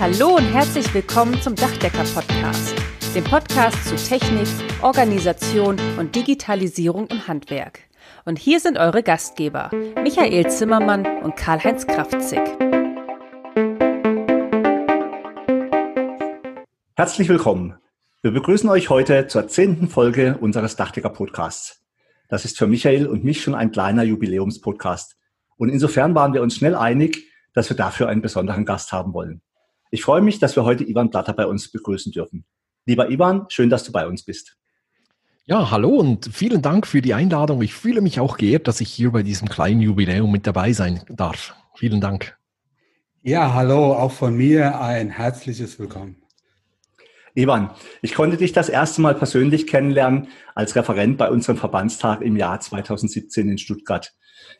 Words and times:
Hallo 0.00 0.36
und 0.36 0.44
herzlich 0.44 0.94
willkommen 0.94 1.42
zum 1.42 1.56
Dachdecker-Podcast, 1.56 2.76
dem 3.16 3.24
Podcast 3.24 3.84
zu 3.84 3.96
Technik, 3.96 4.46
Organisation 4.80 5.76
und 5.98 6.14
Digitalisierung 6.14 7.08
im 7.08 7.26
Handwerk. 7.26 7.80
Und 8.24 8.38
hier 8.38 8.60
sind 8.60 8.78
eure 8.78 9.02
Gastgeber, 9.02 9.72
Michael 10.00 10.48
Zimmermann 10.52 11.04
und 11.24 11.34
Karl-Heinz 11.34 11.84
Kraftzig. 11.88 12.38
Herzlich 16.94 17.28
willkommen. 17.28 17.74
Wir 18.22 18.30
begrüßen 18.30 18.70
euch 18.70 18.90
heute 18.90 19.26
zur 19.26 19.48
zehnten 19.48 19.88
Folge 19.88 20.38
unseres 20.40 20.76
Dachdecker-Podcasts. 20.76 21.82
Das 22.28 22.44
ist 22.44 22.56
für 22.56 22.68
Michael 22.68 23.08
und 23.08 23.24
mich 23.24 23.42
schon 23.42 23.56
ein 23.56 23.72
kleiner 23.72 24.04
Jubiläumspodcast. 24.04 25.16
Und 25.56 25.70
insofern 25.70 26.14
waren 26.14 26.34
wir 26.34 26.42
uns 26.42 26.54
schnell 26.54 26.76
einig, 26.76 27.24
dass 27.52 27.68
wir 27.68 27.76
dafür 27.76 28.08
einen 28.08 28.22
besonderen 28.22 28.64
Gast 28.64 28.92
haben 28.92 29.12
wollen. 29.12 29.42
Ich 29.90 30.02
freue 30.02 30.20
mich, 30.20 30.38
dass 30.38 30.54
wir 30.54 30.64
heute 30.64 30.84
Ivan 30.84 31.10
Blatter 31.10 31.32
bei 31.32 31.46
uns 31.46 31.70
begrüßen 31.70 32.12
dürfen. 32.12 32.44
Lieber 32.84 33.10
Ivan, 33.10 33.46
schön, 33.48 33.70
dass 33.70 33.84
du 33.84 33.92
bei 33.92 34.06
uns 34.06 34.22
bist. 34.22 34.56
Ja, 35.46 35.70
hallo 35.70 35.96
und 35.96 36.28
vielen 36.30 36.60
Dank 36.60 36.86
für 36.86 37.00
die 37.00 37.14
Einladung. 37.14 37.62
Ich 37.62 37.72
fühle 37.72 38.02
mich 38.02 38.20
auch 38.20 38.36
geehrt, 38.36 38.68
dass 38.68 38.82
ich 38.82 38.90
hier 38.90 39.12
bei 39.12 39.22
diesem 39.22 39.48
kleinen 39.48 39.80
Jubiläum 39.80 40.30
mit 40.30 40.46
dabei 40.46 40.74
sein 40.74 41.00
darf. 41.08 41.54
Vielen 41.74 42.02
Dank. 42.02 42.36
Ja, 43.22 43.54
hallo, 43.54 43.94
auch 43.94 44.12
von 44.12 44.36
mir 44.36 44.78
ein 44.80 45.08
herzliches 45.08 45.78
Willkommen. 45.78 46.16
Ivan, 47.34 47.70
ich 48.02 48.14
konnte 48.14 48.36
dich 48.36 48.52
das 48.52 48.68
erste 48.68 49.00
Mal 49.00 49.14
persönlich 49.14 49.66
kennenlernen 49.66 50.28
als 50.54 50.76
Referent 50.76 51.16
bei 51.16 51.30
unserem 51.30 51.56
Verbandstag 51.56 52.20
im 52.20 52.36
Jahr 52.36 52.60
2017 52.60 53.48
in 53.48 53.58
Stuttgart. 53.58 54.12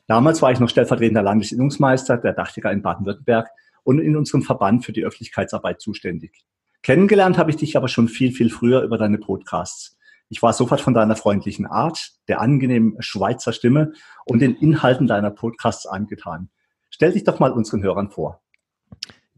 Damals 0.06 0.41
war 0.41 0.52
ich 0.52 0.60
noch 0.60 0.70
stellvertretender 0.70 1.22
Landesinnungsmeister 1.22 2.16
der 2.16 2.33
Dachdecker 2.33 2.72
in 2.72 2.80
Baden-Württemberg 2.80 3.48
und 3.88 4.01
in 4.01 4.16
unserem 4.16 4.42
Verband 4.42 4.84
für 4.84 4.92
die 4.92 5.02
Öffentlichkeitsarbeit 5.02 5.80
zuständig. 5.80 6.45
Kennengelernt 6.83 7.38
habe 7.38 7.48
ich 7.51 7.56
dich 7.56 7.74
aber 7.74 7.89
schon 7.89 8.08
viel, 8.08 8.33
viel 8.33 8.50
früher 8.50 8.83
über 8.83 8.98
deine 8.98 9.17
Podcasts. 9.17 9.97
Ich 10.28 10.42
war 10.42 10.53
sofort 10.53 10.83
von 10.83 10.92
deiner 10.92 11.17
freundlichen 11.17 11.64
Art, 11.64 12.11
der 12.28 12.42
angenehmen 12.42 12.97
Schweizer 12.98 13.55
Stimme 13.55 13.94
und 14.27 14.41
den 14.41 14.55
Inhalten 14.56 15.06
deiner 15.06 15.31
Podcasts 15.31 15.86
angetan. 15.86 16.50
Stell 16.91 17.12
dich 17.12 17.25
doch 17.25 17.39
mal 17.39 17.50
unseren 17.50 17.83
Hörern 17.83 18.11
vor. 18.11 18.42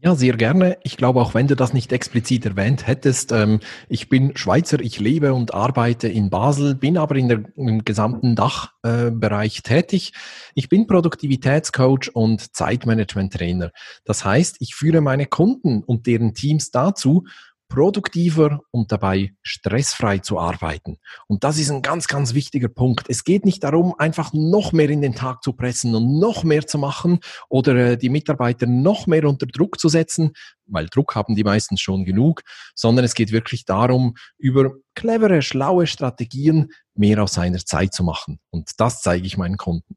Ja, 0.03 0.15
sehr 0.15 0.35
gerne. 0.35 0.79
Ich 0.81 0.97
glaube, 0.97 1.21
auch 1.21 1.35
wenn 1.35 1.45
du 1.45 1.55
das 1.55 1.73
nicht 1.73 1.93
explizit 1.93 2.43
erwähnt 2.43 2.87
hättest, 2.87 3.31
ähm, 3.31 3.59
ich 3.87 4.09
bin 4.09 4.35
Schweizer, 4.35 4.79
ich 4.79 4.99
lebe 4.99 5.31
und 5.31 5.53
arbeite 5.53 6.07
in 6.07 6.31
Basel, 6.31 6.73
bin 6.73 6.97
aber 6.97 7.15
in 7.17 7.27
der, 7.27 7.43
im 7.55 7.85
gesamten 7.85 8.35
Dachbereich 8.35 9.59
äh, 9.59 9.61
tätig. 9.61 10.13
Ich 10.55 10.69
bin 10.69 10.87
Produktivitätscoach 10.87 12.09
und 12.15 12.55
Zeitmanagement-Trainer. 12.55 13.71
Das 14.03 14.25
heißt, 14.25 14.55
ich 14.59 14.73
führe 14.73 15.01
meine 15.01 15.27
Kunden 15.27 15.83
und 15.83 16.07
deren 16.07 16.33
Teams 16.33 16.71
dazu, 16.71 17.25
produktiver 17.71 18.59
und 18.71 18.91
dabei 18.91 19.31
stressfrei 19.41 20.17
zu 20.17 20.37
arbeiten. 20.37 20.97
Und 21.27 21.45
das 21.45 21.57
ist 21.57 21.71
ein 21.71 21.81
ganz, 21.81 22.07
ganz 22.07 22.33
wichtiger 22.33 22.67
Punkt. 22.67 23.05
Es 23.07 23.23
geht 23.23 23.45
nicht 23.45 23.63
darum, 23.63 23.95
einfach 23.97 24.33
noch 24.33 24.73
mehr 24.73 24.89
in 24.89 25.01
den 25.01 25.15
Tag 25.15 25.41
zu 25.41 25.53
pressen 25.53 25.95
und 25.95 26.19
noch 26.19 26.43
mehr 26.43 26.67
zu 26.67 26.77
machen 26.77 27.19
oder 27.47 27.73
äh, 27.75 27.97
die 27.97 28.09
Mitarbeiter 28.09 28.67
noch 28.67 29.07
mehr 29.07 29.23
unter 29.23 29.45
Druck 29.45 29.79
zu 29.79 29.87
setzen, 29.87 30.33
weil 30.65 30.87
Druck 30.87 31.15
haben 31.15 31.35
die 31.35 31.45
meistens 31.45 31.79
schon 31.79 32.03
genug, 32.03 32.41
sondern 32.75 33.05
es 33.05 33.13
geht 33.13 33.31
wirklich 33.31 33.63
darum, 33.63 34.15
über 34.37 34.73
clevere, 34.93 35.41
schlaue 35.41 35.87
Strategien 35.87 36.73
mehr 36.93 37.23
aus 37.23 37.35
seiner 37.35 37.59
Zeit 37.59 37.93
zu 37.93 38.03
machen. 38.03 38.39
Und 38.49 38.71
das 38.77 39.01
zeige 39.01 39.25
ich 39.25 39.37
meinen 39.37 39.57
Kunden. 39.57 39.95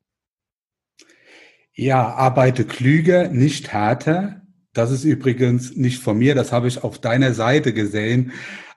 Ja, 1.75 2.15
arbeite 2.15 2.65
klüger, 2.67 3.29
nicht 3.31 3.73
härter, 3.73 4.44
das 4.75 4.91
ist 4.91 5.05
übrigens 5.05 5.77
nicht 5.77 6.01
von 6.01 6.19
mir, 6.19 6.35
das 6.35 6.53
habe 6.53 6.69
ich 6.69 6.85
auf 6.85 6.99
deiner 6.99 7.33
Seite 7.33 7.73
gesehen. 7.73 8.33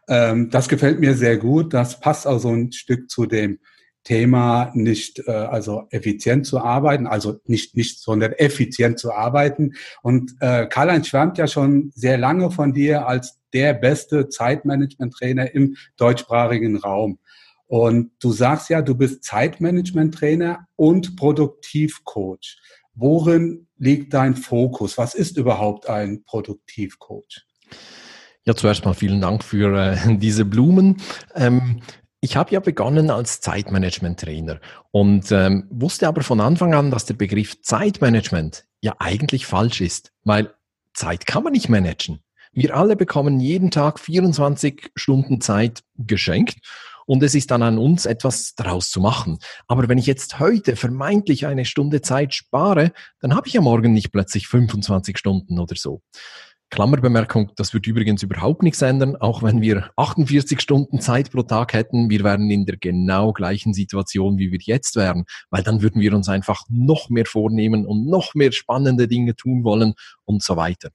Ähm, 0.07 0.49
das 0.49 0.69
gefällt 0.69 0.99
mir 0.99 1.15
sehr 1.15 1.37
gut. 1.37 1.73
Das 1.73 1.99
passt 1.99 2.27
auch 2.27 2.39
so 2.39 2.49
ein 2.49 2.71
Stück 2.71 3.09
zu 3.09 3.25
dem 3.25 3.59
Thema, 4.03 4.71
nicht 4.73 5.19
äh, 5.27 5.31
also 5.31 5.87
effizient 5.89 6.45
zu 6.45 6.59
arbeiten, 6.59 7.07
also 7.07 7.41
nicht 7.45 7.75
nicht, 7.75 7.99
sondern 7.99 8.31
effizient 8.33 8.99
zu 8.99 9.11
arbeiten. 9.11 9.73
Und 10.01 10.33
äh, 10.39 10.67
Karl-Heinz 10.67 11.07
schwärmt 11.07 11.37
ja 11.37 11.47
schon 11.47 11.91
sehr 11.93 12.17
lange 12.17 12.49
von 12.51 12.73
dir 12.73 13.05
als 13.05 13.39
der 13.53 13.73
beste 13.73 14.29
Zeitmanagement-Trainer 14.29 15.53
im 15.53 15.75
deutschsprachigen 15.97 16.77
Raum. 16.77 17.19
Und 17.65 18.11
du 18.21 18.31
sagst 18.31 18.69
ja, 18.69 18.81
du 18.81 18.95
bist 18.95 19.25
Zeitmanagement-Trainer 19.25 20.67
und 20.77 21.17
Produktivcoach. 21.17 22.57
Worin 22.99 23.67
liegt 23.77 24.15
dein 24.15 24.35
Fokus? 24.35 24.97
Was 24.97 25.13
ist 25.13 25.37
überhaupt 25.37 25.87
ein 25.87 26.23
Produktivcoach? 26.23 27.45
Ja, 28.43 28.55
zuerst 28.55 28.85
mal 28.85 28.95
vielen 28.95 29.21
Dank 29.21 29.43
für 29.43 29.77
äh, 29.77 30.17
diese 30.17 30.45
Blumen. 30.45 30.97
Ähm, 31.35 31.81
ich 32.21 32.35
habe 32.35 32.51
ja 32.51 32.59
begonnen 32.59 33.11
als 33.11 33.39
Zeitmanagement-Trainer 33.41 34.59
und 34.89 35.31
ähm, 35.31 35.67
wusste 35.69 36.07
aber 36.07 36.23
von 36.23 36.41
Anfang 36.41 36.73
an, 36.73 36.89
dass 36.89 37.05
der 37.05 37.13
Begriff 37.13 37.61
Zeitmanagement 37.61 38.65
ja 38.81 38.95
eigentlich 38.97 39.45
falsch 39.45 39.81
ist, 39.81 40.11
weil 40.23 40.51
Zeit 40.95 41.27
kann 41.27 41.43
man 41.43 41.53
nicht 41.53 41.69
managen. 41.69 42.19
Wir 42.51 42.75
alle 42.75 42.95
bekommen 42.95 43.39
jeden 43.39 43.69
Tag 43.69 43.99
24 43.99 44.89
Stunden 44.95 45.39
Zeit 45.39 45.83
geschenkt 45.97 46.57
und 47.07 47.23
es 47.23 47.33
ist 47.33 47.49
dann 47.49 47.63
an 47.63 47.79
uns, 47.79 48.05
etwas 48.05 48.53
daraus 48.55 48.91
zu 48.91 49.01
machen. 49.01 49.39
Aber 49.67 49.87
wenn 49.87 49.97
ich 49.97 50.05
jetzt 50.05 50.39
heute 50.39 50.75
vermeintlich 50.75 51.47
eine 51.47 51.65
Stunde 51.65 52.01
Zeit 52.01 52.35
spare, 52.35 52.91
dann 53.19 53.33
habe 53.33 53.47
ich 53.47 53.53
ja 53.53 53.61
morgen 53.61 53.93
nicht 53.93 54.11
plötzlich 54.11 54.47
25 54.47 55.17
Stunden 55.17 55.57
oder 55.57 55.75
so. 55.75 56.01
Klammerbemerkung, 56.69 57.51
das 57.55 57.73
wird 57.73 57.87
übrigens 57.87 58.23
überhaupt 58.23 58.61
nichts 58.61 58.81
ändern, 58.81 59.15
auch 59.15 59.41
wenn 59.41 59.61
wir 59.61 59.89
48 59.95 60.59
Stunden 60.59 60.99
Zeit 60.99 61.31
pro 61.31 61.43
Tag 61.43 61.71
hätten, 61.71 62.09
wir 62.09 62.25
wären 62.25 62.51
in 62.51 62.65
der 62.65 62.75
genau 62.75 63.31
gleichen 63.31 63.73
Situation, 63.73 64.37
wie 64.37 64.51
wir 64.51 64.59
jetzt 64.61 64.97
wären, 64.97 65.23
weil 65.49 65.63
dann 65.63 65.81
würden 65.81 66.01
wir 66.01 66.13
uns 66.13 66.27
einfach 66.27 66.63
noch 66.67 67.09
mehr 67.09 67.25
vornehmen 67.25 67.85
und 67.85 68.05
noch 68.05 68.35
mehr 68.35 68.51
spannende 68.51 69.07
Dinge 69.07 69.33
tun 69.33 69.63
wollen 69.63 69.93
und 70.25 70.43
so 70.43 70.57
weiter. 70.57 70.89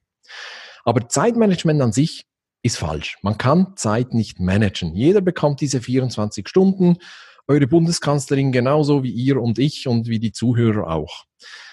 Aber 0.85 1.09
Zeitmanagement 1.09 1.81
an 1.81 1.91
sich 1.91 2.27
ist 2.63 2.77
falsch. 2.77 3.17
Man 3.21 3.37
kann 3.37 3.75
Zeit 3.75 4.13
nicht 4.13 4.39
managen. 4.39 4.95
Jeder 4.95 5.21
bekommt 5.21 5.61
diese 5.61 5.81
24 5.81 6.47
Stunden. 6.47 6.97
Eure 7.47 7.67
Bundeskanzlerin 7.67 8.53
genauso 8.53 9.03
wie 9.03 9.11
ihr 9.11 9.41
und 9.41 9.59
ich 9.59 9.87
und 9.87 10.07
wie 10.07 10.19
die 10.19 10.31
Zuhörer 10.31 10.87
auch. 10.87 11.25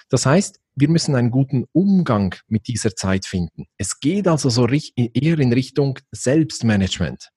Das 0.09 0.25
heißt, 0.25 0.59
wir 0.75 0.89
müssen 0.89 1.15
einen 1.15 1.31
guten 1.31 1.65
Umgang 1.71 2.35
mit 2.47 2.67
dieser 2.67 2.95
Zeit 2.95 3.25
finden. 3.25 3.65
Es 3.77 3.99
geht 3.99 4.27
also 4.27 4.49
so 4.49 4.67
eher 4.67 5.39
in 5.39 5.53
Richtung 5.53 5.99
Selbstmanagement. 6.11 7.29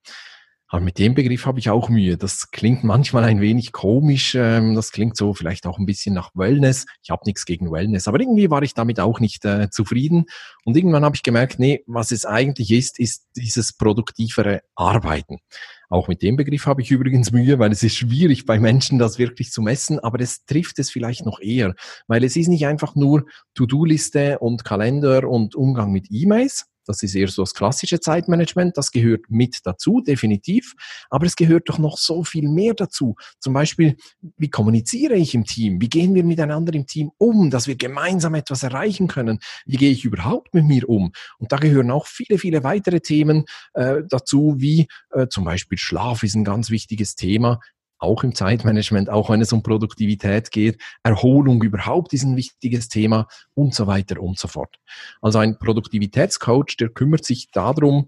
Aber 0.68 0.82
mit 0.82 0.98
dem 0.98 1.14
Begriff 1.14 1.46
habe 1.46 1.58
ich 1.58 1.70
auch 1.70 1.88
Mühe. 1.88 2.16
Das 2.16 2.50
klingt 2.50 2.84
manchmal 2.84 3.24
ein 3.24 3.40
wenig 3.40 3.72
komisch. 3.72 4.34
Ähm, 4.34 4.74
das 4.74 4.92
klingt 4.92 5.16
so 5.16 5.34
vielleicht 5.34 5.66
auch 5.66 5.78
ein 5.78 5.86
bisschen 5.86 6.14
nach 6.14 6.30
Wellness. 6.34 6.86
Ich 7.02 7.10
habe 7.10 7.22
nichts 7.26 7.44
gegen 7.44 7.70
Wellness, 7.70 8.08
aber 8.08 8.18
irgendwie 8.18 8.50
war 8.50 8.62
ich 8.62 8.74
damit 8.74 8.98
auch 8.98 9.20
nicht 9.20 9.44
äh, 9.44 9.68
zufrieden. 9.70 10.24
Und 10.64 10.76
irgendwann 10.76 11.04
habe 11.04 11.16
ich 11.16 11.22
gemerkt, 11.22 11.58
nee, 11.58 11.84
was 11.86 12.10
es 12.12 12.24
eigentlich 12.24 12.70
ist, 12.72 12.98
ist 12.98 13.26
dieses 13.36 13.74
produktivere 13.74 14.62
Arbeiten. 14.74 15.38
Auch 15.90 16.08
mit 16.08 16.22
dem 16.22 16.36
Begriff 16.36 16.66
habe 16.66 16.82
ich 16.82 16.90
übrigens 16.90 17.30
Mühe, 17.30 17.58
weil 17.58 17.70
es 17.70 17.82
ist 17.82 17.96
schwierig 17.96 18.46
bei 18.46 18.58
Menschen, 18.58 18.98
das 18.98 19.18
wirklich 19.18 19.52
zu 19.52 19.62
messen, 19.62 20.00
aber 20.00 20.18
es 20.20 20.44
trifft 20.44 20.78
es 20.78 20.90
vielleicht 20.90 21.24
noch 21.24 21.40
eher, 21.40 21.74
weil 22.08 22.24
es 22.24 22.36
ist 22.36 22.48
nicht 22.48 22.66
einfach 22.66 22.96
nur 22.96 23.26
To-Do-Liste 23.54 24.40
und 24.40 24.64
Kalender 24.64 25.28
und 25.28 25.54
Umgang 25.54 25.92
mit 25.92 26.08
E-Mails, 26.10 26.66
das 26.86 27.02
ist 27.02 27.14
eher 27.14 27.28
so 27.28 27.42
das 27.42 27.54
klassische 27.54 28.00
Zeitmanagement. 28.00 28.76
Das 28.76 28.90
gehört 28.90 29.22
mit 29.28 29.58
dazu, 29.64 30.00
definitiv. 30.00 30.74
Aber 31.10 31.26
es 31.26 31.36
gehört 31.36 31.68
doch 31.68 31.78
noch 31.78 31.98
so 31.98 32.24
viel 32.24 32.48
mehr 32.48 32.74
dazu. 32.74 33.16
Zum 33.40 33.52
Beispiel, 33.52 33.96
wie 34.36 34.50
kommuniziere 34.50 35.14
ich 35.14 35.34
im 35.34 35.44
Team? 35.44 35.80
Wie 35.80 35.88
gehen 35.88 36.14
wir 36.14 36.24
miteinander 36.24 36.74
im 36.74 36.86
Team 36.86 37.10
um, 37.18 37.50
dass 37.50 37.66
wir 37.66 37.76
gemeinsam 37.76 38.34
etwas 38.34 38.62
erreichen 38.62 39.08
können? 39.08 39.38
Wie 39.66 39.76
gehe 39.76 39.90
ich 39.90 40.04
überhaupt 40.04 40.54
mit 40.54 40.64
mir 40.64 40.88
um? 40.88 41.12
Und 41.38 41.52
da 41.52 41.56
gehören 41.56 41.90
auch 41.90 42.06
viele, 42.06 42.38
viele 42.38 42.64
weitere 42.64 43.00
Themen 43.00 43.44
äh, 43.74 44.02
dazu, 44.08 44.54
wie 44.58 44.86
äh, 45.10 45.28
zum 45.28 45.44
Beispiel 45.44 45.78
Schlaf 45.78 46.22
ist 46.22 46.34
ein 46.34 46.44
ganz 46.44 46.70
wichtiges 46.70 47.14
Thema 47.14 47.60
auch 47.98 48.24
im 48.24 48.34
Zeitmanagement, 48.34 49.08
auch 49.08 49.30
wenn 49.30 49.40
es 49.40 49.52
um 49.52 49.62
Produktivität 49.62 50.50
geht. 50.50 50.80
Erholung 51.02 51.62
überhaupt 51.62 52.12
ist 52.12 52.24
ein 52.24 52.36
wichtiges 52.36 52.88
Thema 52.88 53.26
und 53.54 53.74
so 53.74 53.86
weiter 53.86 54.20
und 54.20 54.38
so 54.38 54.48
fort. 54.48 54.76
Also 55.22 55.38
ein 55.38 55.58
Produktivitätscoach, 55.58 56.76
der 56.78 56.90
kümmert 56.90 57.24
sich 57.24 57.50
darum, 57.50 58.06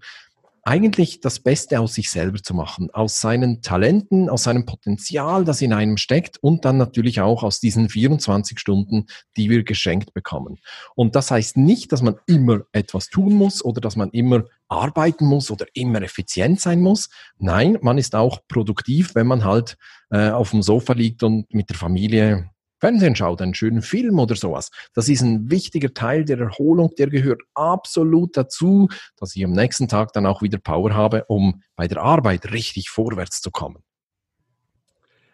eigentlich 0.67 1.21
das 1.21 1.39
Beste 1.39 1.79
aus 1.79 1.93
sich 1.93 2.11
selber 2.11 2.43
zu 2.43 2.53
machen, 2.53 2.89
aus 2.91 3.21
seinen 3.21 3.61
Talenten, 3.61 4.29
aus 4.29 4.43
seinem 4.43 4.65
Potenzial, 4.65 5.45
das 5.45 5.61
in 5.61 5.71
einem 5.71 5.95
steckt 5.95 6.37
und 6.43 6.65
dann 6.65 6.75
natürlich 6.75 7.21
auch 7.21 7.43
aus 7.43 7.61
diesen 7.61 7.87
24 7.87 8.59
Stunden, 8.59 9.05
die 9.37 9.49
wir 9.49 9.63
geschenkt 9.63 10.13
bekommen. 10.13 10.57
Und 10.93 11.15
das 11.15 11.31
heißt 11.31 11.55
nicht, 11.55 11.93
dass 11.93 12.01
man 12.01 12.17
immer 12.27 12.63
etwas 12.73 13.07
tun 13.07 13.33
muss 13.33 13.63
oder 13.63 13.79
dass 13.79 13.95
man 13.95 14.09
immer 14.09 14.43
arbeiten 14.67 15.25
muss 15.25 15.49
oder 15.51 15.65
immer 15.73 16.01
effizient 16.01 16.59
sein 16.59 16.81
muss. 16.81 17.09
Nein, 17.37 17.77
man 17.81 17.97
ist 17.97 18.13
auch 18.13 18.41
produktiv, 18.49 19.15
wenn 19.15 19.27
man 19.27 19.45
halt 19.45 19.77
äh, 20.09 20.31
auf 20.31 20.51
dem 20.51 20.61
Sofa 20.61 20.91
liegt 20.91 21.23
und 21.23 21.53
mit 21.53 21.69
der 21.69 21.77
Familie 21.77 22.49
Fernsehen 22.79 23.15
schaut, 23.15 23.41
einen 23.41 23.55
schönen 23.55 23.81
Film 23.81 24.19
oder 24.19 24.35
sowas. 24.35 24.69
Das 24.93 25.09
ist 25.09 25.21
ein 25.21 25.49
wichtiger 25.49 25.93
Teil 25.93 26.25
der 26.25 26.39
Erholung, 26.39 26.91
der 26.97 27.07
gehört 27.07 27.41
absolut 27.55 28.37
dazu, 28.37 28.89
dass 29.17 29.35
ich 29.35 29.43
am 29.43 29.51
nächsten 29.51 29.87
Tag 29.87 30.13
dann 30.13 30.25
auch 30.25 30.41
wieder 30.41 30.59
Power 30.59 30.93
habe, 30.93 31.25
um 31.27 31.63
bei 31.75 31.87
der 31.87 32.01
Arbeit 32.01 32.51
richtig 32.51 32.89
vorwärts 32.89 33.41
zu 33.41 33.49
kommen. 33.51 33.83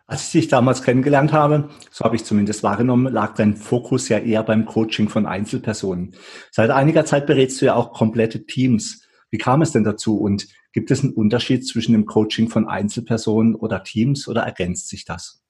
Als 0.05 0.25
ich 0.25 0.31
dich 0.31 0.47
damals 0.49 0.83
kennengelernt 0.83 1.31
habe, 1.31 1.69
so 1.89 2.03
habe 2.03 2.15
ich 2.17 2.25
zumindest 2.25 2.61
wahrgenommen, 2.61 3.11
lag 3.11 3.35
dein 3.35 3.55
Fokus 3.55 4.09
ja 4.09 4.19
eher 4.19 4.43
beim 4.43 4.65
Coaching 4.65 5.07
von 5.07 5.25
Einzelpersonen. 5.25 6.15
Seit 6.51 6.71
einiger 6.71 7.05
Zeit 7.05 7.25
berätst 7.25 7.61
du 7.61 7.65
ja 7.65 7.75
auch 7.75 7.93
komplette 7.93 8.45
Teams. 8.45 9.07
Wie 9.31 9.37
kam 9.37 9.61
es 9.61 9.71
denn 9.71 9.83
dazu 9.83 10.17
und 10.17 10.47
gibt 10.73 10.91
es 10.91 11.03
einen 11.03 11.13
Unterschied 11.13 11.65
zwischen 11.65 11.93
dem 11.93 12.05
Coaching 12.05 12.49
von 12.49 12.67
Einzelpersonen 12.67 13.55
oder 13.55 13.83
Teams 13.83 14.27
oder 14.27 14.43
ergänzt 14.43 14.89
sich 14.89 15.05
das? 15.05 15.42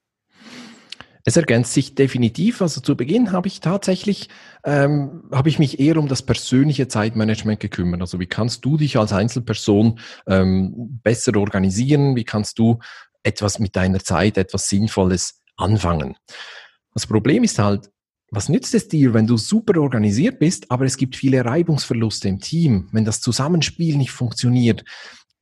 Es 1.26 1.36
ergänzt 1.36 1.72
sich 1.72 1.94
definitiv. 1.94 2.60
Also 2.60 2.80
zu 2.82 2.96
Beginn 2.96 3.32
habe 3.32 3.48
ich 3.48 3.60
tatsächlich, 3.60 4.28
ähm, 4.64 5.24
habe 5.32 5.48
ich 5.48 5.58
mich 5.58 5.80
eher 5.80 5.96
um 5.96 6.06
das 6.06 6.22
persönliche 6.22 6.86
Zeitmanagement 6.86 7.60
gekümmert. 7.60 8.02
Also 8.02 8.20
wie 8.20 8.26
kannst 8.26 8.64
du 8.64 8.76
dich 8.76 8.98
als 8.98 9.12
Einzelperson 9.12 9.98
ähm, 10.26 11.00
besser 11.02 11.36
organisieren? 11.36 12.14
Wie 12.14 12.24
kannst 12.24 12.58
du 12.58 12.78
etwas 13.22 13.58
mit 13.58 13.74
deiner 13.74 14.00
Zeit, 14.00 14.36
etwas 14.36 14.68
Sinnvolles 14.68 15.40
anfangen? 15.56 16.14
Das 16.92 17.06
Problem 17.06 17.42
ist 17.42 17.58
halt, 17.58 17.90
was 18.30 18.48
nützt 18.48 18.74
es 18.74 18.88
dir, 18.88 19.14
wenn 19.14 19.26
du 19.26 19.36
super 19.36 19.80
organisiert 19.80 20.38
bist, 20.38 20.70
aber 20.70 20.84
es 20.84 20.96
gibt 20.96 21.16
viele 21.16 21.44
Reibungsverluste 21.44 22.28
im 22.28 22.40
Team, 22.40 22.88
wenn 22.92 23.04
das 23.04 23.20
Zusammenspiel 23.20 23.96
nicht 23.96 24.10
funktioniert? 24.10 24.84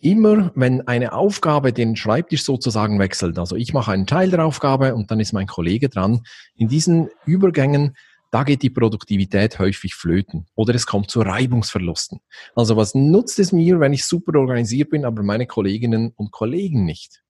Immer 0.03 0.51
wenn 0.57 0.89
eine 0.89 1.13
Aufgabe 1.13 1.73
den 1.73 1.95
Schreibtisch 1.95 2.43
sozusagen 2.43 2.99
wechselt, 2.99 3.39
also 3.39 3.55
ich 3.55 3.73
mache 3.73 3.93
einen 3.93 4.09
Teil 4.09 4.33
der 4.33 4.45
Aufgabe 4.45 4.97
und 4.97 5.13
dann 5.13 5.21
ist 5.21 5.33
mein 5.33 5.47
Kollege 5.47 5.89
dran, 5.89 6.23
in 6.57 6.67
diesen 6.67 7.09
Übergängen, 7.25 7.95
da 8.33 8.43
geht 8.43 8.63
die 8.63 8.71
Produktivität 8.71 9.61
häufig 9.61 9.95
flöten 9.95 10.49
oder 10.57 10.75
es 10.75 10.87
kommt 10.87 11.09
zu 11.09 11.21
Reibungsverlusten. 11.21 12.19
Also 12.57 12.77
was 12.77 12.97
nutzt 12.97 13.39
es 13.39 13.53
mir, 13.53 13.79
wenn 13.79 13.93
ich 13.93 14.05
super 14.05 14.37
organisiert 14.41 14.91
bin, 14.91 15.05
aber 15.05 15.23
meine 15.23 15.47
Kolleginnen 15.47 16.13
und 16.17 16.33
Kollegen 16.33 16.85
nicht? 16.85 17.23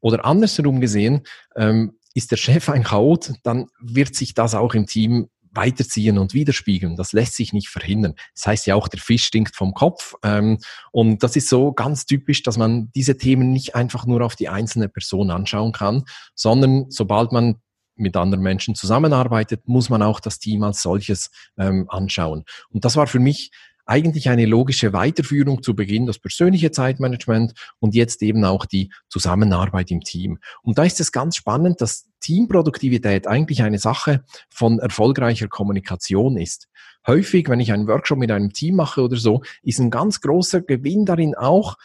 Oder 0.00 0.26
andersherum 0.26 0.82
gesehen, 0.82 1.22
ähm, 1.56 1.94
ist 2.12 2.30
der 2.30 2.36
Chef 2.36 2.68
ein 2.68 2.82
Chaot, 2.82 3.32
dann 3.42 3.68
wird 3.80 4.14
sich 4.14 4.34
das 4.34 4.54
auch 4.54 4.74
im 4.74 4.84
Team 4.84 5.30
weiterziehen 5.52 6.18
und 6.18 6.34
widerspiegeln. 6.34 6.96
Das 6.96 7.12
lässt 7.12 7.34
sich 7.34 7.52
nicht 7.52 7.68
verhindern. 7.68 8.14
Das 8.34 8.46
heißt 8.46 8.66
ja 8.66 8.74
auch, 8.74 8.88
der 8.88 9.00
Fisch 9.00 9.24
stinkt 9.24 9.56
vom 9.56 9.74
Kopf. 9.74 10.14
Ähm, 10.22 10.58
und 10.90 11.22
das 11.22 11.36
ist 11.36 11.48
so 11.48 11.72
ganz 11.72 12.06
typisch, 12.06 12.42
dass 12.42 12.58
man 12.58 12.90
diese 12.94 13.16
Themen 13.16 13.52
nicht 13.52 13.74
einfach 13.74 14.06
nur 14.06 14.22
auf 14.22 14.36
die 14.36 14.48
einzelne 14.48 14.88
Person 14.88 15.30
anschauen 15.30 15.72
kann, 15.72 16.04
sondern 16.34 16.86
sobald 16.90 17.32
man 17.32 17.56
mit 17.94 18.16
anderen 18.16 18.42
Menschen 18.42 18.74
zusammenarbeitet, 18.74 19.68
muss 19.68 19.90
man 19.90 20.02
auch 20.02 20.20
das 20.20 20.38
Team 20.38 20.62
als 20.62 20.82
solches 20.82 21.30
ähm, 21.58 21.86
anschauen. 21.88 22.44
Und 22.70 22.84
das 22.84 22.96
war 22.96 23.06
für 23.06 23.18
mich 23.20 23.50
eigentlich 23.84 24.28
eine 24.28 24.46
logische 24.46 24.92
Weiterführung 24.92 25.62
zu 25.62 25.74
Beginn 25.74 26.06
das 26.06 26.18
persönliche 26.18 26.70
Zeitmanagement 26.70 27.52
und 27.80 27.94
jetzt 27.94 28.22
eben 28.22 28.44
auch 28.44 28.64
die 28.64 28.92
Zusammenarbeit 29.08 29.90
im 29.90 30.00
Team. 30.00 30.38
Und 30.62 30.78
da 30.78 30.84
ist 30.84 31.00
es 31.00 31.12
ganz 31.12 31.36
spannend, 31.36 31.80
dass 31.80 32.08
Teamproduktivität 32.20 33.26
eigentlich 33.26 33.62
eine 33.62 33.78
Sache 33.78 34.24
von 34.50 34.78
erfolgreicher 34.78 35.48
Kommunikation 35.48 36.36
ist. 36.36 36.68
Häufig, 37.06 37.48
wenn 37.48 37.60
ich 37.60 37.72
einen 37.72 37.88
Workshop 37.88 38.18
mit 38.18 38.30
einem 38.30 38.52
Team 38.52 38.76
mache 38.76 39.02
oder 39.02 39.16
so, 39.16 39.42
ist 39.62 39.80
ein 39.80 39.90
ganz 39.90 40.20
großer 40.20 40.62
Gewinn 40.62 41.04
darin 41.04 41.34
auch, 41.34 41.76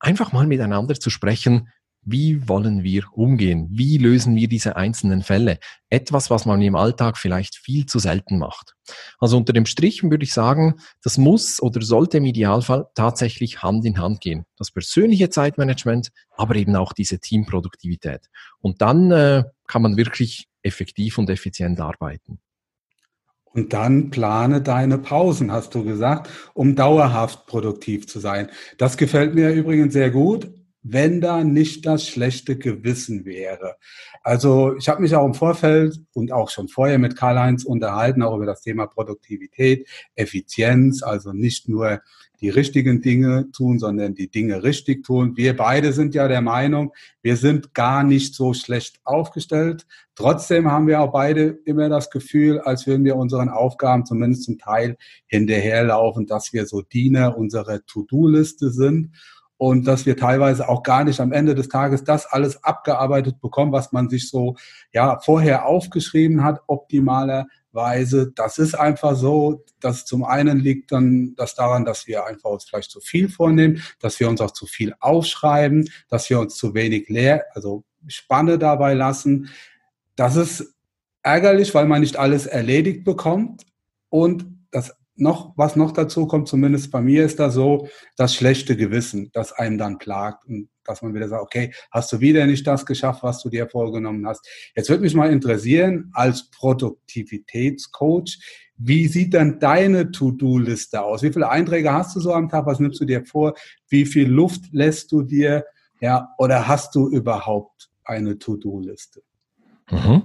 einfach 0.00 0.32
mal 0.32 0.46
miteinander 0.46 0.98
zu 0.98 1.10
sprechen, 1.10 1.68
wie 2.06 2.48
wollen 2.48 2.82
wir 2.82 3.04
umgehen? 3.12 3.68
Wie 3.70 3.98
lösen 3.98 4.36
wir 4.36 4.48
diese 4.48 4.76
einzelnen 4.76 5.22
Fälle? 5.22 5.58
Etwas, 5.90 6.30
was 6.30 6.46
man 6.46 6.60
im 6.62 6.76
Alltag 6.76 7.16
vielleicht 7.16 7.56
viel 7.56 7.86
zu 7.86 7.98
selten 7.98 8.38
macht. 8.38 8.74
Also 9.18 9.36
unter 9.36 9.52
dem 9.52 9.66
Strich 9.66 10.02
würde 10.02 10.24
ich 10.24 10.32
sagen, 10.32 10.74
das 11.02 11.18
muss 11.18 11.62
oder 11.62 11.80
sollte 11.82 12.18
im 12.18 12.24
Idealfall 12.26 12.86
tatsächlich 12.94 13.62
Hand 13.62 13.84
in 13.84 13.98
Hand 13.98 14.20
gehen. 14.20 14.44
Das 14.56 14.70
persönliche 14.70 15.30
Zeitmanagement, 15.30 16.10
aber 16.36 16.56
eben 16.56 16.76
auch 16.76 16.92
diese 16.92 17.18
Teamproduktivität. 17.18 18.28
Und 18.60 18.82
dann 18.82 19.10
äh, 19.10 19.44
kann 19.66 19.82
man 19.82 19.96
wirklich 19.96 20.48
effektiv 20.62 21.18
und 21.18 21.30
effizient 21.30 21.80
arbeiten. 21.80 22.40
Und 23.52 23.72
dann 23.72 24.10
plane 24.10 24.60
deine 24.60 24.98
Pausen, 24.98 25.52
hast 25.52 25.74
du 25.76 25.84
gesagt, 25.84 26.28
um 26.54 26.74
dauerhaft 26.74 27.46
produktiv 27.46 28.08
zu 28.08 28.18
sein. 28.18 28.50
Das 28.78 28.96
gefällt 28.96 29.34
mir 29.34 29.50
übrigens 29.50 29.92
sehr 29.92 30.10
gut 30.10 30.50
wenn 30.84 31.22
da 31.22 31.42
nicht 31.42 31.86
das 31.86 32.06
schlechte 32.06 32.56
Gewissen 32.56 33.24
wäre. 33.24 33.76
Also 34.22 34.76
ich 34.76 34.88
habe 34.88 35.00
mich 35.00 35.16
auch 35.16 35.24
im 35.24 35.34
Vorfeld 35.34 35.98
und 36.12 36.30
auch 36.30 36.50
schon 36.50 36.68
vorher 36.68 36.98
mit 36.98 37.16
Karl-Heinz 37.16 37.64
unterhalten, 37.64 38.22
auch 38.22 38.36
über 38.36 38.46
das 38.46 38.60
Thema 38.60 38.86
Produktivität, 38.86 39.88
Effizienz, 40.14 41.02
also 41.02 41.32
nicht 41.32 41.70
nur 41.70 42.02
die 42.40 42.50
richtigen 42.50 43.00
Dinge 43.00 43.50
tun, 43.52 43.78
sondern 43.78 44.14
die 44.14 44.28
Dinge 44.28 44.62
richtig 44.62 45.04
tun. 45.04 45.38
Wir 45.38 45.56
beide 45.56 45.94
sind 45.94 46.14
ja 46.14 46.28
der 46.28 46.42
Meinung, 46.42 46.92
wir 47.22 47.36
sind 47.38 47.72
gar 47.72 48.04
nicht 48.04 48.34
so 48.34 48.52
schlecht 48.52 49.00
aufgestellt. 49.04 49.86
Trotzdem 50.14 50.70
haben 50.70 50.86
wir 50.86 51.00
auch 51.00 51.12
beide 51.12 51.58
immer 51.64 51.88
das 51.88 52.10
Gefühl, 52.10 52.60
als 52.60 52.86
würden 52.86 53.06
wir 53.06 53.16
unseren 53.16 53.48
Aufgaben 53.48 54.04
zumindest 54.04 54.44
zum 54.44 54.58
Teil 54.58 54.98
hinterherlaufen, 55.26 56.26
dass 56.26 56.52
wir 56.52 56.66
so 56.66 56.82
Diener 56.82 57.38
unserer 57.38 57.86
To-Do-Liste 57.86 58.70
sind 58.70 59.12
und 59.64 59.86
dass 59.86 60.04
wir 60.04 60.18
teilweise 60.18 60.68
auch 60.68 60.82
gar 60.82 61.04
nicht 61.04 61.20
am 61.20 61.32
Ende 61.32 61.54
des 61.54 61.70
Tages 61.70 62.04
das 62.04 62.26
alles 62.26 62.62
abgearbeitet 62.64 63.40
bekommen, 63.40 63.72
was 63.72 63.92
man 63.92 64.10
sich 64.10 64.28
so 64.28 64.56
ja 64.92 65.18
vorher 65.20 65.64
aufgeschrieben 65.64 66.44
hat, 66.44 66.60
optimalerweise. 66.66 68.30
Das 68.36 68.58
ist 68.58 68.74
einfach 68.74 69.16
so, 69.16 69.64
dass 69.80 70.04
zum 70.04 70.22
einen 70.22 70.60
liegt 70.60 70.92
dann 70.92 71.34
das 71.36 71.54
daran, 71.54 71.86
dass 71.86 72.06
wir 72.06 72.26
einfach 72.26 72.50
uns 72.50 72.64
vielleicht 72.64 72.90
zu 72.90 73.00
viel 73.00 73.30
vornehmen, 73.30 73.82
dass 74.00 74.20
wir 74.20 74.28
uns 74.28 74.42
auch 74.42 74.50
zu 74.50 74.66
viel 74.66 74.92
aufschreiben, 75.00 75.88
dass 76.10 76.28
wir 76.28 76.40
uns 76.40 76.56
zu 76.56 76.74
wenig 76.74 77.08
leer, 77.08 77.46
also 77.54 77.84
Spanne 78.06 78.58
dabei 78.58 78.92
lassen. 78.92 79.48
Das 80.14 80.36
ist 80.36 80.74
ärgerlich, 81.22 81.74
weil 81.74 81.86
man 81.86 82.02
nicht 82.02 82.18
alles 82.18 82.44
erledigt 82.44 83.02
bekommt. 83.02 83.64
Und 84.10 84.44
das 84.70 84.94
noch, 85.16 85.52
was 85.56 85.76
noch 85.76 85.92
dazu 85.92 86.26
kommt, 86.26 86.48
zumindest 86.48 86.90
bei 86.90 87.00
mir 87.00 87.24
ist 87.24 87.38
da 87.38 87.50
so, 87.50 87.88
das 88.16 88.34
schlechte 88.34 88.76
Gewissen, 88.76 89.30
das 89.32 89.52
einem 89.52 89.78
dann 89.78 89.98
plagt 89.98 90.44
und 90.46 90.68
dass 90.84 91.02
man 91.02 91.14
wieder 91.14 91.28
sagt, 91.28 91.42
okay, 91.42 91.72
hast 91.90 92.12
du 92.12 92.20
wieder 92.20 92.46
nicht 92.46 92.66
das 92.66 92.84
geschafft, 92.84 93.22
was 93.22 93.42
du 93.42 93.48
dir 93.48 93.68
vorgenommen 93.68 94.26
hast. 94.26 94.46
Jetzt 94.76 94.90
würde 94.90 95.02
mich 95.02 95.14
mal 95.14 95.30
interessieren, 95.30 96.10
als 96.12 96.50
Produktivitätscoach, 96.50 98.38
wie 98.76 99.06
sieht 99.06 99.34
dann 99.34 99.60
deine 99.60 100.10
To-Do-Liste 100.10 101.00
aus? 101.00 101.22
Wie 101.22 101.32
viele 101.32 101.48
Einträge 101.48 101.92
hast 101.92 102.16
du 102.16 102.20
so 102.20 102.32
am 102.32 102.48
Tag? 102.48 102.66
Was 102.66 102.80
nimmst 102.80 103.00
du 103.00 103.04
dir 103.04 103.24
vor? 103.24 103.54
Wie 103.88 104.04
viel 104.04 104.28
Luft 104.28 104.72
lässt 104.72 105.12
du 105.12 105.22
dir? 105.22 105.64
Ja, 106.00 106.34
oder 106.38 106.66
hast 106.66 106.94
du 106.94 107.08
überhaupt 107.08 107.88
eine 108.04 108.38
To-Do-Liste? 108.38 109.22
Mhm. 109.90 110.24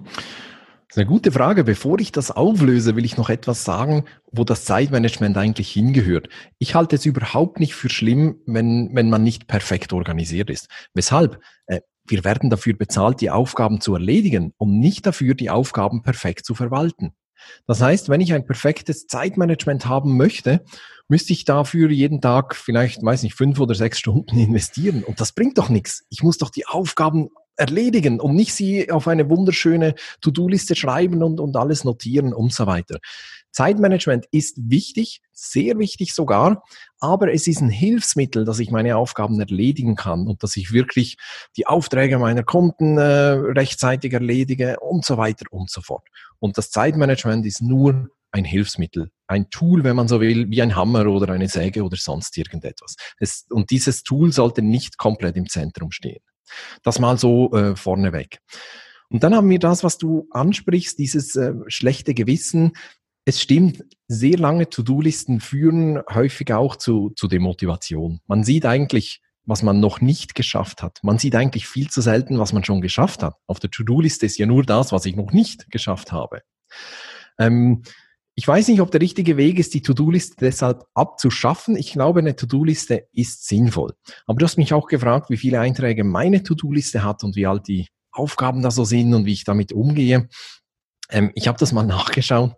Das 0.89 0.97
ist 0.97 1.01
eine 1.01 1.09
gute 1.09 1.31
Frage. 1.31 1.63
Bevor 1.63 1.99
ich 1.99 2.11
das 2.11 2.31
auflöse, 2.31 2.95
will 2.95 3.05
ich 3.05 3.15
noch 3.15 3.29
etwas 3.29 3.63
sagen, 3.63 4.05
wo 4.31 4.43
das 4.43 4.65
Zeitmanagement 4.65 5.37
eigentlich 5.37 5.71
hingehört. 5.71 6.29
Ich 6.57 6.73
halte 6.73 6.95
es 6.95 7.05
überhaupt 7.05 7.59
nicht 7.59 7.75
für 7.75 7.89
schlimm, 7.89 8.41
wenn, 8.47 8.89
wenn 8.95 9.07
man 9.07 9.21
nicht 9.21 9.45
perfekt 9.45 9.93
organisiert 9.93 10.49
ist. 10.49 10.67
Weshalb? 10.95 11.39
Äh, 11.67 11.81
wir 12.07 12.23
werden 12.23 12.49
dafür 12.49 12.75
bezahlt, 12.75 13.21
die 13.21 13.29
Aufgaben 13.29 13.81
zu 13.81 13.93
erledigen, 13.93 14.51
um 14.57 14.79
nicht 14.79 15.05
dafür, 15.05 15.35
die 15.35 15.51
Aufgaben 15.51 16.01
perfekt 16.01 16.43
zu 16.43 16.55
verwalten. 16.55 17.13
Das 17.67 17.81
heißt, 17.81 18.09
wenn 18.09 18.19
ich 18.19 18.33
ein 18.33 18.47
perfektes 18.47 19.05
Zeitmanagement 19.05 19.85
haben 19.85 20.17
möchte, 20.17 20.65
müsste 21.07 21.33
ich 21.33 21.45
dafür 21.45 21.91
jeden 21.91 22.19
Tag 22.19 22.55
vielleicht, 22.55 23.03
weiß 23.03 23.21
nicht, 23.21 23.35
fünf 23.35 23.59
oder 23.59 23.75
sechs 23.75 23.99
Stunden 23.99 24.39
investieren. 24.39 25.03
Und 25.03 25.21
das 25.21 25.33
bringt 25.33 25.59
doch 25.59 25.69
nichts. 25.69 26.03
Ich 26.09 26.23
muss 26.23 26.39
doch 26.39 26.49
die 26.49 26.65
Aufgaben 26.65 27.29
erledigen 27.59 28.19
und 28.19 28.35
nicht 28.35 28.53
sie 28.53 28.89
auf 28.91 29.07
eine 29.07 29.29
wunderschöne 29.29 29.95
To-Do-Liste 30.21 30.75
schreiben 30.75 31.21
und, 31.21 31.39
und 31.39 31.55
alles 31.55 31.83
notieren 31.83 32.33
und 32.33 32.53
so 32.53 32.65
weiter. 32.65 32.99
Zeitmanagement 33.51 34.25
ist 34.31 34.57
wichtig, 34.69 35.21
sehr 35.31 35.79
wichtig 35.79 36.13
sogar, 36.13 36.63
aber 36.99 37.33
es 37.33 37.47
ist 37.47 37.61
ein 37.61 37.69
Hilfsmittel, 37.69 38.45
dass 38.45 38.59
ich 38.59 38.71
meine 38.71 38.95
Aufgaben 38.95 39.39
erledigen 39.39 39.95
kann 39.95 40.27
und 40.27 40.43
dass 40.43 40.55
ich 40.55 40.71
wirklich 40.71 41.17
die 41.57 41.67
Aufträge 41.67 42.19
meiner 42.19 42.43
Kunden 42.43 42.97
äh, 42.97 43.01
rechtzeitig 43.01 44.13
erledige 44.13 44.79
und 44.79 45.03
so 45.03 45.17
weiter 45.17 45.45
und 45.51 45.69
so 45.69 45.81
fort. 45.81 46.07
Und 46.39 46.57
das 46.57 46.69
Zeitmanagement 46.69 47.45
ist 47.45 47.61
nur 47.61 48.09
ein 48.31 48.45
Hilfsmittel, 48.45 49.09
ein 49.27 49.49
Tool, 49.49 49.83
wenn 49.83 49.95
man 49.95 50.07
so 50.07 50.21
will, 50.21 50.49
wie 50.49 50.61
ein 50.61 50.75
Hammer 50.75 51.07
oder 51.07 51.33
eine 51.33 51.47
Säge 51.47 51.83
oder 51.83 51.97
sonst 51.97 52.37
irgendetwas. 52.37 52.95
Es, 53.17 53.45
und 53.49 53.71
dieses 53.71 54.03
Tool 54.03 54.31
sollte 54.31 54.61
nicht 54.61 54.97
komplett 54.97 55.35
im 55.35 55.49
Zentrum 55.49 55.91
stehen. 55.91 56.21
Das 56.83 56.99
mal 56.99 57.17
so 57.17 57.51
äh, 57.53 57.75
vorneweg. 57.75 58.39
Und 59.09 59.23
dann 59.23 59.35
haben 59.35 59.49
wir 59.49 59.59
das, 59.59 59.83
was 59.83 59.97
du 59.97 60.27
ansprichst, 60.31 60.97
dieses 60.99 61.35
äh, 61.35 61.53
schlechte 61.67 62.13
Gewissen. 62.13 62.73
Es 63.25 63.41
stimmt, 63.41 63.83
sehr 64.07 64.37
lange 64.37 64.69
To-Do-Listen 64.69 65.39
führen 65.39 66.01
häufig 66.11 66.53
auch 66.53 66.75
zu, 66.75 67.11
zu 67.15 67.27
Demotivation. 67.27 68.21
Man 68.27 68.43
sieht 68.43 68.65
eigentlich, 68.65 69.21
was 69.45 69.63
man 69.63 69.79
noch 69.79 69.99
nicht 69.99 70.35
geschafft 70.35 70.83
hat. 70.83 70.99
Man 71.03 71.17
sieht 71.17 71.35
eigentlich 71.35 71.67
viel 71.67 71.89
zu 71.89 72.01
selten, 72.01 72.37
was 72.37 72.53
man 72.53 72.63
schon 72.63 72.81
geschafft 72.81 73.23
hat. 73.23 73.35
Auf 73.47 73.59
der 73.59 73.71
To-Do-Liste 73.71 74.25
ist 74.25 74.37
ja 74.37 74.45
nur 74.45 74.63
das, 74.63 74.91
was 74.91 75.05
ich 75.05 75.15
noch 75.15 75.31
nicht 75.31 75.71
geschafft 75.71 76.11
habe. 76.11 76.43
Ähm, 77.39 77.81
ich 78.39 78.47
weiß 78.47 78.69
nicht, 78.69 78.79
ob 78.79 78.89
der 78.89 79.01
richtige 79.01 79.35
Weg 79.35 79.59
ist, 79.59 79.73
die 79.73 79.81
To-Do-Liste 79.81 80.37
deshalb 80.39 80.85
abzuschaffen. 80.93 81.75
Ich 81.75 81.91
glaube, 81.91 82.19
eine 82.19 82.37
To-Do-Liste 82.37 83.05
ist 83.11 83.45
sinnvoll. 83.45 83.95
Aber 84.27 84.39
du 84.39 84.45
hast 84.45 84.55
mich 84.55 84.71
auch 84.71 84.87
gefragt, 84.87 85.29
wie 85.29 85.35
viele 85.35 85.59
Einträge 85.59 86.05
meine 86.05 86.41
To-Do-Liste 86.41 87.03
hat 87.03 87.25
und 87.25 87.35
wie 87.35 87.45
alt 87.45 87.67
die 87.67 87.89
Aufgaben 88.13 88.61
da 88.61 88.71
so 88.71 88.85
sind 88.85 89.13
und 89.13 89.25
wie 89.25 89.33
ich 89.33 89.43
damit 89.43 89.73
umgehe. 89.73 90.29
Ähm, 91.09 91.31
ich 91.35 91.49
habe 91.49 91.57
das 91.57 91.73
mal 91.73 91.83
nachgeschaut. 91.85 92.55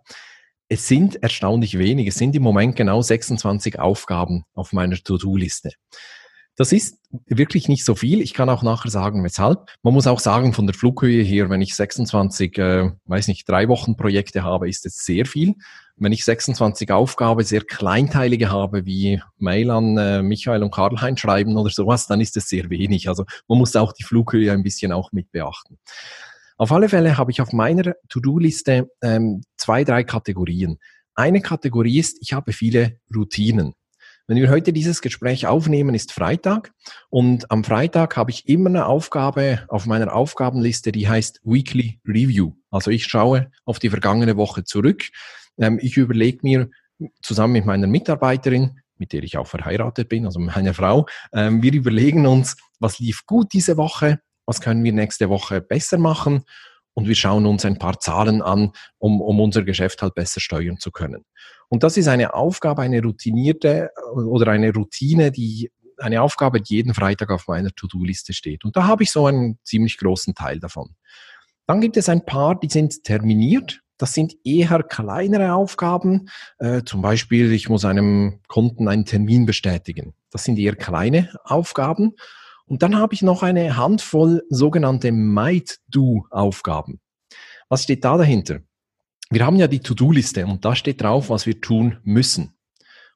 Es 0.68 0.86
sind 0.86 1.20
erstaunlich 1.20 1.76
wenig. 1.76 2.06
Es 2.06 2.14
sind 2.14 2.36
im 2.36 2.44
Moment 2.44 2.76
genau 2.76 3.02
26 3.02 3.80
Aufgaben 3.80 4.44
auf 4.54 4.72
meiner 4.72 4.94
To-Do-Liste. 4.94 5.72
Das 6.56 6.70
ist 6.70 6.98
wirklich 7.26 7.68
nicht 7.68 7.84
so 7.84 7.94
viel. 7.94 8.20
Ich 8.20 8.34
kann 8.34 8.50
auch 8.50 8.62
nachher 8.62 8.90
sagen, 8.90 9.24
weshalb. 9.24 9.70
Man 9.82 9.94
muss 9.94 10.06
auch 10.06 10.20
sagen, 10.20 10.52
von 10.52 10.66
der 10.66 10.74
Flughöhe 10.74 11.22
her, 11.22 11.48
wenn 11.48 11.62
ich 11.62 11.74
26, 11.74 12.58
äh, 12.58 12.90
weiß 13.06 13.28
nicht, 13.28 13.48
drei 13.48 13.68
Wochen 13.68 13.96
Projekte 13.96 14.42
habe, 14.42 14.68
ist 14.68 14.84
es 14.84 14.98
sehr 14.98 15.24
viel. 15.24 15.54
Wenn 15.96 16.12
ich 16.12 16.24
26 16.24 16.90
Aufgaben, 16.90 17.42
sehr 17.44 17.62
kleinteilige 17.62 18.50
habe, 18.50 18.84
wie 18.84 19.22
Mail 19.38 19.70
an 19.70 19.96
äh, 19.96 20.22
Michael 20.22 20.62
und 20.62 20.72
Karl-Heinz 20.72 21.20
schreiben 21.20 21.56
oder 21.56 21.70
sowas, 21.70 22.06
dann 22.06 22.20
ist 22.20 22.36
es 22.36 22.48
sehr 22.48 22.68
wenig. 22.68 23.08
Also 23.08 23.24
man 23.48 23.58
muss 23.58 23.74
auch 23.76 23.92
die 23.92 24.04
Flughöhe 24.04 24.52
ein 24.52 24.62
bisschen 24.62 24.92
auch 24.92 25.12
mit 25.12 25.32
beachten. 25.32 25.78
Auf 26.58 26.70
alle 26.70 26.88
Fälle 26.88 27.16
habe 27.16 27.30
ich 27.30 27.40
auf 27.40 27.52
meiner 27.52 27.94
To-Do-Liste 28.08 28.90
ähm, 29.02 29.42
zwei, 29.56 29.84
drei 29.84 30.04
Kategorien. 30.04 30.78
Eine 31.14 31.40
Kategorie 31.40 31.98
ist, 31.98 32.18
ich 32.20 32.34
habe 32.34 32.52
viele 32.52 32.98
Routinen. 33.14 33.74
Wenn 34.32 34.40
wir 34.40 34.48
heute 34.48 34.72
dieses 34.72 35.02
Gespräch 35.02 35.46
aufnehmen, 35.46 35.94
ist 35.94 36.10
Freitag 36.10 36.72
und 37.10 37.50
am 37.50 37.64
Freitag 37.64 38.16
habe 38.16 38.30
ich 38.30 38.48
immer 38.48 38.70
eine 38.70 38.86
Aufgabe 38.86 39.66
auf 39.68 39.84
meiner 39.84 40.14
Aufgabenliste, 40.14 40.90
die 40.90 41.06
heißt 41.06 41.42
Weekly 41.44 42.00
Review. 42.08 42.54
Also 42.70 42.90
ich 42.90 43.04
schaue 43.04 43.50
auf 43.66 43.78
die 43.78 43.90
vergangene 43.90 44.38
Woche 44.38 44.64
zurück. 44.64 45.02
Ähm, 45.58 45.78
ich 45.82 45.98
überlege 45.98 46.38
mir 46.44 46.70
zusammen 47.20 47.52
mit 47.52 47.66
meiner 47.66 47.86
Mitarbeiterin, 47.86 48.80
mit 48.96 49.12
der 49.12 49.22
ich 49.22 49.36
auch 49.36 49.48
verheiratet 49.48 50.08
bin, 50.08 50.24
also 50.24 50.40
meiner 50.40 50.72
Frau, 50.72 51.04
ähm, 51.34 51.62
wir 51.62 51.74
überlegen 51.74 52.26
uns, 52.26 52.56
was 52.80 53.00
lief 53.00 53.26
gut 53.26 53.52
diese 53.52 53.76
Woche, 53.76 54.20
was 54.46 54.62
können 54.62 54.82
wir 54.82 54.94
nächste 54.94 55.28
Woche 55.28 55.60
besser 55.60 55.98
machen 55.98 56.44
und 56.94 57.08
wir 57.08 57.14
schauen 57.14 57.46
uns 57.46 57.64
ein 57.64 57.78
paar 57.78 57.98
Zahlen 58.00 58.42
an, 58.42 58.72
um, 58.98 59.20
um 59.20 59.40
unser 59.40 59.62
Geschäft 59.62 60.02
halt 60.02 60.14
besser 60.14 60.40
steuern 60.40 60.78
zu 60.78 60.90
können. 60.90 61.24
Und 61.68 61.82
das 61.82 61.96
ist 61.96 62.08
eine 62.08 62.34
Aufgabe, 62.34 62.82
eine 62.82 63.02
routinierte 63.02 63.90
oder 64.14 64.52
eine 64.52 64.72
Routine, 64.72 65.30
die 65.32 65.70
eine 65.98 66.22
Aufgabe, 66.22 66.60
die 66.60 66.76
jeden 66.76 66.94
Freitag 66.94 67.30
auf 67.30 67.48
meiner 67.48 67.70
To-Do-Liste 67.70 68.32
steht. 68.32 68.64
Und 68.64 68.76
da 68.76 68.86
habe 68.86 69.02
ich 69.02 69.10
so 69.10 69.26
einen 69.26 69.58
ziemlich 69.64 69.96
großen 69.98 70.34
Teil 70.34 70.58
davon. 70.58 70.94
Dann 71.66 71.80
gibt 71.80 71.96
es 71.96 72.08
ein 72.08 72.24
paar, 72.24 72.58
die 72.58 72.68
sind 72.68 73.04
terminiert. 73.04 73.80
Das 73.98 74.14
sind 74.14 74.34
eher 74.44 74.82
kleinere 74.82 75.54
Aufgaben. 75.54 76.28
Äh, 76.58 76.82
zum 76.84 77.02
Beispiel, 77.02 77.52
ich 77.52 77.68
muss 77.68 77.84
einem 77.84 78.40
Kunden 78.48 78.88
einen 78.88 79.04
Termin 79.04 79.46
bestätigen. 79.46 80.14
Das 80.30 80.44
sind 80.44 80.58
eher 80.58 80.74
kleine 80.74 81.32
Aufgaben. 81.44 82.16
Und 82.66 82.82
dann 82.82 82.96
habe 82.96 83.14
ich 83.14 83.22
noch 83.22 83.42
eine 83.42 83.76
Handvoll 83.76 84.42
sogenannte 84.48 85.12
Might-Do-Aufgaben. 85.12 87.00
Was 87.68 87.84
steht 87.84 88.04
da 88.04 88.16
dahinter? 88.16 88.60
Wir 89.30 89.46
haben 89.46 89.56
ja 89.56 89.66
die 89.66 89.80
To-Do-Liste 89.80 90.46
und 90.46 90.64
da 90.64 90.76
steht 90.76 91.00
drauf, 91.00 91.30
was 91.30 91.46
wir 91.46 91.60
tun 91.60 91.98
müssen. 92.02 92.54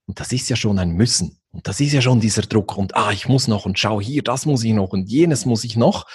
Und 0.07 0.21
das 0.21 0.33
ist 0.33 0.49
ja 0.49 0.57
schon 0.57 0.79
ein 0.79 0.91
Müssen. 0.91 1.38
Und 1.50 1.67
das 1.67 1.81
ist 1.81 1.93
ja 1.93 2.00
schon 2.00 2.21
dieser 2.21 2.43
Druck 2.43 2.76
und 2.76 2.97
ah, 2.97 3.12
ich 3.12 3.29
muss 3.29 3.49
noch 3.49 3.67
und 3.67 3.79
schau 3.79 4.00
hier, 4.00 4.23
das 4.23 4.47
muss 4.47 4.62
ich 4.62 4.73
noch 4.73 4.91
und 4.91 5.11
jenes 5.11 5.47
muss 5.47 5.65
ich 5.65 5.76
noch. 5.76 6.07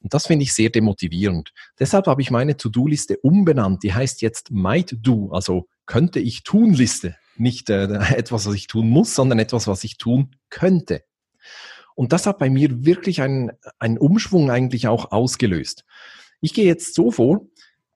Und 0.00 0.14
das 0.14 0.26
finde 0.26 0.44
ich 0.44 0.54
sehr 0.54 0.70
demotivierend. 0.70 1.52
Deshalb 1.78 2.06
habe 2.06 2.22
ich 2.22 2.30
meine 2.30 2.56
To-Do-Liste 2.56 3.18
umbenannt. 3.18 3.82
Die 3.82 3.92
heißt 3.92 4.22
jetzt 4.22 4.50
Might 4.50 4.96
Do, 5.00 5.30
also 5.32 5.68
könnte 5.86 6.20
ich 6.20 6.44
tun 6.44 6.72
Liste. 6.72 7.16
Nicht 7.36 7.70
äh, 7.70 7.84
etwas, 8.16 8.46
was 8.46 8.54
ich 8.54 8.68
tun 8.68 8.88
muss, 8.88 9.14
sondern 9.14 9.38
etwas, 9.38 9.66
was 9.66 9.84
ich 9.84 9.98
tun 9.98 10.36
könnte. 10.50 11.02
Und 11.98 12.12
das 12.12 12.26
hat 12.26 12.38
bei 12.38 12.48
mir 12.48 12.84
wirklich 12.84 13.22
einen, 13.22 13.50
einen 13.80 13.98
Umschwung 13.98 14.52
eigentlich 14.52 14.86
auch 14.86 15.10
ausgelöst. 15.10 15.84
Ich 16.40 16.54
gehe 16.54 16.64
jetzt 16.64 16.94
so 16.94 17.10
vor, 17.10 17.40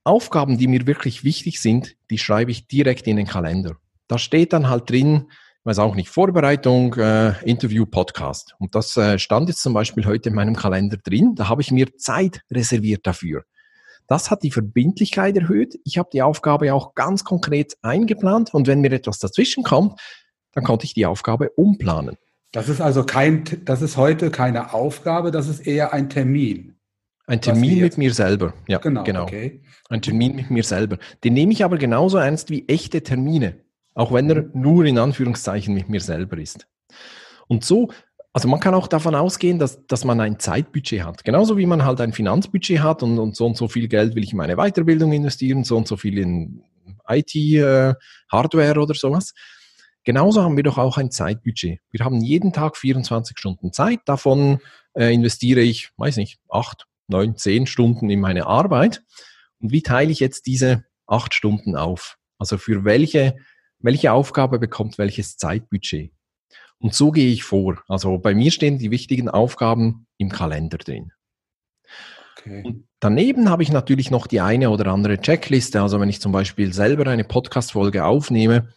Aufgaben, 0.02 0.58
die 0.58 0.66
mir 0.66 0.88
wirklich 0.88 1.22
wichtig 1.22 1.60
sind, 1.60 1.94
die 2.10 2.18
schreibe 2.18 2.50
ich 2.50 2.66
direkt 2.66 3.06
in 3.06 3.14
den 3.14 3.28
Kalender. 3.28 3.76
Da 4.08 4.18
steht 4.18 4.52
dann 4.54 4.68
halt 4.68 4.90
drin, 4.90 5.26
ich 5.28 5.66
weiß 5.66 5.78
auch 5.78 5.94
nicht, 5.94 6.08
Vorbereitung, 6.08 6.94
äh, 6.94 7.40
Interview, 7.48 7.86
Podcast. 7.86 8.56
Und 8.58 8.74
das 8.74 8.96
äh, 8.96 9.20
stand 9.20 9.48
jetzt 9.48 9.62
zum 9.62 9.72
Beispiel 9.72 10.04
heute 10.04 10.30
in 10.30 10.34
meinem 10.34 10.56
Kalender 10.56 10.96
drin. 10.96 11.36
Da 11.36 11.48
habe 11.48 11.62
ich 11.62 11.70
mir 11.70 11.96
Zeit 11.96 12.40
reserviert 12.50 13.06
dafür. 13.06 13.44
Das 14.08 14.32
hat 14.32 14.42
die 14.42 14.50
Verbindlichkeit 14.50 15.36
erhöht. 15.36 15.78
Ich 15.84 15.96
habe 15.96 16.10
die 16.12 16.22
Aufgabe 16.22 16.74
auch 16.74 16.96
ganz 16.96 17.22
konkret 17.22 17.76
eingeplant 17.82 18.52
und 18.52 18.66
wenn 18.66 18.80
mir 18.80 18.90
etwas 18.90 19.20
dazwischen 19.20 19.62
kommt, 19.62 20.00
dann 20.50 20.64
konnte 20.64 20.86
ich 20.86 20.92
die 20.92 21.06
Aufgabe 21.06 21.50
umplanen. 21.50 22.16
Das 22.52 22.68
ist 22.68 22.80
also 22.80 23.04
kein, 23.04 23.44
das 23.64 23.80
ist 23.80 23.96
heute 23.96 24.30
keine 24.30 24.74
Aufgabe, 24.74 25.30
das 25.30 25.48
ist 25.48 25.66
eher 25.66 25.92
ein 25.92 26.10
Termin. 26.10 26.74
Ein 27.26 27.40
Termin 27.40 27.80
mit 27.80 27.96
mir 27.96 28.12
selber. 28.12 28.52
Ja, 28.68 28.78
genau. 28.78 29.04
genau. 29.04 29.22
Okay. 29.22 29.62
Ein 29.88 30.02
Termin 30.02 30.36
mit 30.36 30.50
mir 30.50 30.64
selber. 30.64 30.98
Den 31.24 31.32
nehme 31.32 31.52
ich 31.52 31.64
aber 31.64 31.78
genauso 31.78 32.18
ernst 32.18 32.50
wie 32.50 32.68
echte 32.68 33.02
Termine. 33.02 33.56
Auch 33.94 34.12
wenn 34.12 34.28
er 34.28 34.42
mhm. 34.42 34.50
nur 34.54 34.84
in 34.84 34.98
Anführungszeichen 34.98 35.72
mit 35.74 35.88
mir 35.88 36.00
selber 36.00 36.36
ist. 36.38 36.66
Und 37.48 37.64
so, 37.64 37.90
also 38.34 38.48
man 38.48 38.60
kann 38.60 38.74
auch 38.74 38.88
davon 38.88 39.14
ausgehen, 39.14 39.58
dass, 39.58 39.86
dass 39.86 40.04
man 40.04 40.20
ein 40.20 40.38
Zeitbudget 40.38 41.04
hat. 41.04 41.24
Genauso 41.24 41.56
wie 41.56 41.66
man 41.66 41.84
halt 41.84 42.00
ein 42.00 42.12
Finanzbudget 42.12 42.80
hat 42.82 43.02
und, 43.02 43.18
und 43.18 43.36
so 43.36 43.46
und 43.46 43.56
so 43.56 43.68
viel 43.68 43.88
Geld 43.88 44.14
will 44.14 44.24
ich 44.24 44.32
in 44.32 44.38
meine 44.38 44.56
Weiterbildung 44.56 45.12
investieren, 45.12 45.64
so 45.64 45.76
und 45.76 45.86
so 45.86 45.96
viel 45.96 46.18
in 46.18 46.62
IT-Hardware 47.08 48.74
äh, 48.74 48.78
oder 48.78 48.94
sowas. 48.94 49.34
Genauso 50.04 50.42
haben 50.42 50.56
wir 50.56 50.64
doch 50.64 50.78
auch 50.78 50.98
ein 50.98 51.10
Zeitbudget. 51.10 51.80
Wir 51.90 52.04
haben 52.04 52.20
jeden 52.20 52.52
Tag 52.52 52.76
24 52.76 53.38
Stunden 53.38 53.72
Zeit. 53.72 54.00
Davon 54.04 54.60
äh, 54.94 55.12
investiere 55.12 55.60
ich, 55.60 55.90
weiß 55.96 56.16
nicht, 56.16 56.40
acht, 56.50 56.86
neun, 57.06 57.36
zehn 57.36 57.66
Stunden 57.66 58.10
in 58.10 58.20
meine 58.20 58.46
Arbeit. 58.46 59.02
Und 59.60 59.70
wie 59.70 59.82
teile 59.82 60.10
ich 60.10 60.18
jetzt 60.18 60.46
diese 60.46 60.84
acht 61.06 61.34
Stunden 61.34 61.76
auf? 61.76 62.18
Also 62.38 62.58
für 62.58 62.84
welche, 62.84 63.36
welche 63.78 64.12
Aufgabe 64.12 64.58
bekommt 64.58 64.98
welches 64.98 65.36
Zeitbudget? 65.36 66.12
Und 66.78 66.94
so 66.94 67.12
gehe 67.12 67.32
ich 67.32 67.44
vor. 67.44 67.80
Also 67.86 68.18
bei 68.18 68.34
mir 68.34 68.50
stehen 68.50 68.78
die 68.78 68.90
wichtigen 68.90 69.28
Aufgaben 69.28 70.06
im 70.18 70.30
Kalender 70.30 70.78
drin. 70.78 71.12
Okay. 72.36 72.62
Und 72.64 72.88
daneben 72.98 73.48
habe 73.48 73.62
ich 73.62 73.70
natürlich 73.70 74.10
noch 74.10 74.26
die 74.26 74.40
eine 74.40 74.70
oder 74.70 74.86
andere 74.86 75.20
Checkliste. 75.20 75.80
Also 75.80 76.00
wenn 76.00 76.08
ich 76.08 76.20
zum 76.20 76.32
Beispiel 76.32 76.72
selber 76.72 77.08
eine 77.08 77.22
Podcast-Folge 77.22 78.04
aufnehme, 78.04 78.72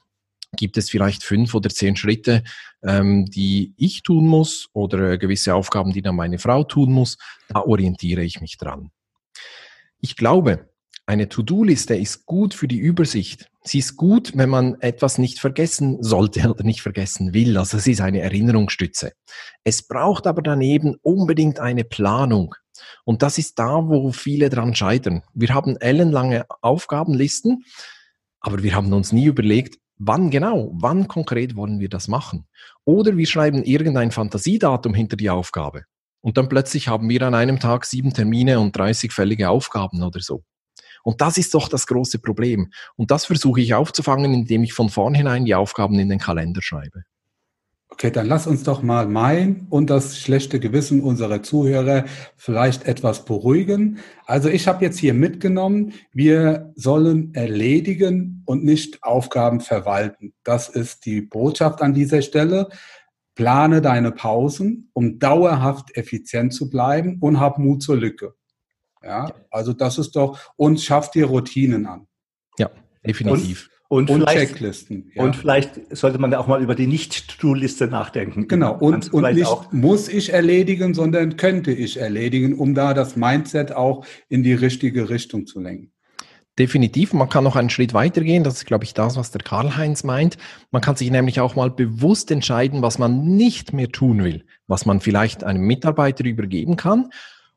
gibt 0.56 0.78
es 0.78 0.90
vielleicht 0.90 1.24
fünf 1.24 1.54
oder 1.54 1.70
zehn 1.70 1.96
Schritte, 1.96 2.44
ähm, 2.84 3.26
die 3.26 3.74
ich 3.78 4.04
tun 4.04 4.28
muss 4.28 4.70
oder 4.74 5.12
äh, 5.12 5.18
gewisse 5.18 5.56
Aufgaben, 5.56 5.94
die 5.94 6.02
dann 6.02 6.16
meine 6.16 6.40
Frau 6.40 6.64
tun 6.64 6.92
muss. 6.92 7.18
Da 7.50 7.62
orientiere 7.62 8.24
ich 8.24 8.42
mich 8.42 8.58
dran. 8.58 8.92
Ich 10.00 10.16
glaube, 10.16 10.70
eine 11.08 11.30
To-Do-Liste 11.30 11.96
ist 11.96 12.26
gut 12.26 12.56
für 12.56 12.68
die 12.68 12.80
Übersicht. 12.80 13.52
Sie 13.64 13.80
ist 13.80 13.96
gut, 13.96 14.32
wenn 14.36 14.50
man 14.50 14.82
etwas 14.82 15.20
nicht 15.20 15.40
vergessen 15.40 16.02
sollte 16.02 16.50
oder 16.50 16.64
nicht 16.64 16.82
vergessen 16.82 17.34
will. 17.34 17.58
Also 17.58 17.78
sie 17.78 17.92
ist 17.92 18.02
eine 18.02 18.22
Erinnerungsstütze. 18.22 19.12
Es 19.64 19.88
braucht 19.88 20.26
aber 20.26 20.42
daneben 20.42 20.96
unbedingt 21.02 21.60
eine 21.60 21.84
Planung. 21.84 22.56
Und 23.04 23.22
das 23.22 23.38
ist 23.38 23.60
da, 23.60 23.88
wo 23.88 24.12
viele 24.12 24.50
dran 24.50 24.76
scheitern. 24.76 25.22
Wir 25.34 25.54
haben 25.54 25.78
ellenlange 25.78 26.46
Aufgabenlisten, 26.62 27.64
aber 28.40 28.64
wir 28.64 28.76
haben 28.76 28.92
uns 28.92 29.12
nie 29.12 29.26
überlegt, 29.26 29.78
wann 29.98 30.30
genau, 30.30 30.72
wann 30.74 31.08
konkret 31.08 31.56
wollen 31.56 31.80
wir 31.80 31.90
das 31.90 32.08
machen? 32.08 32.48
Oder 32.84 33.18
wir 33.18 33.26
schreiben 33.26 33.64
irgendein 33.64 34.12
Fantasiedatum 34.12 34.94
hinter 34.94 35.18
die 35.18 35.30
Aufgabe. 35.30 35.84
Und 36.22 36.38
dann 36.38 36.50
plötzlich 36.50 36.88
haben 36.88 37.08
wir 37.08 37.22
an 37.22 37.36
einem 37.36 37.60
Tag 37.60 37.86
sieben 37.86 38.14
Termine 38.14 38.60
und 38.60 38.76
30 38.76 39.12
fällige 39.12 39.50
Aufgaben 39.50 40.02
oder 40.02 40.20
so. 40.22 40.44
Und 41.04 41.22
das 41.22 41.38
ist 41.38 41.54
doch 41.54 41.70
das 41.70 41.86
große 41.86 42.18
Problem. 42.18 42.72
Und 42.96 43.12
das 43.12 43.26
versuche 43.26 43.62
ich 43.62 43.76
aufzufangen, 43.76 44.34
indem 44.34 44.64
ich 44.64 44.74
von 44.74 44.90
vornherein 44.90 45.46
die 45.46 45.54
Aufgaben 45.54 46.00
in 46.00 46.10
den 46.10 46.18
Kalender 46.18 46.64
schreibe. 46.64 47.04
Okay, 47.96 48.12
dann 48.12 48.28
lass 48.28 48.46
uns 48.46 48.64
doch 48.64 48.84
mal 48.84 49.08
mein 49.08 49.68
und 49.70 49.90
das 49.90 50.20
schlechte 50.20 50.60
Gewissen 50.60 51.00
unserer 51.00 51.44
Zuhörer 51.44 52.04
vielleicht 52.36 52.84
etwas 52.90 53.24
beruhigen. 53.24 54.00
Also 54.26 54.50
ich 54.50 54.68
habe 54.68 54.84
jetzt 54.84 55.00
hier 55.00 55.14
mitgenommen, 55.14 55.94
wir 56.12 56.74
sollen 56.76 57.34
erledigen 57.34 58.44
und 58.46 58.66
nicht 58.66 59.02
Aufgaben 59.02 59.62
verwalten. 59.62 60.34
Das 60.44 60.68
ist 60.68 61.06
die 61.06 61.22
Botschaft 61.22 61.82
an 61.82 61.94
dieser 61.94 62.22
Stelle. 62.22 62.68
Plane 63.34 63.82
deine 63.82 64.12
Pausen, 64.12 64.90
um 64.92 65.18
dauerhaft 65.18 65.96
effizient 65.96 66.54
zu 66.54 66.70
bleiben 66.70 67.20
und 67.22 67.40
hab 67.40 67.60
Mut 67.60 67.82
zur 67.82 67.96
Lücke. 67.96 68.36
Ja, 69.02 69.32
also 69.50 69.72
das 69.72 69.98
ist 70.00 70.18
doch, 70.18 70.38
und 70.58 70.82
schaff 70.82 71.12
dir 71.12 71.28
Routinen 71.28 71.86
an. 71.86 72.08
Ja, 72.60 72.72
definitiv. 73.08 73.70
Und 73.70 73.75
Und, 73.88 74.10
und 74.10 74.26
Checklisten. 74.26 75.12
Ja. 75.14 75.24
Und 75.24 75.36
vielleicht 75.36 75.96
sollte 75.96 76.18
man 76.18 76.34
auch 76.34 76.48
mal 76.48 76.62
über 76.62 76.74
die 76.74 76.88
Nicht-To-Do-Liste 76.88 77.88
nachdenken. 77.88 78.48
Genau. 78.48 78.76
Und, 78.76 79.14
und 79.14 79.34
nicht 79.34 79.46
auch 79.46 79.72
muss 79.72 80.10
ich 80.10 80.34
erledigen, 80.34 80.94
sondern 80.96 81.38
könnte 81.38 81.72
ich 81.72 81.98
erledigen, 81.98 82.58
um 82.58 82.74
da 82.74 82.96
das 82.96 83.16
Mindset 83.16 83.74
auch 83.74 84.06
in 84.28 84.42
die 84.42 84.54
richtige 84.54 85.10
Richtung 85.10 85.46
zu 85.46 85.60
lenken. 85.60 85.92
Definitiv, 86.58 87.12
man 87.12 87.28
kann 87.28 87.44
noch 87.44 87.58
einen 87.58 87.70
Schritt 87.70 87.94
weitergehen. 87.94 88.46
Das 88.46 88.56
ist, 88.56 88.66
glaube 88.66 88.86
ich, 88.86 88.94
das, 88.94 89.18
was 89.18 89.32
der 89.32 89.42
Karl-Heinz 89.42 90.06
meint. 90.06 90.38
Man 90.72 90.82
kann 90.82 90.96
sich 90.96 91.12
nämlich 91.12 91.42
auch 91.42 91.56
mal 91.56 91.70
bewusst 91.70 92.32
entscheiden, 92.32 92.82
was 92.82 92.98
man 92.98 93.36
nicht 93.36 93.74
mehr 93.74 93.90
tun 93.90 94.24
will, 94.24 94.46
was 94.66 94.86
man 94.86 95.02
vielleicht 95.02 95.44
einem 95.44 95.64
Mitarbeiter 95.64 96.24
übergeben 96.24 96.78
kann 96.78 97.10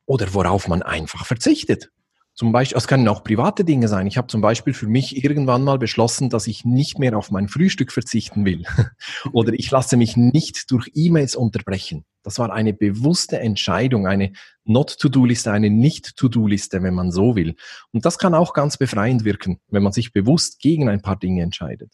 oder 0.05 0.35
worauf 0.35 0.67
man 0.67 0.83
einfach 0.83 1.27
verzichtet. 1.27 1.91
Zum 2.39 2.53
Beispiel, 2.53 2.79
es 2.79 2.87
können 2.87 3.09
auch 3.09 3.25
private 3.25 3.65
Dinge 3.65 3.89
sein. 3.89 4.07
Ich 4.07 4.17
habe 4.17 4.29
zum 4.29 4.41
Beispiel 4.41 4.73
für 4.73 4.87
mich 4.87 5.25
irgendwann 5.25 5.65
mal 5.65 5.77
beschlossen, 5.77 6.31
dass 6.31 6.47
ich 6.47 6.65
nicht 6.65 7.01
mehr 7.01 7.19
auf 7.19 7.33
mein 7.33 7.49
Frühstück 7.49 7.91
verzichten 7.91 8.45
will. 8.45 8.63
Oder 9.33 9.55
ich 9.55 9.69
lasse 9.73 9.97
mich 9.97 10.17
nicht 10.17 10.71
durch 10.71 10.89
E-Mails 10.95 11.35
unterbrechen. 11.35 12.05
Das 12.23 12.39
war 12.39 12.53
eine 12.53 12.73
bewusste 12.73 13.41
Entscheidung, 13.41 14.07
eine 14.07 14.35
Not-to-Do-Liste, 14.63 15.51
eine 15.51 15.69
Nicht-to-Do-Liste, 15.69 16.81
wenn 16.85 16.95
man 16.95 17.11
so 17.11 17.35
will. 17.35 17.57
Und 17.91 18.07
das 18.07 18.19
kann 18.19 18.35
auch 18.35 18.55
ganz 18.55 18.77
befreiend 18.77 19.25
wirken, 19.25 19.59
wenn 19.67 19.83
man 19.83 19.93
sich 19.93 20.13
bewusst 20.13 20.61
gegen 20.61 20.89
ein 20.89 21.03
paar 21.03 21.19
Dinge 21.19 21.43
entscheidet. 21.43 21.93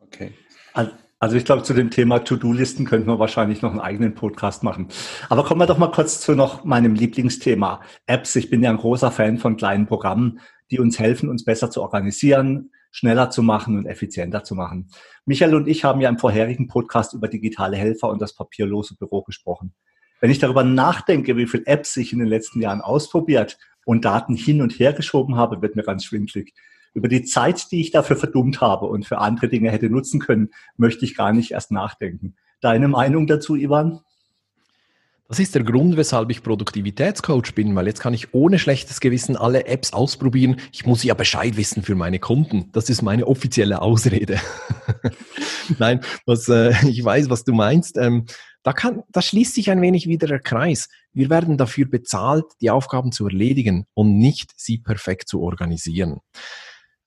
Okay. 0.00 0.32
Also 0.72 0.90
ich 1.36 1.44
glaube, 1.44 1.64
zu 1.64 1.74
dem 1.74 1.90
Thema 1.90 2.20
To-Do-Listen 2.20 2.84
könnten 2.84 3.08
wir 3.08 3.18
wahrscheinlich 3.18 3.60
noch 3.60 3.72
einen 3.72 3.80
eigenen 3.80 4.14
Podcast 4.14 4.62
machen. 4.62 4.86
Aber 5.28 5.42
kommen 5.42 5.60
wir 5.60 5.66
doch 5.66 5.78
mal 5.78 5.90
kurz 5.90 6.20
zu 6.20 6.36
noch 6.36 6.62
meinem 6.64 6.94
Lieblingsthema, 6.94 7.80
Apps. 8.06 8.36
Ich 8.36 8.50
bin 8.50 8.62
ja 8.62 8.70
ein 8.70 8.76
großer 8.76 9.10
Fan 9.10 9.38
von 9.38 9.56
kleinen 9.56 9.86
Programmen, 9.86 10.38
die 10.70 10.78
uns 10.78 11.00
helfen, 11.00 11.28
uns 11.28 11.44
besser 11.44 11.72
zu 11.72 11.82
organisieren, 11.82 12.70
schneller 12.92 13.30
zu 13.30 13.42
machen 13.42 13.76
und 13.76 13.86
effizienter 13.86 14.44
zu 14.44 14.54
machen. 14.54 14.90
Michael 15.24 15.56
und 15.56 15.66
ich 15.66 15.82
haben 15.82 16.00
ja 16.00 16.08
im 16.08 16.18
vorherigen 16.18 16.68
Podcast 16.68 17.14
über 17.14 17.26
digitale 17.26 17.76
Helfer 17.76 18.08
und 18.10 18.22
das 18.22 18.36
papierlose 18.36 18.94
Büro 18.96 19.22
gesprochen. 19.22 19.74
Wenn 20.20 20.30
ich 20.30 20.38
darüber 20.38 20.62
nachdenke, 20.62 21.36
wie 21.36 21.48
viele 21.48 21.66
Apps 21.66 21.96
ich 21.96 22.12
in 22.12 22.20
den 22.20 22.28
letzten 22.28 22.60
Jahren 22.60 22.80
ausprobiert 22.80 23.58
und 23.84 24.04
Daten 24.04 24.36
hin 24.36 24.62
und 24.62 24.78
her 24.78 24.92
geschoben 24.92 25.34
habe, 25.34 25.62
wird 25.62 25.74
mir 25.74 25.82
ganz 25.82 26.04
schwindlig 26.04 26.54
über 26.94 27.08
die 27.08 27.24
Zeit, 27.24 27.70
die 27.70 27.80
ich 27.80 27.90
dafür 27.90 28.16
verdummt 28.16 28.60
habe 28.60 28.86
und 28.86 29.06
für 29.06 29.18
andere 29.18 29.48
Dinge 29.48 29.70
hätte 29.70 29.90
nutzen 29.90 30.20
können, 30.20 30.50
möchte 30.76 31.04
ich 31.04 31.16
gar 31.16 31.32
nicht 31.32 31.52
erst 31.52 31.70
nachdenken. 31.70 32.34
Deine 32.60 32.88
Meinung 32.88 33.26
dazu, 33.26 33.54
Ivan? 33.54 34.00
Das 35.28 35.38
ist 35.38 35.54
der 35.54 35.62
Grund, 35.62 35.98
weshalb 35.98 36.30
ich 36.30 36.42
Produktivitätscoach 36.42 37.54
bin, 37.54 37.76
weil 37.76 37.86
jetzt 37.86 38.00
kann 38.00 38.14
ich 38.14 38.32
ohne 38.32 38.58
schlechtes 38.58 38.98
Gewissen 38.98 39.36
alle 39.36 39.66
Apps 39.66 39.92
ausprobieren. 39.92 40.56
Ich 40.72 40.86
muss 40.86 41.04
ja 41.04 41.12
Bescheid 41.12 41.58
wissen 41.58 41.82
für 41.82 41.94
meine 41.94 42.18
Kunden. 42.18 42.70
Das 42.72 42.88
ist 42.88 43.02
meine 43.02 43.26
offizielle 43.26 43.82
Ausrede. 43.82 44.40
Nein, 45.78 46.00
was, 46.24 46.48
äh, 46.48 46.72
ich 46.88 47.04
weiß, 47.04 47.28
was 47.28 47.44
du 47.44 47.52
meinst. 47.52 47.98
Ähm, 47.98 48.24
da, 48.62 48.72
kann, 48.72 49.02
da 49.10 49.20
schließt 49.20 49.54
sich 49.54 49.70
ein 49.70 49.82
wenig 49.82 50.06
wieder 50.06 50.26
der 50.26 50.40
Kreis. 50.40 50.88
Wir 51.12 51.28
werden 51.28 51.58
dafür 51.58 51.86
bezahlt, 51.86 52.46
die 52.62 52.70
Aufgaben 52.70 53.12
zu 53.12 53.26
erledigen 53.26 53.84
und 53.92 54.16
nicht 54.16 54.52
sie 54.56 54.78
perfekt 54.78 55.28
zu 55.28 55.42
organisieren. 55.42 56.20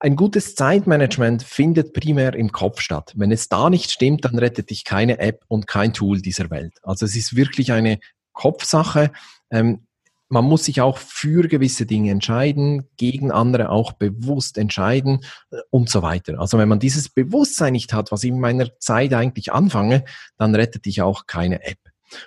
Ein 0.04 0.16
gutes 0.16 0.56
Zeitmanagement 0.56 1.44
findet 1.44 1.94
primär 1.94 2.34
im 2.34 2.52
Kopf 2.52 2.82
statt. 2.82 3.14
Wenn 3.16 3.32
es 3.32 3.50
da 3.50 3.70
nicht 3.70 3.92
stimmt, 3.92 4.26
dann 4.26 4.40
rettet 4.40 4.72
dich 4.72 4.84
keine 4.84 5.20
App 5.20 5.44
und 5.48 5.68
kein 5.68 5.94
Tool 5.94 6.24
dieser 6.24 6.50
Welt. 6.50 6.80
Also 6.82 7.06
es 7.06 7.16
ist 7.16 7.36
wirklich 7.36 7.72
eine 7.72 8.00
Kopfsache. 8.34 9.12
Ähm, 9.52 9.86
man 10.28 10.46
muss 10.46 10.66
sich 10.66 10.82
auch 10.82 10.98
für 10.98 11.48
gewisse 11.48 11.86
Dinge 11.86 12.10
entscheiden, 12.10 12.88
gegen 12.98 13.32
andere 13.32 13.70
auch 13.70 13.92
bewusst 13.92 14.58
entscheiden 14.58 15.24
äh, 15.52 15.58
und 15.70 15.88
so 15.88 16.02
weiter. 16.02 16.40
Also 16.40 16.58
wenn 16.58 16.68
man 16.70 16.80
dieses 16.80 17.10
Bewusstsein 17.10 17.74
nicht 17.74 17.94
hat, 17.94 18.12
was 18.12 18.24
ich 18.24 18.32
in 18.32 18.40
meiner 18.40 18.76
Zeit 18.80 19.14
eigentlich 19.14 19.54
anfange, 19.54 20.04
dann 20.36 20.56
rettet 20.56 20.86
dich 20.86 21.04
auch 21.04 21.28
keine 21.28 21.64
App. 21.64 21.78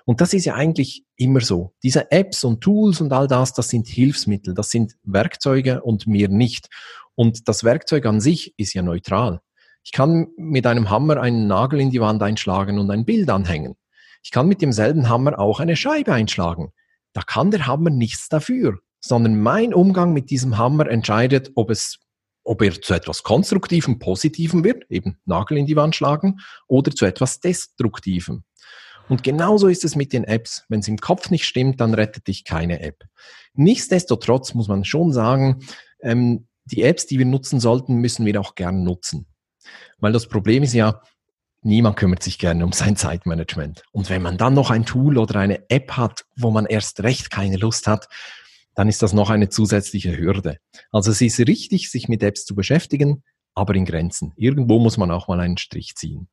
Und 0.05 0.21
das 0.21 0.33
ist 0.33 0.45
ja 0.45 0.55
eigentlich 0.55 1.05
immer 1.17 1.41
so. 1.41 1.75
Diese 1.83 2.13
Apps 2.13 2.45
und 2.45 2.61
Tools 2.61 3.01
und 3.01 3.13
all 3.13 3.27
das, 3.27 3.53
das 3.53 3.69
sind 3.69 3.89
Hilfsmittel, 3.89 4.55
das 4.55 4.71
sind 4.71 4.95
Werkzeuge 5.03 5.83
und 5.83 6.07
mir 6.07 6.29
nicht. 6.29 6.69
Und 7.15 7.49
das 7.49 7.65
Werkzeug 7.65 8.07
an 8.07 8.21
sich 8.21 8.55
ist 8.59 8.75
ja 8.75 8.83
neutral. 8.83 9.41
Ich 9.85 9.93
kann 9.93 10.29
mit 10.37 10.67
einem 10.67 10.91
Hammer 10.91 11.21
einen 11.21 11.47
Nagel 11.47 11.81
in 11.81 11.91
die 11.91 12.01
Wand 12.01 12.23
einschlagen 12.23 12.79
und 12.79 12.91
ein 12.91 13.05
Bild 13.05 13.29
anhängen. 13.31 13.77
Ich 14.23 14.31
kann 14.31 14.49
mit 14.49 14.63
demselben 14.63 15.09
Hammer 15.09 15.39
auch 15.39 15.61
eine 15.61 15.77
Scheibe 15.77 16.13
einschlagen. 16.13 16.73
Da 17.13 17.23
kann 17.23 17.51
der 17.51 17.67
Hammer 17.67 17.91
nichts 17.91 18.29
dafür, 18.29 18.79
sondern 19.01 19.41
mein 19.41 19.75
Umgang 19.75 20.13
mit 20.13 20.31
diesem 20.31 20.57
Hammer 20.57 20.89
entscheidet, 20.89 21.53
ob 21.55 21.71
es 21.71 21.99
ob 22.47 22.61
er 22.61 22.81
zu 22.81 22.93
etwas 22.93 23.23
Konstruktivem, 23.23 23.99
Positivem 23.99 24.65
wird, 24.65 24.85
eben 24.91 25.19
Nagel 25.25 25.57
in 25.57 25.67
die 25.67 25.77
Wand 25.77 25.97
schlagen, 25.97 26.41
oder 26.69 26.91
zu 26.91 27.07
etwas 27.07 27.41
Destruktivem. 27.41 28.45
Und 29.09 29.23
genauso 29.23 29.69
ist 29.69 29.85
es 29.85 29.97
mit 29.97 30.13
den 30.13 30.25
Apps. 30.25 30.65
Wenn 30.69 30.81
es 30.81 30.89
im 30.89 30.99
Kopf 30.99 31.31
nicht 31.31 31.47
stimmt, 31.47 31.81
dann 31.81 31.95
rettet 31.95 32.27
dich 32.27 32.45
keine 32.45 32.81
App. 32.81 33.05
Nichtsdestotrotz 33.55 34.55
muss 34.55 34.69
man 34.69 34.85
schon 34.85 35.13
sagen, 35.13 35.65
ähm, 36.01 36.49
die 36.65 36.83
Apps, 36.83 37.07
die 37.07 37.19
wir 37.19 37.27
nutzen 37.27 37.61
sollten, 37.61 37.97
müssen 37.97 38.27
wir 38.27 38.41
auch 38.41 38.55
gern 38.55 38.83
nutzen. 38.83 39.27
Weil 39.99 40.13
das 40.13 40.29
Problem 40.29 40.63
ist 40.63 40.75
ja, 40.75 41.01
niemand 41.63 41.97
kümmert 41.97 42.23
sich 42.23 42.39
gerne 42.39 42.65
um 42.65 42.73
sein 42.73 42.97
Zeitmanagement. 42.97 43.85
Und 43.93 44.11
wenn 44.11 44.23
man 44.23 44.39
dann 44.39 44.55
noch 44.55 44.71
ein 44.71 44.87
Tool 44.87 45.19
oder 45.19 45.37
eine 45.41 45.69
App 45.71 45.93
hat, 45.93 46.25
wo 46.37 46.51
man 46.51 46.67
erst 46.67 47.03
recht 47.03 47.31
keine 47.31 47.57
Lust 47.57 47.87
hat, 47.87 48.09
dann 48.75 48.89
ist 48.89 49.03
das 49.03 49.13
noch 49.13 49.31
eine 49.31 49.49
zusätzliche 49.49 50.17
Hürde. 50.17 50.59
Also 50.91 51.11
es 51.11 51.21
ist 51.21 51.39
richtig, 51.41 51.91
sich 51.91 52.09
mit 52.09 52.23
Apps 52.23 52.45
zu 52.45 52.55
beschäftigen, 52.55 53.23
aber 53.55 53.75
in 53.75 53.85
Grenzen. 53.85 54.33
Irgendwo 54.37 54.79
muss 54.79 54.97
man 54.97 55.11
auch 55.11 55.29
mal 55.29 55.41
einen 55.41 55.59
Strich 55.59 55.95
ziehen. 55.95 56.29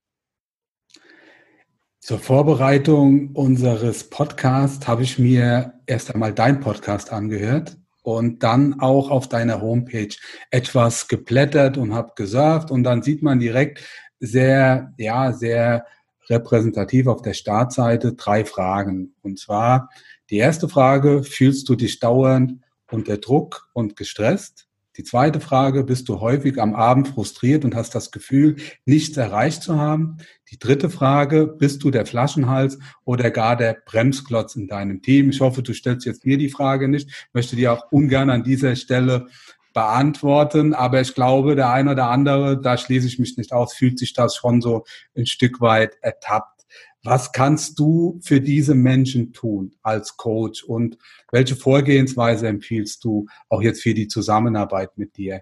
Zur 2.00 2.17
Vorbereitung 2.17 3.34
unseres 3.34 4.10
Podcasts 4.10 4.88
habe 4.88 5.04
ich 5.04 5.20
mir 5.20 5.76
erst 5.86 6.12
einmal 6.12 6.34
dein 6.34 6.60
Podcast 6.60 7.12
angehört 7.12 7.78
und 8.01 8.43
dann 8.43 8.79
auch 8.79 9.09
auf 9.09 9.29
deiner 9.29 9.61
Homepage 9.61 10.15
etwas 10.49 11.07
geblättert 11.07 11.77
und 11.77 11.93
habe 11.93 12.13
gesurft 12.15 12.71
und 12.71 12.83
dann 12.83 13.01
sieht 13.01 13.21
man 13.21 13.39
direkt 13.39 13.83
sehr, 14.19 14.93
ja, 14.97 15.33
sehr 15.33 15.85
repräsentativ 16.29 17.07
auf 17.07 17.21
der 17.21 17.33
Startseite 17.33 18.13
drei 18.13 18.45
Fragen. 18.45 19.15
Und 19.21 19.39
zwar 19.39 19.89
die 20.29 20.37
erste 20.37 20.69
Frage, 20.69 21.23
fühlst 21.23 21.67
du 21.69 21.75
dich 21.75 21.99
dauernd 21.99 22.61
unter 22.89 23.17
Druck 23.17 23.69
und 23.73 23.95
gestresst? 23.95 24.67
Die 25.01 25.05
zweite 25.05 25.39
Frage, 25.39 25.83
bist 25.83 26.09
du 26.09 26.19
häufig 26.19 26.61
am 26.61 26.75
Abend 26.75 27.07
frustriert 27.07 27.65
und 27.65 27.73
hast 27.73 27.95
das 27.95 28.11
Gefühl, 28.11 28.57
nichts 28.85 29.17
erreicht 29.17 29.63
zu 29.63 29.79
haben? 29.79 30.17
Die 30.51 30.59
dritte 30.59 30.91
Frage, 30.91 31.47
bist 31.47 31.83
du 31.83 31.89
der 31.89 32.05
Flaschenhals 32.05 32.77
oder 33.03 33.31
gar 33.31 33.55
der 33.55 33.75
Bremsklotz 33.83 34.55
in 34.55 34.67
deinem 34.67 35.01
Team? 35.01 35.31
Ich 35.31 35.41
hoffe, 35.41 35.63
du 35.63 35.73
stellst 35.73 36.05
jetzt 36.05 36.23
mir 36.23 36.37
die 36.37 36.49
Frage 36.49 36.87
nicht, 36.87 37.09
ich 37.09 37.33
möchte 37.33 37.55
die 37.55 37.67
auch 37.67 37.91
ungern 37.91 38.29
an 38.29 38.43
dieser 38.43 38.75
Stelle 38.75 39.25
beantworten, 39.73 40.75
aber 40.75 41.01
ich 41.01 41.15
glaube, 41.15 41.55
der 41.55 41.71
eine 41.71 41.93
oder 41.93 42.11
andere, 42.11 42.61
da 42.61 42.77
schließe 42.77 43.07
ich 43.07 43.17
mich 43.17 43.37
nicht 43.37 43.53
aus, 43.53 43.73
fühlt 43.73 43.97
sich 43.97 44.13
das 44.13 44.35
schon 44.35 44.61
so 44.61 44.83
ein 45.17 45.25
Stück 45.25 45.61
weit 45.61 45.97
ertappt. 46.01 46.61
Was 47.03 47.31
kannst 47.31 47.79
du 47.79 48.19
für 48.21 48.41
diese 48.41 48.75
Menschen 48.75 49.33
tun 49.33 49.73
als 49.81 50.17
Coach 50.17 50.63
und 50.63 50.97
welche 51.31 51.55
Vorgehensweise 51.55 52.47
empfiehlst 52.47 53.03
du 53.03 53.25
auch 53.49 53.61
jetzt 53.61 53.81
für 53.81 53.93
die 53.93 54.07
Zusammenarbeit 54.07 54.97
mit 54.97 55.17
dir? 55.17 55.41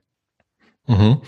Mhm. 0.87 1.21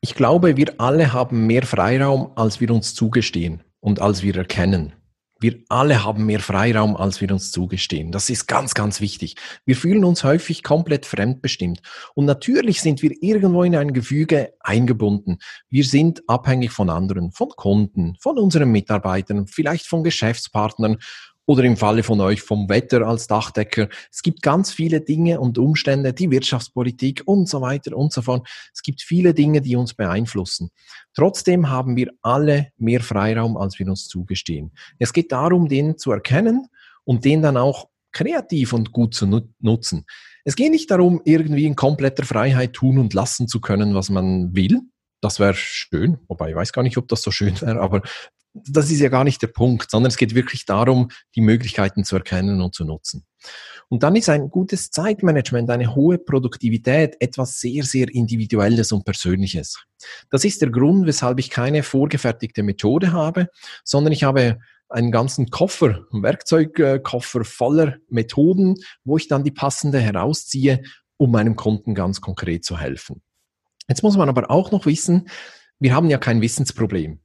Ich 0.00 0.14
glaube, 0.14 0.56
wir 0.56 0.74
alle 0.78 1.12
haben 1.12 1.46
mehr 1.46 1.62
Freiraum, 1.62 2.32
als 2.34 2.60
wir 2.60 2.70
uns 2.70 2.94
zugestehen 2.94 3.62
und 3.80 4.00
als 4.00 4.22
wir 4.22 4.36
erkennen. 4.36 4.94
Wir 5.42 5.58
alle 5.68 6.04
haben 6.04 6.24
mehr 6.24 6.38
Freiraum, 6.38 6.96
als 6.96 7.20
wir 7.20 7.30
uns 7.32 7.50
zugestehen. 7.50 8.12
Das 8.12 8.30
ist 8.30 8.46
ganz, 8.46 8.74
ganz 8.74 9.00
wichtig. 9.00 9.34
Wir 9.66 9.74
fühlen 9.74 10.04
uns 10.04 10.22
häufig 10.22 10.62
komplett 10.62 11.04
fremdbestimmt. 11.04 11.82
Und 12.14 12.26
natürlich 12.26 12.80
sind 12.80 13.02
wir 13.02 13.10
irgendwo 13.20 13.64
in 13.64 13.74
ein 13.74 13.92
Gefüge 13.92 14.52
eingebunden. 14.60 15.38
Wir 15.68 15.82
sind 15.82 16.22
abhängig 16.28 16.70
von 16.70 16.90
anderen, 16.90 17.32
von 17.32 17.48
Kunden, 17.48 18.16
von 18.20 18.38
unseren 18.38 18.70
Mitarbeitern, 18.70 19.48
vielleicht 19.48 19.86
von 19.86 20.04
Geschäftspartnern 20.04 20.98
oder 21.46 21.64
im 21.64 21.76
Falle 21.76 22.02
von 22.02 22.20
euch 22.20 22.42
vom 22.42 22.68
Wetter 22.68 23.06
als 23.06 23.26
Dachdecker. 23.26 23.88
Es 24.10 24.22
gibt 24.22 24.42
ganz 24.42 24.72
viele 24.72 25.00
Dinge 25.00 25.40
und 25.40 25.58
Umstände, 25.58 26.12
die 26.12 26.30
Wirtschaftspolitik 26.30 27.22
und 27.26 27.48
so 27.48 27.60
weiter 27.60 27.96
und 27.96 28.12
so 28.12 28.22
fort. 28.22 28.48
Es 28.72 28.82
gibt 28.82 29.02
viele 29.02 29.34
Dinge, 29.34 29.60
die 29.60 29.76
uns 29.76 29.94
beeinflussen. 29.94 30.70
Trotzdem 31.14 31.68
haben 31.68 31.96
wir 31.96 32.10
alle 32.22 32.68
mehr 32.76 33.00
Freiraum, 33.00 33.56
als 33.56 33.78
wir 33.78 33.86
uns 33.88 34.06
zugestehen. 34.08 34.72
Es 34.98 35.12
geht 35.12 35.32
darum, 35.32 35.68
den 35.68 35.98
zu 35.98 36.12
erkennen 36.12 36.68
und 37.04 37.24
den 37.24 37.42
dann 37.42 37.56
auch 37.56 37.88
kreativ 38.12 38.72
und 38.72 38.92
gut 38.92 39.14
zu 39.14 39.26
nutzen. 39.60 40.04
Es 40.44 40.56
geht 40.56 40.70
nicht 40.70 40.90
darum, 40.90 41.22
irgendwie 41.24 41.64
in 41.64 41.76
kompletter 41.76 42.24
Freiheit 42.24 42.74
tun 42.74 42.98
und 42.98 43.14
lassen 43.14 43.48
zu 43.48 43.60
können, 43.60 43.94
was 43.94 44.10
man 44.10 44.54
will. 44.54 44.80
Das 45.20 45.38
wäre 45.38 45.54
schön, 45.54 46.18
wobei 46.28 46.50
ich 46.50 46.56
weiß 46.56 46.72
gar 46.72 46.82
nicht, 46.82 46.98
ob 46.98 47.08
das 47.08 47.22
so 47.22 47.30
schön 47.30 47.60
wäre, 47.60 47.80
aber 47.80 48.02
das 48.54 48.90
ist 48.90 49.00
ja 49.00 49.08
gar 49.08 49.24
nicht 49.24 49.40
der 49.40 49.48
Punkt, 49.48 49.90
sondern 49.90 50.10
es 50.10 50.16
geht 50.16 50.34
wirklich 50.34 50.66
darum, 50.66 51.10
die 51.34 51.40
Möglichkeiten 51.40 52.04
zu 52.04 52.16
erkennen 52.16 52.60
und 52.60 52.74
zu 52.74 52.84
nutzen. 52.84 53.24
Und 53.88 54.02
dann 54.02 54.16
ist 54.16 54.28
ein 54.28 54.50
gutes 54.50 54.90
Zeitmanagement, 54.90 55.68
eine 55.70 55.94
hohe 55.94 56.18
Produktivität 56.18 57.16
etwas 57.20 57.60
sehr, 57.60 57.82
sehr 57.84 58.08
Individuelles 58.08 58.92
und 58.92 59.04
Persönliches. 59.04 59.82
Das 60.30 60.44
ist 60.44 60.62
der 60.62 60.70
Grund, 60.70 61.06
weshalb 61.06 61.38
ich 61.38 61.50
keine 61.50 61.82
vorgefertigte 61.82 62.62
Methode 62.62 63.12
habe, 63.12 63.48
sondern 63.84 64.12
ich 64.12 64.24
habe 64.24 64.58
einen 64.88 65.10
ganzen 65.10 65.48
Koffer, 65.48 66.06
einen 66.12 66.22
Werkzeugkoffer 66.22 67.44
voller 67.44 67.96
Methoden, 68.08 68.76
wo 69.04 69.16
ich 69.16 69.28
dann 69.28 69.44
die 69.44 69.50
passende 69.50 69.98
herausziehe, 69.98 70.82
um 71.16 71.30
meinem 71.30 71.56
Kunden 71.56 71.94
ganz 71.94 72.20
konkret 72.20 72.64
zu 72.64 72.78
helfen. 72.78 73.22
Jetzt 73.88 74.02
muss 74.02 74.16
man 74.16 74.28
aber 74.28 74.50
auch 74.50 74.70
noch 74.70 74.86
wissen, 74.86 75.28
wir 75.80 75.94
haben 75.94 76.10
ja 76.10 76.18
kein 76.18 76.40
Wissensproblem. 76.40 77.21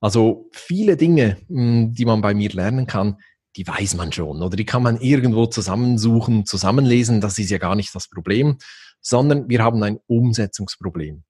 Also 0.00 0.48
viele 0.52 0.96
Dinge, 0.96 1.36
hm, 1.48 1.92
die 1.92 2.04
man 2.04 2.20
bei 2.20 2.34
mir 2.34 2.50
lernen 2.50 2.86
kann, 2.86 3.18
die 3.56 3.66
weiß 3.66 3.94
man 3.94 4.12
schon 4.12 4.42
oder 4.42 4.56
die 4.56 4.64
kann 4.64 4.82
man 4.82 5.00
irgendwo 5.00 5.46
zusammensuchen, 5.46 6.44
zusammenlesen. 6.46 7.20
Das 7.20 7.38
ist 7.38 7.50
ja 7.50 7.58
gar 7.58 7.76
nicht 7.76 7.94
das 7.94 8.08
Problem, 8.08 8.58
sondern 9.00 9.48
wir 9.48 9.62
haben 9.62 9.82
ein 9.82 9.98
Umsetzungsproblem. 10.06 11.24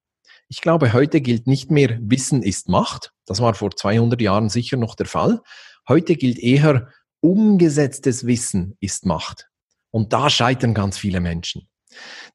Ich 0.48 0.60
glaube, 0.60 0.92
heute 0.92 1.20
gilt 1.20 1.46
nicht 1.46 1.70
mehr 1.70 1.98
Wissen 2.00 2.42
ist 2.42 2.68
Macht. 2.68 3.12
Das 3.26 3.40
war 3.40 3.54
vor 3.54 3.70
200 3.70 4.20
Jahren 4.20 4.48
sicher 4.48 4.76
noch 4.76 4.94
der 4.94 5.06
Fall. 5.06 5.40
Heute 5.88 6.16
gilt 6.16 6.38
eher 6.38 6.88
umgesetztes 7.20 8.26
Wissen 8.26 8.76
ist 8.80 9.06
Macht. 9.06 9.48
Und 9.90 10.12
da 10.12 10.28
scheitern 10.28 10.74
ganz 10.74 10.98
viele 10.98 11.20
Menschen. 11.20 11.68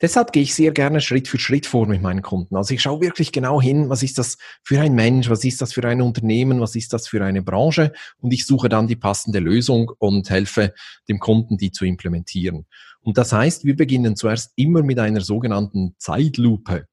Deshalb 0.02 0.32
gehe 0.32 0.43
ich 0.43 0.54
sehr 0.54 0.72
gerne 0.72 1.02
Schritt 1.02 1.28
für 1.28 1.39
Schritt 1.39 1.65
vor 1.65 1.88
mit 1.88 2.02
meinen 2.02 2.22
Kunden. 2.22 2.56
Also 2.56 2.74
ich 2.74 2.82
schaue 2.82 3.02
wirklich 3.02 3.32
genau 3.32 3.62
hin, 3.62 3.89
was 3.89 4.04
ist 4.04 4.17
das 4.17 4.38
für 4.63 4.80
ein 4.80 4.93
Mensch, 4.95 5.30
was 5.30 5.43
ist 5.43 5.62
das 5.62 5.74
für 5.74 5.84
ein 5.88 6.02
Unternehmen, 6.02 6.62
was 6.62 6.76
ist 6.76 6.93
das 6.93 7.08
für 7.08 7.24
eine 7.24 7.41
Branche 7.41 7.91
und 8.17 8.32
ich 8.32 8.45
suche 8.45 8.69
dann 8.69 8.88
die 8.88 8.95
passende 8.95 9.39
Lösung 9.39 9.91
und 10.00 10.30
helfe 10.30 10.74
dem 11.08 11.19
Kunden, 11.19 11.58
die 11.58 11.72
zu 11.72 11.86
implementieren. 11.86 12.65
Und 13.02 13.17
das 13.17 13.34
heißt, 13.34 13.65
wir 13.65 13.76
beginnen 13.76 14.15
zuerst 14.15 14.52
immer 14.56 14.84
mit 14.84 15.00
einer 15.00 15.22
sogenannten 15.22 15.95
Zeitlupe. 15.98 16.86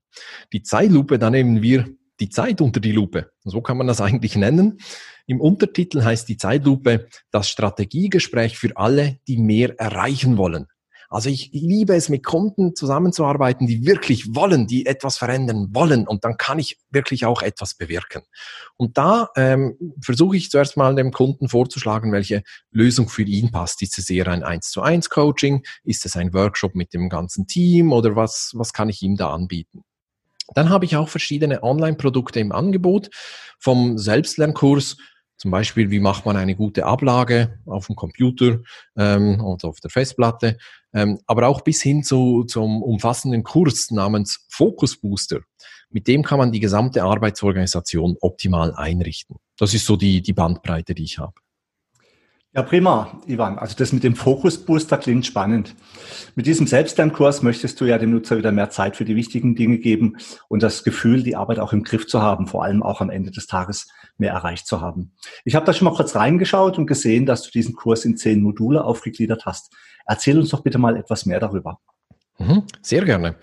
Die 0.53 0.63
Zeitlupe, 0.63 1.19
da 1.19 1.31
nehmen 1.31 1.63
wir 1.63 1.87
die 2.21 2.31
Zeit 2.31 2.61
unter 2.61 2.81
die 2.81 2.93
Lupe. 2.93 3.31
So 3.45 3.61
kann 3.61 3.77
man 3.77 3.87
das 3.87 4.01
eigentlich 4.01 4.37
nennen. 4.37 4.79
Im 5.27 5.41
Untertitel 5.41 6.03
heißt 6.03 6.29
die 6.29 6.37
Zeitlupe 6.37 7.09
das 7.31 7.49
Strategiegespräch 7.49 8.57
für 8.57 8.77
alle, 8.77 9.19
die 9.27 9.39
mehr 9.39 9.79
erreichen 9.79 10.37
wollen. 10.37 10.67
Also 11.09 11.29
ich 11.29 11.51
liebe 11.53 11.95
es, 11.95 12.09
mit 12.09 12.25
Kunden 12.25 12.75
zusammenzuarbeiten, 12.75 13.67
die 13.67 13.87
wirklich 13.87 14.35
wollen, 14.35 14.67
die 14.67 14.87
etwas 14.87 15.19
verändern 15.19 15.69
wollen. 15.73 16.07
Und 16.07 16.25
dann 16.25 16.37
kann 16.37 16.59
ich 16.59 16.79
wirklich 16.91 17.25
auch 17.27 17.43
etwas 17.43 17.75
bewirken. 17.75 18.23
Und 18.77 18.99
da 18.99 19.29
ähm, 19.37 19.77
versuche 20.01 20.37
ich 20.37 20.51
zuerst 20.51 20.77
mal 20.77 20.95
dem 20.95 21.13
Kunden 21.13 21.49
vorzuschlagen, 21.49 22.13
welche 22.13 22.43
Lösung 22.71 23.09
für 23.09 23.23
ihn 23.23 23.51
passt. 23.51 23.83
Ist 23.83 23.99
es 23.99 24.11
eher 24.11 24.29
ein 24.29 24.43
1 24.43 24.71
zu 24.71 24.83
1 24.83 25.11
Coaching? 25.11 25.65
Ist 25.85 26.07
es 26.07 26.17
ein 26.17 26.33
Workshop 26.35 26.75
mit 26.75 26.93
dem 26.93 27.09
ganzen 27.09 27.47
Team? 27.47 27.93
Oder 27.93 28.17
was, 28.17 28.53
was 28.55 28.73
kann 28.73 28.89
ich 28.89 29.03
ihm 29.03 29.17
da 29.17 29.31
anbieten? 29.31 29.83
Dann 30.55 30.71
habe 30.71 30.85
ich 30.85 30.97
auch 30.97 31.09
verschiedene 31.09 31.63
Online-Produkte 31.63 32.39
im 32.39 32.53
Angebot, 32.53 33.11
vom 33.59 33.99
Selbstlernkurs 33.99 34.97
zum 35.37 35.51
Beispiel, 35.51 35.91
wie 35.91 36.01
macht 36.01 36.25
man 36.25 36.37
eine 36.37 36.57
gute 36.57 36.87
Ablage 36.87 37.59
auf 37.67 37.87
dem 37.87 37.97
Computer 37.97 38.61
ähm, 38.97 39.41
oder 39.45 39.69
auf 39.69 39.81
der 39.81 39.91
Festplatte, 39.91 40.57
ähm, 40.97 41.21
aber 41.27 41.47
auch 41.47 41.61
bis 41.61 41.83
hin 41.83 42.03
zu, 42.03 42.45
zum 42.45 42.83
umfassenden 42.83 43.43
Kurs 43.43 43.91
namens 43.91 44.47
Focus 44.49 44.97
Booster. 44.97 45.41
Mit 45.91 46.09
dem 46.09 46.23
kann 46.23 46.39
man 46.39 46.53
die 46.53 46.61
gesamte 46.61 47.05
Arbeitsorganisation 47.05 48.17
optimal 48.21 48.75
einrichten. 48.75 49.37
Das 49.59 49.75
ist 49.75 49.85
so 49.85 49.97
die, 49.97 50.23
die 50.23 50.33
Bandbreite, 50.33 50.95
die 50.95 51.05
ich 51.05 51.19
habe. 51.19 51.35
Ja, 52.55 52.63
prima, 52.63 53.21
Ivan. 53.27 53.59
Also 53.59 53.77
das 53.77 53.93
mit 53.93 54.03
dem 54.03 54.17
Fokus 54.17 54.57
Booster 54.65 54.97
klingt 54.97 55.27
spannend. 55.27 55.75
Mit 56.37 56.47
diesem 56.47 56.67
Selbstlernkurs 56.67 57.43
möchtest 57.43 57.79
du 57.79 57.85
ja 57.85 57.99
dem 57.99 58.13
Nutzer 58.13 58.39
wieder 58.39 58.51
mehr 58.51 58.71
Zeit 58.71 58.97
für 58.97 59.05
die 59.05 59.15
wichtigen 59.15 59.55
Dinge 59.55 59.77
geben 59.77 60.17
und 60.49 60.63
das 60.63 60.83
Gefühl, 60.83 61.23
die 61.23 61.37
Arbeit 61.37 61.59
auch 61.59 61.75
im 61.75 61.83
Griff 61.83 62.07
zu 62.07 62.23
haben, 62.23 62.47
vor 62.47 62.65
allem 62.65 62.83
auch 62.83 63.03
am 63.03 63.11
Ende 63.11 63.31
des 63.31 63.47
Tages 63.47 63.89
mehr 64.17 64.33
erreicht 64.33 64.67
zu 64.67 64.81
haben. 64.81 65.13
Ich 65.45 65.55
habe 65.55 65.67
da 65.67 65.75
schon 65.75 65.85
mal 65.85 65.95
kurz 65.95 66.17
reingeschaut 66.17 66.79
und 66.79 66.87
gesehen, 66.87 67.27
dass 67.27 67.43
du 67.43 67.51
diesen 67.51 67.75
Kurs 67.75 68.07
in 68.07 68.17
zehn 68.17 68.41
Module 68.41 68.83
aufgegliedert 68.83 69.45
hast. 69.45 69.71
Erzähl 70.07 70.39
uns 70.39 70.51
doch 70.51 70.63
bitte 70.63 70.79
mal 70.79 70.97
etwas 70.97 71.27
mehr 71.27 71.41
darüber. 71.41 71.79
Mhm, 72.39 72.65
sehr 72.83 73.05
gerne. 73.05 73.37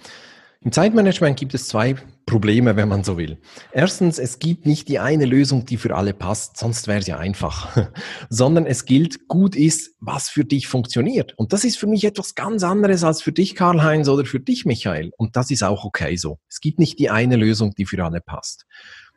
Im 0.62 0.72
Zeitmanagement 0.72 1.38
gibt 1.38 1.54
es 1.54 1.68
zwei 1.68 1.96
Probleme, 2.26 2.78
wenn 2.78 2.88
man 2.88 3.04
so 3.04 3.18
will. 3.18 3.38
Erstens, 3.74 4.18
es 4.18 4.40
gibt 4.40 4.66
nicht 4.66 4.88
die 4.88 4.98
eine 4.98 5.26
Lösung, 5.26 5.66
die 5.66 5.76
für 5.76 5.94
alle 5.94 6.14
passt, 6.14 6.58
sonst 6.58 6.88
wäre 6.88 7.00
es 7.00 7.08
ja 7.08 7.18
einfach, 7.18 7.78
sondern 8.30 8.66
es 8.66 8.86
gilt, 8.86 9.28
gut 9.28 9.58
ist, 9.58 9.98
was 10.00 10.30
für 10.30 10.46
dich 10.46 10.70
funktioniert. 10.70 11.34
Und 11.38 11.52
das 11.52 11.66
ist 11.66 11.78
für 11.78 11.88
mich 11.88 12.06
etwas 12.06 12.34
ganz 12.34 12.64
anderes 12.64 13.04
als 13.04 13.22
für 13.22 13.34
dich, 13.34 13.56
Karl-Heinz, 13.56 14.08
oder 14.08 14.26
für 14.26 14.40
dich, 14.40 14.64
Michael. 14.64 15.12
Und 15.18 15.36
das 15.36 15.52
ist 15.52 15.64
auch 15.64 15.84
okay 15.84 16.16
so. 16.16 16.40
Es 16.48 16.62
gibt 16.62 16.80
nicht 16.80 16.98
die 16.98 17.10
eine 17.10 17.36
Lösung, 17.36 17.76
die 17.76 17.86
für 17.86 18.02
alle 18.04 18.22
passt. 18.22 18.66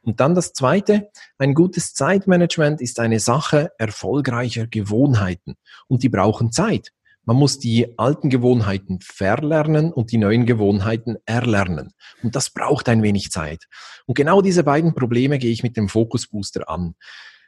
Und 0.03 0.19
dann 0.19 0.35
das 0.35 0.53
Zweite, 0.53 1.11
ein 1.39 1.55
gutes 1.55 1.95
Zeitmanagement 1.95 2.81
ist 2.81 2.99
eine 2.99 3.21
Sache 3.21 3.71
erfolgreicher 3.79 4.67
Gewohnheiten. 4.67 5.55
Und 5.87 6.03
die 6.03 6.09
brauchen 6.09 6.51
Zeit. 6.51 6.93
Man 7.27 7.37
muss 7.37 7.59
die 7.59 7.99
alten 7.99 8.31
Gewohnheiten 8.31 9.01
verlernen 9.03 9.93
und 9.93 10.13
die 10.13 10.17
neuen 10.17 10.47
Gewohnheiten 10.47 11.17
erlernen. 11.27 11.91
Und 12.23 12.37
das 12.37 12.51
braucht 12.51 12.89
ein 12.89 13.03
wenig 13.03 13.33
Zeit. 13.33 13.65
Und 14.07 14.15
genau 14.15 14.41
diese 14.43 14.63
beiden 14.63 14.95
Probleme 14.95 15.39
gehe 15.39 15.51
ich 15.51 15.65
mit 15.65 15.77
dem 15.77 15.89
Focus 15.89 16.29
Booster 16.29 16.71
an. 16.71 16.95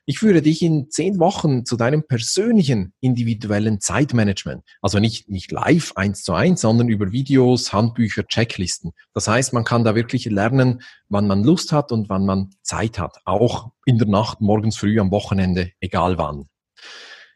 Ich 0.04 0.18
führe 0.18 0.42
dich 0.42 0.62
in 0.62 0.90
zehn 0.90 1.20
Wochen 1.20 1.64
zu 1.64 1.76
deinem 1.76 2.02
persönlichen 2.02 2.92
individuellen 3.00 3.78
Zeitmanagement. 3.78 4.64
Also 4.82 4.98
nicht, 4.98 5.28
nicht 5.28 5.52
live 5.52 5.92
eins 5.96 6.22
zu 6.22 6.32
eins, 6.32 6.62
sondern 6.62 6.88
über 6.88 7.12
Videos, 7.12 7.72
Handbücher, 7.72 8.26
Checklisten. 8.26 8.92
Das 9.14 9.28
heißt, 9.28 9.52
man 9.52 9.64
kann 9.64 9.84
da 9.84 9.94
wirklich 9.94 10.24
lernen, 10.24 10.80
wann 11.08 11.28
man 11.28 11.44
Lust 11.44 11.70
hat 11.72 11.92
und 11.92 12.08
wann 12.08 12.26
man 12.26 12.50
Zeit 12.62 12.98
hat. 12.98 13.18
Auch 13.26 13.70
in 13.84 13.98
der 13.98 14.08
Nacht, 14.08 14.40
morgens 14.40 14.78
früh, 14.78 14.98
am 14.98 15.12
Wochenende, 15.12 15.70
egal 15.78 16.18
wann. 16.18 16.48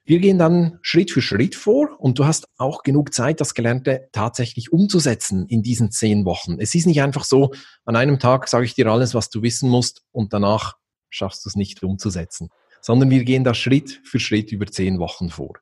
Wir 0.05 0.19
gehen 0.19 0.37
dann 0.37 0.79
Schritt 0.83 1.12
für 1.12 1.23
Schritt 1.23 1.55
vor 1.55 1.97
und 1.99 2.19
du 2.19 2.25
hast 2.25 2.49
auch 2.59 2.83
genug 2.83 3.15
Zeit, 3.15 3.41
das 3.41 3.55
Gelernte 3.55 4.09
tatsächlich 4.11 4.73
umzusetzen 4.73 5.47
in 5.47 5.62
diesen 5.62 5.93
zehn 5.93 6.25
Wochen. 6.25 6.57
Es 6.59 6.75
ist 6.75 6.87
nicht 6.87 7.03
einfach 7.03 7.25
so, 7.25 7.53
an 7.85 7.95
einem 7.95 8.19
Tag 8.19 8.49
sage 8.49 8.65
ich 8.65 8.75
dir 8.75 8.88
alles, 8.88 9.15
was 9.15 9.31
du 9.31 9.43
wissen 9.43 9.71
musst 9.71 10.03
und 10.11 10.33
danach 10.33 10.75
schaffst 11.09 11.45
du 11.45 11.49
es 11.49 11.55
nicht 11.55 11.83
umzusetzen, 11.85 12.49
sondern 12.81 13.11
wir 13.11 13.23
gehen 13.23 13.45
da 13.45 13.55
Schritt 13.55 14.01
für 14.03 14.19
Schritt 14.19 14.51
über 14.51 14.67
zehn 14.67 14.99
Wochen 14.99 15.31
vor. 15.31 15.55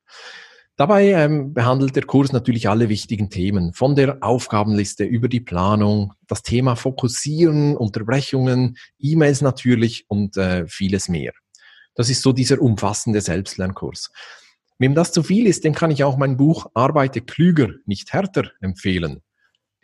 Dabei 0.76 1.09
ähm, 1.09 1.53
behandelt 1.53 1.94
der 1.94 2.05
Kurs 2.05 2.33
natürlich 2.33 2.66
alle 2.66 2.88
wichtigen 2.88 3.29
Themen, 3.29 3.74
von 3.74 3.94
der 3.94 4.22
Aufgabenliste 4.22 5.05
über 5.05 5.29
die 5.29 5.40
Planung, 5.40 6.14
das 6.26 6.42
Thema 6.42 6.76
Fokussieren, 6.76 7.76
Unterbrechungen, 7.76 8.79
E-Mails 8.98 9.42
natürlich 9.42 10.07
und 10.09 10.38
äh, 10.38 10.66
vieles 10.66 11.11
mehr. 11.11 11.33
Das 11.94 12.11
ist 12.11 12.22
so 12.22 12.33
dieser 12.33 12.61
umfassende 12.61 13.20
Selbstlernkurs. 13.20 14.11
Wem 14.79 14.94
das 14.94 15.12
zu 15.12 15.22
viel 15.22 15.46
ist, 15.46 15.64
dem 15.64 15.74
kann 15.74 15.90
ich 15.90 16.05
auch 16.05 16.16
mein 16.16 16.37
Buch 16.37 16.70
Arbeite 16.74 17.20
klüger, 17.20 17.68
nicht 17.85 18.12
härter 18.12 18.50
empfehlen. 18.61 19.20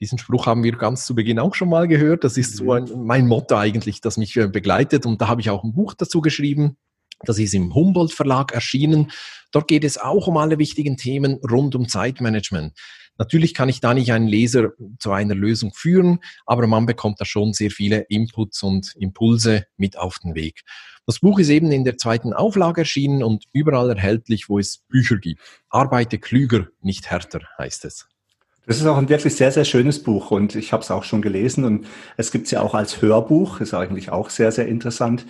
Diesen 0.01 0.19
Spruch 0.19 0.47
haben 0.47 0.63
wir 0.63 0.73
ganz 0.73 1.07
zu 1.07 1.15
Beginn 1.15 1.39
auch 1.39 1.55
schon 1.55 1.71
mal 1.71 1.89
gehört. 1.89 2.25
Das 2.25 2.37
ist 2.37 2.57
so 2.57 2.73
ein, 2.73 2.89
mein 3.05 3.27
Motto 3.27 3.57
eigentlich, 3.57 4.01
das 4.01 4.19
mich 4.19 4.37
äh, 4.37 4.47
begleitet. 4.47 5.07
Und 5.07 5.21
da 5.21 5.29
habe 5.29 5.41
ich 5.41 5.51
auch 5.51 5.65
ein 5.65 5.73
Buch 5.73 5.95
dazu 5.95 6.21
geschrieben. 6.21 6.77
Das 7.25 7.39
ist 7.39 7.55
im 7.55 7.75
Humboldt 7.75 8.13
Verlag 8.13 8.53
erschienen. 8.53 9.11
Dort 9.53 9.69
geht 9.69 9.85
es 9.85 9.97
auch 9.97 10.27
um 10.27 10.37
alle 10.37 10.59
wichtigen 10.59 10.99
Themen 10.99 11.41
rund 11.51 11.75
um 11.75 11.89
Zeitmanagement. 11.89 12.75
Natürlich 13.19 13.55
kann 13.55 13.69
ich 13.69 13.81
da 13.81 13.95
nicht 13.95 14.13
einen 14.13 14.29
Leser 14.29 14.71
zu 14.99 15.13
einer 15.13 15.35
Lösung 15.35 15.73
führen, 15.75 16.21
aber 16.45 16.67
man 16.67 16.87
bekommt 16.87 17.21
da 17.21 17.25
schon 17.25 17.53
sehr 17.53 17.71
viele 17.71 18.01
Inputs 18.09 18.63
und 18.63 18.95
Impulse 18.97 19.67
mit 19.77 19.99
auf 19.99 20.19
den 20.23 20.35
Weg. 20.35 20.63
Das 21.07 21.21
Buch 21.21 21.39
ist 21.39 21.51
eben 21.51 21.71
in 21.71 21.85
der 21.85 21.97
zweiten 21.97 22.33
Auflage 22.33 22.81
erschienen 22.81 23.23
und 23.23 23.45
überall 23.53 23.91
erhältlich, 23.91 24.49
wo 24.49 24.59
es 24.59 24.79
Bücher 24.89 25.19
gibt. 25.19 25.41
Arbeite 25.69 26.19
klüger, 26.19 26.67
nicht 26.81 27.11
härter, 27.11 27.43
heißt 27.59 27.85
es. 27.85 28.09
Das 28.67 28.79
ist 28.79 28.87
auch 28.87 28.99
ein 28.99 29.09
wirklich 29.09 29.37
sehr, 29.37 29.53
sehr 29.53 29.65
schönes 29.65 30.03
Buch 30.03 30.33
und 30.33 30.57
ich 30.57 30.73
habe 30.73 30.83
es 30.83 30.91
auch 30.91 31.05
schon 31.05 31.23
gelesen 31.23 31.65
und 31.65 31.87
es 32.17 32.33
gibt 32.33 32.47
es 32.47 32.51
ja 32.51 32.63
auch 32.63 32.75
als 32.75 33.01
Hörbuch, 33.01 33.61
ist 33.61 33.75
eigentlich 33.75 34.11
auch 34.11 34.29
sehr, 34.29 34.51
sehr 34.51 34.67
interessant. 34.67 35.25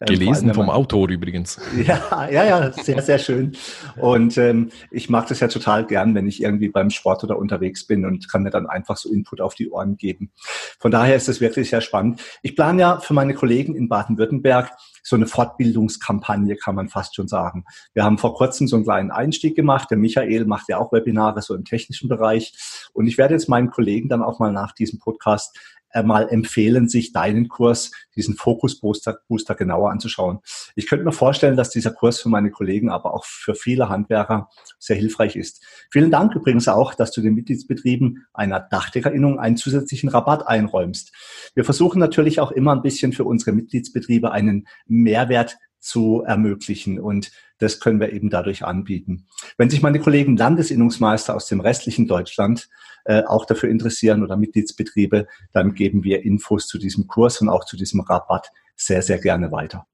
Ähm, 0.00 0.06
gelesen 0.06 0.46
allem, 0.46 0.54
vom 0.54 0.66
man, 0.66 0.74
Autor 0.74 1.08
übrigens. 1.08 1.60
Ja, 1.86 2.28
ja, 2.30 2.44
ja, 2.44 2.72
sehr, 2.72 3.00
sehr 3.00 3.18
schön. 3.18 3.52
Und 3.96 4.36
ähm, 4.38 4.70
ich 4.90 5.08
mag 5.08 5.28
das 5.28 5.40
ja 5.40 5.48
total 5.48 5.86
gern, 5.86 6.14
wenn 6.14 6.26
ich 6.26 6.42
irgendwie 6.42 6.68
beim 6.68 6.90
Sport 6.90 7.22
oder 7.22 7.38
unterwegs 7.38 7.86
bin 7.86 8.04
und 8.04 8.30
kann 8.30 8.42
mir 8.42 8.50
dann 8.50 8.66
einfach 8.66 8.96
so 8.96 9.10
Input 9.10 9.40
auf 9.40 9.54
die 9.54 9.70
Ohren 9.70 9.96
geben. 9.96 10.32
Von 10.78 10.90
daher 10.90 11.14
ist 11.14 11.28
es 11.28 11.40
wirklich 11.40 11.70
sehr 11.70 11.80
spannend. 11.80 12.20
Ich 12.42 12.56
plane 12.56 12.80
ja 12.80 13.00
für 13.00 13.14
meine 13.14 13.34
Kollegen 13.34 13.76
in 13.76 13.88
Baden-Württemberg 13.88 14.72
so 15.02 15.16
eine 15.16 15.26
Fortbildungskampagne, 15.26 16.56
kann 16.56 16.74
man 16.74 16.88
fast 16.88 17.14
schon 17.14 17.28
sagen. 17.28 17.64
Wir 17.94 18.04
haben 18.04 18.18
vor 18.18 18.34
kurzem 18.34 18.68
so 18.68 18.76
einen 18.76 18.84
kleinen 18.84 19.10
Einstieg 19.10 19.56
gemacht. 19.56 19.90
Der 19.90 19.98
Michael 19.98 20.44
macht 20.46 20.68
ja 20.68 20.78
auch 20.78 20.92
Webinare 20.92 21.42
so 21.42 21.54
im 21.54 21.64
technischen 21.64 22.08
Bereich. 22.08 22.52
Und 22.92 23.06
ich 23.06 23.18
werde 23.18 23.34
jetzt 23.34 23.48
meinen 23.48 23.70
Kollegen 23.70 24.08
dann 24.08 24.22
auch 24.22 24.38
mal 24.38 24.52
nach 24.52 24.72
diesem 24.72 24.98
Podcast 24.98 25.58
mal 26.02 26.28
empfehlen, 26.28 26.88
sich 26.88 27.12
deinen 27.12 27.48
Kurs, 27.48 27.90
diesen 28.16 28.34
Fokus 28.34 28.78
Booster, 28.80 29.18
Booster 29.28 29.54
genauer 29.54 29.90
anzuschauen. 29.90 30.40
Ich 30.74 30.88
könnte 30.88 31.04
mir 31.04 31.12
vorstellen, 31.12 31.56
dass 31.56 31.70
dieser 31.70 31.90
Kurs 31.90 32.20
für 32.20 32.28
meine 32.28 32.50
Kollegen, 32.50 32.90
aber 32.90 33.14
auch 33.14 33.24
für 33.24 33.54
viele 33.54 33.88
Handwerker 33.88 34.48
sehr 34.78 34.96
hilfreich 34.96 35.36
ist. 35.36 35.64
Vielen 35.90 36.10
Dank 36.10 36.34
übrigens 36.34 36.68
auch, 36.68 36.94
dass 36.94 37.10
du 37.10 37.20
den 37.20 37.34
Mitgliedsbetrieben 37.34 38.26
einer 38.32 38.60
Dachdeckerinnung 38.60 39.38
einen 39.38 39.56
zusätzlichen 39.56 40.08
Rabatt 40.08 40.46
einräumst. 40.46 41.12
Wir 41.54 41.64
versuchen 41.64 41.98
natürlich 41.98 42.40
auch 42.40 42.52
immer 42.52 42.72
ein 42.72 42.82
bisschen 42.82 43.12
für 43.12 43.24
unsere 43.24 43.52
Mitgliedsbetriebe 43.52 44.30
einen 44.30 44.66
Mehrwert 44.86 45.56
zu 45.80 46.22
ermöglichen. 46.26 47.00
Und 47.00 47.32
das 47.58 47.80
können 47.80 48.00
wir 48.00 48.12
eben 48.12 48.30
dadurch 48.30 48.64
anbieten. 48.64 49.26
Wenn 49.56 49.70
sich 49.70 49.82
meine 49.82 50.00
Kollegen 50.00 50.36
Landesinnungsmeister 50.36 51.34
aus 51.34 51.46
dem 51.46 51.60
restlichen 51.60 52.06
Deutschland 52.06 52.68
äh, 53.04 53.22
auch 53.24 53.44
dafür 53.44 53.68
interessieren 53.68 54.22
oder 54.22 54.36
Mitgliedsbetriebe, 54.36 55.26
dann 55.52 55.74
geben 55.74 56.04
wir 56.04 56.24
Infos 56.24 56.66
zu 56.66 56.78
diesem 56.78 57.06
Kurs 57.06 57.40
und 57.40 57.48
auch 57.48 57.64
zu 57.64 57.76
diesem 57.76 58.00
Rabatt 58.00 58.50
sehr, 58.76 59.02
sehr 59.02 59.18
gerne 59.18 59.50
weiter. 59.52 59.86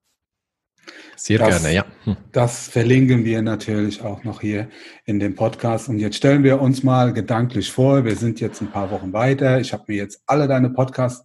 Sehr 1.17 1.39
das, 1.39 1.63
gerne, 1.63 1.75
ja. 1.75 1.85
Hm. 2.05 2.17
Das 2.31 2.69
verlinken 2.69 3.25
wir 3.25 3.43
natürlich 3.43 4.03
auch 4.03 4.23
noch 4.25 4.41
hier 4.41 4.69
in 5.07 5.19
dem 5.19 5.35
Podcast. 5.35 5.89
Und 5.89 5.99
jetzt 5.99 6.17
stellen 6.17 6.45
wir 6.45 6.61
uns 6.61 6.83
mal 6.83 7.13
gedanklich 7.13 7.73
vor, 7.73 8.05
wir 8.05 8.17
sind 8.17 8.39
jetzt 8.41 8.61
ein 8.61 8.71
paar 8.71 8.91
Wochen 8.91 9.13
weiter. 9.13 9.59
Ich 9.59 9.73
habe 9.73 9.85
mir 9.89 9.97
jetzt 9.97 10.23
alle 10.27 10.47
deine 10.47 10.71
Podcasts 10.71 11.25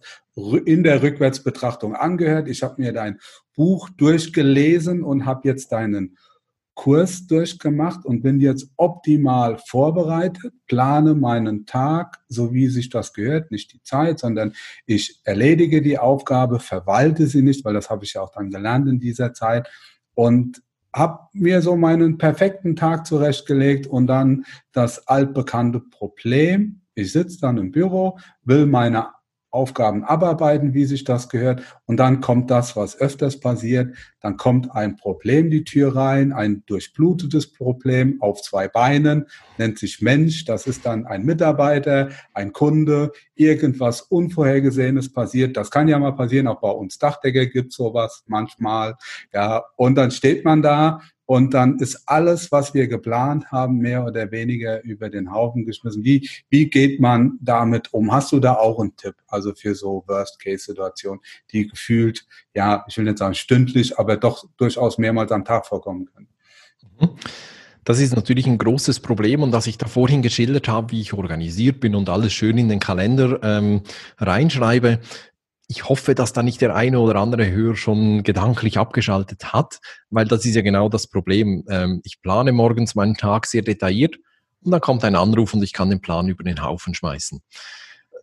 in 0.64 0.82
der 0.82 1.02
Rückwärtsbetrachtung 1.02 1.94
angehört. 1.94 2.48
Ich 2.48 2.62
habe 2.62 2.80
mir 2.80 2.92
dein 2.92 3.20
Buch 3.54 3.90
durchgelesen 3.90 5.02
und 5.02 5.26
habe 5.26 5.48
jetzt 5.48 5.72
deinen 5.72 6.16
Kurs 6.74 7.26
durchgemacht 7.26 8.04
und 8.06 8.22
bin 8.22 8.40
jetzt 8.40 8.70
optimal 8.76 9.58
vorbereitet, 9.66 10.54
plane 10.66 11.14
meinen 11.14 11.66
Tag, 11.66 12.18
so 12.28 12.54
wie 12.54 12.68
sich 12.68 12.88
das 12.88 13.12
gehört, 13.12 13.50
nicht 13.50 13.72
die 13.72 13.82
Zeit, 13.82 14.18
sondern 14.18 14.54
ich 14.86 15.20
erledige 15.24 15.82
die 15.82 15.98
Aufgabe, 15.98 16.60
verwalte 16.60 17.26
sie 17.26 17.42
nicht, 17.42 17.64
weil 17.64 17.74
das 17.74 17.90
habe 17.90 18.04
ich 18.04 18.14
ja 18.14 18.22
auch 18.22 18.32
dann 18.32 18.50
gelernt 18.50 18.88
in 18.88 19.00
dieser 19.00 19.34
Zeit 19.34 19.68
und 20.14 20.62
habe 20.94 21.28
mir 21.32 21.62
so 21.62 21.76
meinen 21.76 22.18
perfekten 22.18 22.76
Tag 22.76 23.06
zurechtgelegt 23.06 23.86
und 23.86 24.06
dann 24.06 24.44
das 24.72 25.06
altbekannte 25.08 25.80
Problem. 25.80 26.82
Ich 26.94 27.12
sitze 27.12 27.40
dann 27.40 27.58
im 27.58 27.70
Büro, 27.70 28.18
will 28.44 28.66
meine 28.66 29.08
Aufgaben 29.52 30.02
abarbeiten, 30.02 30.74
wie 30.74 30.86
sich 30.86 31.04
das 31.04 31.28
gehört. 31.28 31.62
Und 31.84 31.98
dann 31.98 32.20
kommt 32.20 32.50
das, 32.50 32.74
was 32.74 32.98
öfters 32.98 33.38
passiert. 33.38 33.94
Dann 34.20 34.36
kommt 34.36 34.72
ein 34.74 34.96
Problem 34.96 35.50
die 35.50 35.64
Tür 35.64 35.94
rein, 35.94 36.32
ein 36.32 36.64
durchblutetes 36.66 37.52
Problem 37.52 38.16
auf 38.20 38.40
zwei 38.42 38.66
Beinen, 38.66 39.26
nennt 39.58 39.78
sich 39.78 40.00
Mensch. 40.00 40.46
Das 40.46 40.66
ist 40.66 40.86
dann 40.86 41.06
ein 41.06 41.24
Mitarbeiter, 41.24 42.08
ein 42.32 42.52
Kunde, 42.52 43.12
irgendwas 43.34 44.00
Unvorhergesehenes 44.00 45.12
passiert. 45.12 45.56
Das 45.56 45.70
kann 45.70 45.86
ja 45.86 45.98
mal 45.98 46.12
passieren. 46.12 46.48
Auch 46.48 46.60
bei 46.60 46.70
uns 46.70 46.98
Dachdecker 46.98 47.46
gibt 47.46 47.72
sowas 47.72 48.24
manchmal. 48.26 48.96
Ja, 49.32 49.64
und 49.76 49.96
dann 49.96 50.10
steht 50.10 50.44
man 50.44 50.62
da 50.62 51.00
und 51.32 51.54
dann 51.54 51.78
ist 51.78 52.02
alles, 52.04 52.52
was 52.52 52.74
wir 52.74 52.88
geplant 52.88 53.50
haben, 53.50 53.78
mehr 53.78 54.04
oder 54.04 54.30
weniger 54.30 54.84
über 54.84 55.08
den 55.08 55.32
Haufen 55.32 55.64
geschmissen. 55.64 56.04
Wie, 56.04 56.28
wie 56.50 56.68
geht 56.68 57.00
man 57.00 57.38
damit 57.40 57.94
um? 57.94 58.12
Hast 58.12 58.32
du 58.32 58.38
da 58.38 58.52
auch 58.52 58.78
einen 58.78 58.94
Tipp? 58.96 59.14
Also 59.28 59.54
für 59.54 59.74
so 59.74 60.04
Worst-Case-Situationen, 60.06 61.20
die 61.50 61.68
gefühlt, 61.68 62.26
ja, 62.52 62.84
ich 62.86 62.98
will 62.98 63.06
nicht 63.06 63.16
sagen 63.16 63.32
stündlich, 63.32 63.98
aber 63.98 64.18
doch 64.18 64.44
durchaus 64.58 64.98
mehrmals 64.98 65.32
am 65.32 65.46
Tag 65.46 65.64
vorkommen 65.64 66.04
können. 66.04 66.28
Mhm. 67.00 67.08
Das 67.84 67.98
ist 67.98 68.14
natürlich 68.14 68.46
ein 68.46 68.58
großes 68.58 69.00
Problem 69.00 69.42
und 69.42 69.52
dass 69.52 69.66
ich 69.66 69.78
da 69.78 69.86
vorhin 69.86 70.20
geschildert 70.20 70.68
habe, 70.68 70.92
wie 70.92 71.00
ich 71.00 71.14
organisiert 71.14 71.80
bin 71.80 71.94
und 71.94 72.10
alles 72.10 72.34
schön 72.34 72.58
in 72.58 72.68
den 72.68 72.78
Kalender 72.78 73.40
ähm, 73.42 73.80
reinschreibe, 74.18 75.00
ich 75.72 75.88
hoffe, 75.88 76.14
dass 76.14 76.34
da 76.34 76.42
nicht 76.42 76.60
der 76.60 76.76
eine 76.76 77.00
oder 77.00 77.18
andere 77.18 77.50
Hörer 77.50 77.76
schon 77.76 78.24
gedanklich 78.24 78.76
abgeschaltet 78.76 79.54
hat, 79.54 79.80
weil 80.10 80.26
das 80.26 80.44
ist 80.44 80.54
ja 80.54 80.60
genau 80.60 80.90
das 80.90 81.06
Problem. 81.06 81.64
Ähm, 81.66 82.02
ich 82.04 82.20
plane 82.20 82.52
morgens 82.52 82.94
meinen 82.94 83.14
Tag 83.14 83.46
sehr 83.46 83.62
detailliert 83.62 84.16
und 84.60 84.70
dann 84.70 84.82
kommt 84.82 85.02
ein 85.02 85.16
Anruf 85.16 85.54
und 85.54 85.62
ich 85.62 85.72
kann 85.72 85.88
den 85.88 86.02
Plan 86.02 86.28
über 86.28 86.44
den 86.44 86.62
Haufen 86.62 86.92
schmeißen. 86.92 87.40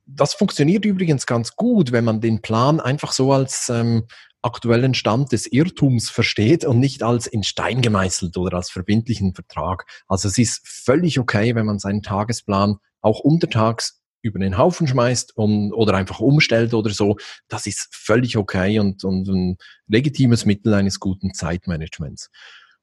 Das 0.05 0.35
funktioniert 0.35 0.85
übrigens 0.85 1.25
ganz 1.25 1.55
gut, 1.55 1.91
wenn 1.91 2.05
man 2.05 2.21
den 2.21 2.43
Plan 2.43 2.79
einfach 2.79 3.13
so 3.13 3.33
als 3.33 3.69
ähm, 3.69 4.03
aktuellen 4.43 4.93
Stand 4.93 5.31
des 5.31 5.51
Irrtums 5.51 6.11
versteht 6.11 6.65
und 6.65 6.79
nicht 6.79 7.01
als 7.01 7.25
in 7.25 7.41
Stein 7.41 7.81
gemeißelt 7.81 8.37
oder 8.37 8.57
als 8.57 8.69
verbindlichen 8.69 9.33
Vertrag. 9.33 9.85
Also 10.07 10.27
es 10.27 10.37
ist 10.37 10.61
völlig 10.67 11.17
okay, 11.17 11.55
wenn 11.55 11.65
man 11.65 11.79
seinen 11.79 12.03
Tagesplan 12.03 12.75
auch 13.01 13.21
untertags 13.21 13.98
über 14.21 14.39
den 14.39 14.57
Haufen 14.57 14.87
schmeißt 14.87 15.35
und, 15.37 15.73
oder 15.73 15.93
einfach 15.95 16.19
umstellt 16.19 16.73
oder 16.73 16.89
so, 16.89 17.17
das 17.47 17.67
ist 17.67 17.87
völlig 17.91 18.37
okay 18.37 18.79
und, 18.79 19.03
und 19.03 19.27
ein 19.27 19.57
legitimes 19.87 20.45
Mittel 20.45 20.73
eines 20.73 20.99
guten 20.99 21.33
Zeitmanagements. 21.33 22.29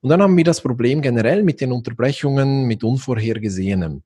Und 0.01 0.11
dann 0.11 0.23
haben 0.23 0.37
wir 0.37 0.45
das 0.45 0.61
Problem 0.61 1.03
generell 1.03 1.43
mit 1.43 1.61
den 1.61 1.73
Unterbrechungen, 1.73 2.67
mit 2.67 2.85
Unvorhergesehenem. 2.85 4.03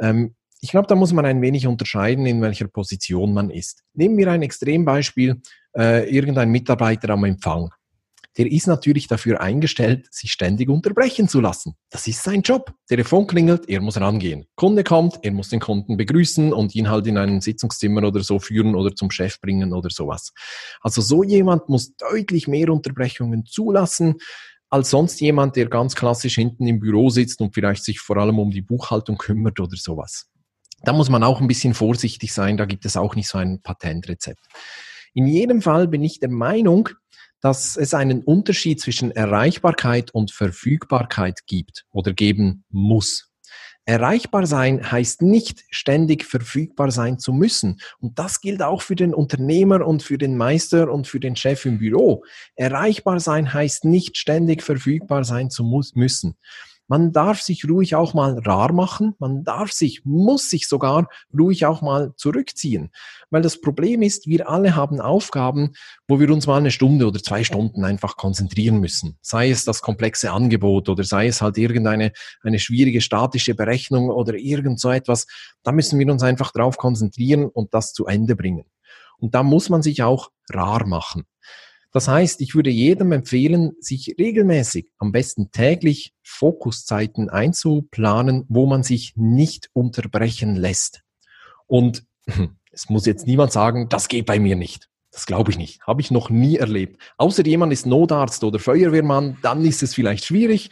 Ähm, 0.00 0.34
ich 0.60 0.70
glaube, 0.70 0.88
da 0.88 0.96
muss 0.96 1.12
man 1.12 1.24
ein 1.24 1.40
wenig 1.40 1.66
unterscheiden, 1.66 2.26
in 2.26 2.42
welcher 2.42 2.66
Position 2.66 3.32
man 3.32 3.50
ist. 3.50 3.84
Nehmen 3.94 4.16
wir 4.16 4.30
ein 4.30 4.42
Extrembeispiel, 4.42 5.40
äh, 5.76 6.08
irgendein 6.10 6.50
Mitarbeiter 6.50 7.10
am 7.10 7.24
Empfang 7.24 7.70
der 8.38 8.50
ist 8.50 8.68
natürlich 8.68 9.08
dafür 9.08 9.40
eingestellt, 9.40 10.06
sich 10.12 10.30
ständig 10.30 10.68
unterbrechen 10.68 11.28
zu 11.28 11.40
lassen. 11.40 11.74
Das 11.90 12.06
ist 12.06 12.22
sein 12.22 12.42
Job. 12.42 12.72
Telefon 12.86 13.26
klingelt, 13.26 13.68
er 13.68 13.80
muss 13.80 14.00
rangehen. 14.00 14.46
Kunde 14.54 14.84
kommt, 14.84 15.18
er 15.22 15.32
muss 15.32 15.48
den 15.48 15.58
Kunden 15.58 15.96
begrüßen 15.96 16.52
und 16.52 16.74
ihn 16.76 16.88
halt 16.88 17.08
in 17.08 17.18
ein 17.18 17.40
Sitzungszimmer 17.40 18.04
oder 18.04 18.22
so 18.22 18.38
führen 18.38 18.76
oder 18.76 18.94
zum 18.94 19.10
Chef 19.10 19.40
bringen 19.40 19.72
oder 19.72 19.90
sowas. 19.90 20.32
Also 20.80 21.02
so 21.02 21.24
jemand 21.24 21.68
muss 21.68 21.96
deutlich 21.96 22.46
mehr 22.46 22.72
Unterbrechungen 22.72 23.44
zulassen 23.44 24.14
als 24.70 24.90
sonst 24.90 25.20
jemand, 25.20 25.56
der 25.56 25.66
ganz 25.66 25.96
klassisch 25.96 26.36
hinten 26.36 26.66
im 26.66 26.78
Büro 26.78 27.10
sitzt 27.10 27.40
und 27.40 27.54
vielleicht 27.54 27.84
sich 27.84 28.00
vor 28.00 28.18
allem 28.18 28.38
um 28.38 28.50
die 28.50 28.62
Buchhaltung 28.62 29.16
kümmert 29.16 29.58
oder 29.60 29.76
sowas. 29.76 30.30
Da 30.82 30.92
muss 30.92 31.08
man 31.08 31.24
auch 31.24 31.40
ein 31.40 31.48
bisschen 31.48 31.74
vorsichtig 31.74 32.32
sein, 32.32 32.56
da 32.56 32.66
gibt 32.66 32.84
es 32.84 32.96
auch 32.96 33.16
nicht 33.16 33.28
so 33.28 33.38
ein 33.38 33.60
Patentrezept. 33.62 34.46
In 35.14 35.26
jedem 35.26 35.62
Fall 35.62 35.88
bin 35.88 36.04
ich 36.04 36.20
der 36.20 36.30
Meinung, 36.30 36.90
dass 37.40 37.76
es 37.76 37.94
einen 37.94 38.22
Unterschied 38.22 38.80
zwischen 38.80 39.10
Erreichbarkeit 39.10 40.10
und 40.12 40.32
Verfügbarkeit 40.32 41.46
gibt 41.46 41.84
oder 41.90 42.12
geben 42.12 42.64
muss. 42.70 43.28
Erreichbar 43.88 44.44
sein 44.44 44.92
heißt 44.92 45.22
nicht 45.22 45.64
ständig 45.70 46.26
verfügbar 46.26 46.90
sein 46.90 47.18
zu 47.18 47.32
müssen. 47.32 47.80
Und 48.00 48.18
das 48.18 48.42
gilt 48.42 48.60
auch 48.60 48.82
für 48.82 48.96
den 48.96 49.14
Unternehmer 49.14 49.86
und 49.86 50.02
für 50.02 50.18
den 50.18 50.36
Meister 50.36 50.92
und 50.92 51.06
für 51.06 51.20
den 51.20 51.36
Chef 51.36 51.64
im 51.64 51.78
Büro. 51.78 52.22
Erreichbar 52.54 53.18
sein 53.18 53.54
heißt 53.54 53.86
nicht 53.86 54.18
ständig 54.18 54.62
verfügbar 54.62 55.24
sein 55.24 55.48
zu 55.48 55.64
müssen. 55.94 56.36
Man 56.88 57.12
darf 57.12 57.42
sich 57.42 57.68
ruhig 57.68 57.94
auch 57.94 58.14
mal 58.14 58.38
rar 58.38 58.72
machen. 58.72 59.14
Man 59.18 59.44
darf 59.44 59.70
sich, 59.72 60.04
muss 60.04 60.48
sich 60.48 60.66
sogar 60.66 61.08
ruhig 61.38 61.66
auch 61.66 61.82
mal 61.82 62.14
zurückziehen. 62.16 62.90
Weil 63.30 63.42
das 63.42 63.60
Problem 63.60 64.00
ist, 64.00 64.26
wir 64.26 64.48
alle 64.48 64.74
haben 64.74 65.00
Aufgaben, 65.00 65.74
wo 66.08 66.18
wir 66.18 66.30
uns 66.30 66.46
mal 66.46 66.56
eine 66.56 66.70
Stunde 66.70 67.06
oder 67.06 67.22
zwei 67.22 67.44
Stunden 67.44 67.84
einfach 67.84 68.16
konzentrieren 68.16 68.80
müssen. 68.80 69.18
Sei 69.20 69.50
es 69.50 69.66
das 69.66 69.82
komplexe 69.82 70.32
Angebot 70.32 70.88
oder 70.88 71.04
sei 71.04 71.26
es 71.26 71.42
halt 71.42 71.58
irgendeine 71.58 72.12
eine 72.42 72.58
schwierige 72.58 73.02
statische 73.02 73.54
Berechnung 73.54 74.08
oder 74.08 74.34
irgend 74.34 74.80
so 74.80 74.90
etwas. 74.90 75.26
Da 75.62 75.72
müssen 75.72 75.98
wir 75.98 76.10
uns 76.10 76.22
einfach 76.22 76.52
drauf 76.52 76.78
konzentrieren 76.78 77.44
und 77.46 77.74
das 77.74 77.92
zu 77.92 78.06
Ende 78.06 78.34
bringen. 78.34 78.64
Und 79.18 79.34
da 79.34 79.42
muss 79.42 79.68
man 79.68 79.82
sich 79.82 80.02
auch 80.02 80.30
rar 80.50 80.86
machen. 80.86 81.24
Das 81.92 82.06
heißt, 82.06 82.40
ich 82.42 82.54
würde 82.54 82.70
jedem 82.70 83.12
empfehlen, 83.12 83.72
sich 83.80 84.14
regelmäßig, 84.18 84.90
am 84.98 85.10
besten 85.10 85.50
täglich 85.50 86.12
Fokuszeiten 86.22 87.30
einzuplanen, 87.30 88.44
wo 88.48 88.66
man 88.66 88.82
sich 88.82 89.14
nicht 89.16 89.70
unterbrechen 89.72 90.54
lässt. 90.54 91.02
Und 91.66 92.04
es 92.72 92.90
muss 92.90 93.06
jetzt 93.06 93.26
niemand 93.26 93.52
sagen, 93.52 93.88
das 93.88 94.08
geht 94.08 94.26
bei 94.26 94.38
mir 94.38 94.56
nicht. 94.56 94.88
Das 95.10 95.24
glaube 95.24 95.50
ich 95.50 95.58
nicht. 95.58 95.80
Habe 95.86 96.02
ich 96.02 96.10
noch 96.10 96.28
nie 96.28 96.56
erlebt. 96.56 97.00
Außer 97.16 97.44
jemand 97.46 97.72
ist 97.72 97.86
Notarzt 97.86 98.44
oder 98.44 98.58
Feuerwehrmann, 98.58 99.38
dann 99.42 99.64
ist 99.64 99.82
es 99.82 99.94
vielleicht 99.94 100.26
schwierig. 100.26 100.70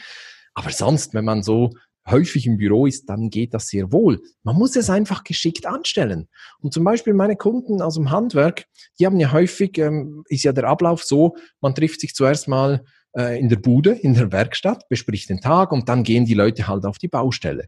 Aber 0.55 0.71
sonst, 0.71 1.15
wenn 1.15 1.25
man 1.25 1.43
so 1.43 1.73
häufig 2.09 2.47
im 2.47 2.57
Büro 2.57 2.87
ist, 2.87 3.09
dann 3.09 3.31
geht 3.31 3.55
das 3.55 3.69
sehr 3.69 3.93
wohl. 3.93 4.23
Man 4.43 4.57
muss 4.57 4.77
es 4.77 4.91
einfach 4.91 5.25
geschickt 5.25 5.67
anstellen. 5.67 6.29
Und 6.61 6.73
zum 6.73 6.85
Beispiel 6.85 7.15
meine 7.15 7.37
Kunden 7.37 7.83
aus 7.83 7.95
dem 7.95 8.11
Handwerk, 8.11 8.67
die 8.99 9.07
haben 9.07 9.19
ja 9.19 9.33
häufig, 9.33 9.79
ähm, 9.79 10.25
ist 10.29 10.45
ja 10.45 10.53
der 10.53 10.65
Ablauf 10.65 11.05
so, 11.05 11.37
man 11.61 11.75
trifft 11.75 12.01
sich 12.01 12.15
zuerst 12.15 12.49
mal 12.49 12.85
äh, 13.17 13.39
in 13.39 13.49
der 13.49 13.57
Bude, 13.57 13.93
in 13.93 14.15
der 14.15 14.33
Werkstatt, 14.33 14.89
bespricht 14.89 15.29
den 15.29 15.41
Tag 15.41 15.73
und 15.73 15.89
dann 15.89 16.05
gehen 16.05 16.25
die 16.25 16.35
Leute 16.35 16.69
halt 16.69 16.85
auf 16.85 16.99
die 16.99 17.09
Baustelle. 17.09 17.67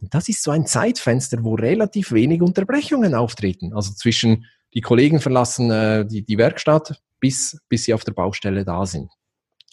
Und 0.00 0.14
das 0.14 0.28
ist 0.28 0.42
so 0.42 0.50
ein 0.50 0.66
Zeitfenster, 0.66 1.42
wo 1.42 1.54
relativ 1.54 2.12
wenig 2.12 2.40
Unterbrechungen 2.40 3.14
auftreten. 3.14 3.74
Also 3.74 3.92
zwischen 3.92 4.46
die 4.74 4.80
Kollegen 4.80 5.20
verlassen 5.20 5.70
äh, 5.70 6.06
die, 6.06 6.24
die 6.24 6.38
Werkstatt 6.38 7.02
bis, 7.20 7.58
bis 7.68 7.84
sie 7.84 7.94
auf 7.94 8.04
der 8.04 8.12
Baustelle 8.12 8.64
da 8.64 8.86
sind. 8.86 9.10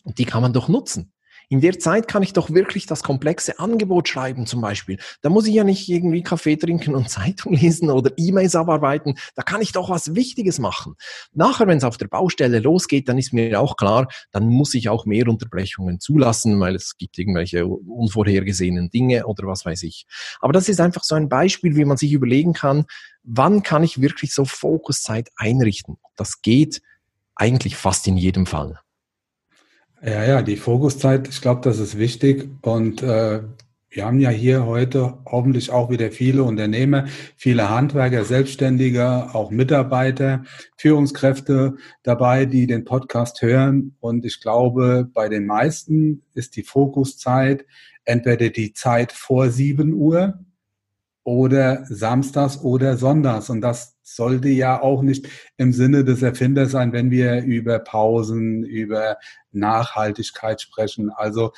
Und 0.04 0.18
die 0.18 0.26
kann 0.26 0.42
man 0.42 0.54
doch 0.54 0.68
nutzen. 0.68 1.12
In 1.50 1.62
der 1.62 1.80
Zeit 1.80 2.08
kann 2.08 2.24
ich 2.24 2.34
doch 2.34 2.50
wirklich 2.50 2.86
das 2.86 3.04
komplexe 3.04 3.60
Angebot 3.60 4.08
schreiben 4.08 4.46
zum 4.46 4.62
Beispiel. 4.62 4.98
Da 5.22 5.30
muss 5.30 5.48
ich 5.48 5.54
ja 5.54 5.64
nicht 5.64 5.90
irgendwie 5.90 6.24
Kaffee 6.24 6.56
trinken 6.56 6.96
und 6.96 7.10
Zeitung 7.16 7.54
lesen 7.54 7.90
oder 7.90 8.12
E-Mails 8.18 8.56
abarbeiten. 8.56 9.16
Da 9.36 9.44
kann 9.44 9.62
ich 9.62 9.72
doch 9.72 9.90
was 9.90 10.16
Wichtiges 10.16 10.60
machen. 10.60 10.96
Nachher, 11.34 11.68
wenn 11.68 11.78
es 11.78 11.84
auf 11.84 11.98
der 11.98 12.08
Baustelle 12.08 12.60
losgeht, 12.60 13.10
dann 13.10 13.18
ist 13.18 13.34
mir 13.34 13.60
auch 13.60 13.78
klar, 13.78 14.08
dann 14.32 14.48
muss 14.48 14.74
ich 14.74 14.90
auch 14.90 15.06
mehr 15.06 15.28
Unterbrechungen 15.28 16.00
zulassen, 16.00 16.60
weil 16.60 16.76
es 16.76 16.98
gibt 16.98 17.18
irgendwelche 17.18 17.66
unvorhergesehenen 17.66 18.90
Dinge 18.90 19.26
oder 19.26 19.48
was 19.48 19.66
weiß 19.66 19.84
ich. 19.84 20.06
Aber 20.40 20.54
das 20.54 20.70
ist 20.70 20.80
einfach 20.80 21.04
so 21.04 21.16
ein 21.16 21.30
Beispiel, 21.30 21.76
wie 21.76 21.86
man 21.86 21.98
sich 21.98 22.12
überlegen 22.12 22.54
kann, 22.54 22.86
wann 23.24 23.64
kann 23.64 23.84
ich 23.84 24.02
wirklich 24.02 24.34
so 24.34 24.46
Fokuszeit 24.46 25.30
einrichten. 25.36 25.98
Das 26.16 26.42
geht 26.42 26.82
eigentlich 27.36 27.76
fast 27.76 28.08
in 28.08 28.18
jedem 28.18 28.46
Fall. 28.46 28.80
Ja, 30.08 30.24
ja, 30.24 30.44
die 30.44 30.56
Fokuszeit, 30.56 31.28
ich 31.28 31.42
glaube, 31.42 31.62
das 31.62 31.80
ist 31.80 31.98
wichtig. 31.98 32.48
Und 32.62 33.02
äh, 33.02 33.42
wir 33.90 34.06
haben 34.06 34.20
ja 34.20 34.30
hier 34.30 34.68
heute 34.68 35.18
hoffentlich 35.26 35.72
auch 35.72 35.90
wieder 35.90 36.12
viele 36.12 36.44
Unternehmer, 36.44 37.06
viele 37.36 37.72
Handwerker, 37.72 38.24
Selbstständige, 38.24 39.34
auch 39.34 39.50
Mitarbeiter, 39.50 40.44
Führungskräfte 40.78 41.78
dabei, 42.04 42.46
die 42.46 42.68
den 42.68 42.86
Podcast 42.86 43.42
hören. 43.42 43.96
Und 44.00 44.26
ich 44.26 44.42
glaube, 44.42 45.10
bei 45.12 45.28
den 45.28 45.48
meisten 45.48 46.22
ist 46.36 46.56
die 46.56 46.64
Fokuszeit 46.64 47.66
entweder 48.04 48.50
die 48.50 48.74
Zeit 48.74 49.12
vor 49.12 49.50
sieben 49.50 49.94
Uhr 49.94 50.38
oder 51.24 51.84
samstags 51.90 52.60
oder 52.62 52.98
sonntags. 52.98 53.50
Und 53.50 53.62
das 53.62 53.95
sollte 54.06 54.50
ja 54.50 54.82
auch 54.82 55.02
nicht 55.02 55.28
im 55.58 55.74
Sinne 55.74 56.04
des 56.04 56.22
Erfinders 56.22 56.72
sein, 56.72 56.94
wenn 56.94 57.12
wir 57.12 57.44
über 57.44 57.80
Pausen, 57.80 58.64
über 58.64 59.18
Nachhaltigkeit 59.52 60.62
sprechen. 60.62 61.10
Also 61.10 61.52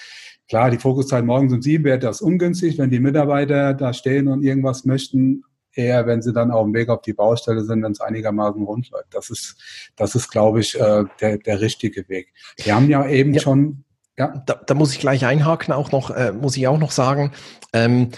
klar, 0.48 0.72
die 0.72 0.78
Fokuszeit 0.78 1.26
morgens 1.26 1.54
um 1.54 1.62
sieben 1.62 1.84
wäre 1.84 2.00
das 2.00 2.22
ungünstig, 2.22 2.78
wenn 2.78 2.90
die 2.90 3.00
Mitarbeiter 3.00 3.74
da 3.74 3.94
stehen 3.94 4.28
und 4.28 4.44
irgendwas 4.44 4.86
möchten. 4.86 5.44
Eher, 5.74 6.08
wenn 6.08 6.24
sie 6.24 6.34
dann 6.34 6.50
auf 6.50 6.64
dem 6.64 6.74
Weg 6.74 6.90
auf 6.90 7.04
die 7.04 7.14
Baustelle 7.14 7.64
sind, 7.64 7.84
wenn 7.84 7.92
es 7.92 8.02
einigermaßen 8.02 8.64
rund 8.64 8.90
läuft. 8.90 9.14
Das 9.14 9.30
ist, 9.30 9.58
das 9.96 10.16
ist, 10.16 10.30
glaube 10.30 10.62
ich, 10.62 10.80
äh, 10.80 11.04
der, 11.22 11.38
der 11.38 11.62
richtige 11.62 12.10
Weg. 12.10 12.34
Wir 12.64 12.74
haben 12.74 12.90
ja 12.90 13.08
eben 13.08 13.36
ja. 13.36 13.42
schon 13.42 13.84
ja. 14.18 14.44
Da, 14.46 14.56
da 14.56 14.74
muss 14.74 14.94
ich 14.94 15.00
gleich 15.00 15.26
einhaken, 15.26 15.74
auch 15.74 15.92
noch, 15.92 16.10
äh, 16.10 16.32
muss 16.32 16.58
ich 16.58 16.68
auch 16.68 16.80
noch 16.80 16.92
sagen, 16.92 17.32
ähm, 17.72 18.10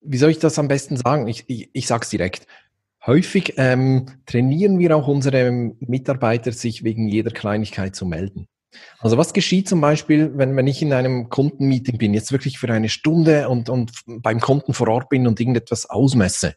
wie 0.00 0.18
soll 0.18 0.30
ich 0.30 0.38
das 0.38 0.58
am 0.58 0.68
besten 0.68 0.96
sagen? 0.96 1.28
Ich, 1.28 1.44
ich, 1.48 1.70
ich 1.72 1.86
sage 1.86 2.02
es 2.02 2.10
direkt. 2.10 2.46
Häufig 3.08 3.54
ähm, 3.56 4.04
trainieren 4.26 4.78
wir 4.78 4.94
auch 4.94 5.08
unsere 5.08 5.50
Mitarbeiter, 5.80 6.52
sich 6.52 6.84
wegen 6.84 7.08
jeder 7.08 7.30
Kleinigkeit 7.30 7.96
zu 7.96 8.04
melden. 8.04 8.48
Also 8.98 9.16
was 9.16 9.32
geschieht 9.32 9.66
zum 9.66 9.80
Beispiel, 9.80 10.32
wenn, 10.36 10.54
wenn 10.56 10.66
ich 10.66 10.82
in 10.82 10.92
einem 10.92 11.30
Kundenmeeting 11.30 11.96
bin, 11.96 12.12
jetzt 12.12 12.32
wirklich 12.32 12.58
für 12.58 12.68
eine 12.68 12.90
Stunde 12.90 13.48
und, 13.48 13.70
und 13.70 13.92
beim 14.06 14.40
Kunden 14.40 14.74
vor 14.74 14.88
Ort 14.88 15.08
bin 15.08 15.26
und 15.26 15.40
irgendetwas 15.40 15.88
ausmesse? 15.88 16.54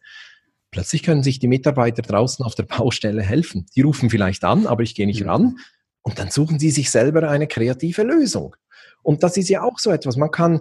Plötzlich 0.72 1.04
können 1.04 1.24
sich 1.24 1.40
die 1.40 1.48
Mitarbeiter 1.48 2.02
draußen 2.02 2.44
auf 2.44 2.54
der 2.54 2.64
Baustelle 2.64 3.22
helfen. 3.22 3.66
Die 3.74 3.82
rufen 3.82 4.10
vielleicht 4.10 4.44
an, 4.44 4.68
aber 4.68 4.84
ich 4.84 4.94
gehe 4.94 5.08
nicht 5.08 5.26
ran. 5.26 5.56
Und 6.02 6.20
dann 6.20 6.32
suchen 6.32 6.60
sie 6.60 6.72
sich 6.72 6.92
selber 6.92 7.30
eine 7.30 7.48
kreative 7.48 8.04
Lösung. 8.04 8.58
Und 9.04 9.24
das 9.24 9.38
ist 9.38 9.48
ja 9.48 9.64
auch 9.64 9.80
so 9.80 9.90
etwas. 9.90 10.18
Man 10.18 10.32
kann 10.32 10.60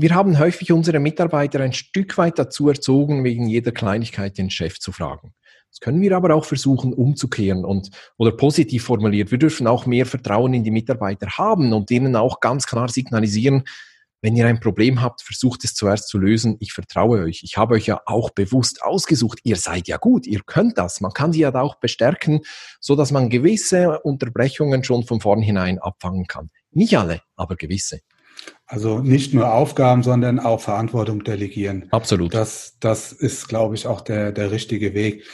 wir 0.00 0.14
haben 0.14 0.38
häufig 0.38 0.70
unsere 0.70 1.00
Mitarbeiter 1.00 1.58
ein 1.58 1.72
Stück 1.72 2.16
weit 2.18 2.38
dazu 2.38 2.68
erzogen, 2.68 3.24
wegen 3.24 3.48
jeder 3.48 3.72
Kleinigkeit 3.72 4.38
den 4.38 4.48
Chef 4.48 4.78
zu 4.78 4.92
fragen. 4.92 5.34
Das 5.70 5.80
können 5.80 6.00
wir 6.00 6.16
aber 6.16 6.36
auch 6.36 6.44
versuchen 6.44 6.92
umzukehren 6.94 7.64
und 7.64 7.90
oder 8.16 8.30
positiv 8.30 8.84
formuliert. 8.84 9.32
Wir 9.32 9.38
dürfen 9.38 9.66
auch 9.66 9.86
mehr 9.86 10.06
Vertrauen 10.06 10.54
in 10.54 10.62
die 10.62 10.70
Mitarbeiter 10.70 11.26
haben 11.36 11.72
und 11.72 11.90
ihnen 11.90 12.14
auch 12.14 12.38
ganz 12.38 12.68
klar 12.68 12.88
signalisieren, 12.88 13.64
wenn 14.22 14.36
ihr 14.36 14.46
ein 14.46 14.60
Problem 14.60 15.02
habt, 15.02 15.22
versucht 15.22 15.64
es 15.64 15.74
zuerst 15.74 16.08
zu 16.08 16.18
lösen. 16.18 16.56
Ich 16.60 16.72
vertraue 16.72 17.22
euch. 17.22 17.42
Ich 17.42 17.56
habe 17.56 17.74
euch 17.74 17.86
ja 17.86 18.00
auch 18.06 18.30
bewusst 18.30 18.82
ausgesucht. 18.82 19.40
Ihr 19.42 19.56
seid 19.56 19.88
ja 19.88 19.96
gut. 19.96 20.28
Ihr 20.28 20.42
könnt 20.46 20.78
das. 20.78 21.00
Man 21.00 21.12
kann 21.12 21.32
sie 21.32 21.40
ja 21.40 21.54
auch 21.54 21.74
bestärken, 21.76 22.40
so 22.80 22.94
dass 22.94 23.10
man 23.10 23.30
gewisse 23.30 23.98
Unterbrechungen 24.00 24.84
schon 24.84 25.04
von 25.04 25.20
vornherein 25.20 25.80
abfangen 25.80 26.26
kann. 26.28 26.50
Nicht 26.70 26.96
alle, 26.96 27.20
aber 27.34 27.56
gewisse. 27.56 28.00
Also 28.70 28.98
nicht 28.98 29.32
nur 29.32 29.50
Aufgaben, 29.52 30.02
sondern 30.02 30.38
auch 30.38 30.60
Verantwortung 30.60 31.24
delegieren. 31.24 31.86
Absolut. 31.90 32.34
Das, 32.34 32.76
das 32.80 33.12
ist, 33.12 33.48
glaube 33.48 33.74
ich, 33.74 33.86
auch 33.86 34.02
der, 34.02 34.30
der 34.30 34.50
richtige 34.50 34.92
Weg. 34.92 35.24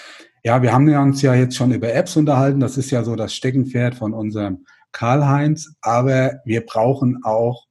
Ja, 0.44 0.62
wir 0.62 0.72
haben 0.72 0.88
uns 0.88 1.20
ja 1.20 1.34
jetzt 1.34 1.56
schon 1.56 1.72
über 1.72 1.92
Apps 1.92 2.16
unterhalten. 2.16 2.60
Das 2.60 2.76
ist 2.76 2.92
ja 2.92 3.02
so 3.02 3.16
das 3.16 3.34
Steckenpferd 3.34 3.96
von 3.96 4.14
unserem 4.14 4.64
Karl-Heinz. 4.92 5.74
Aber 5.80 6.34
wir 6.44 6.64
brauchen 6.64 7.24
auch, 7.24 7.66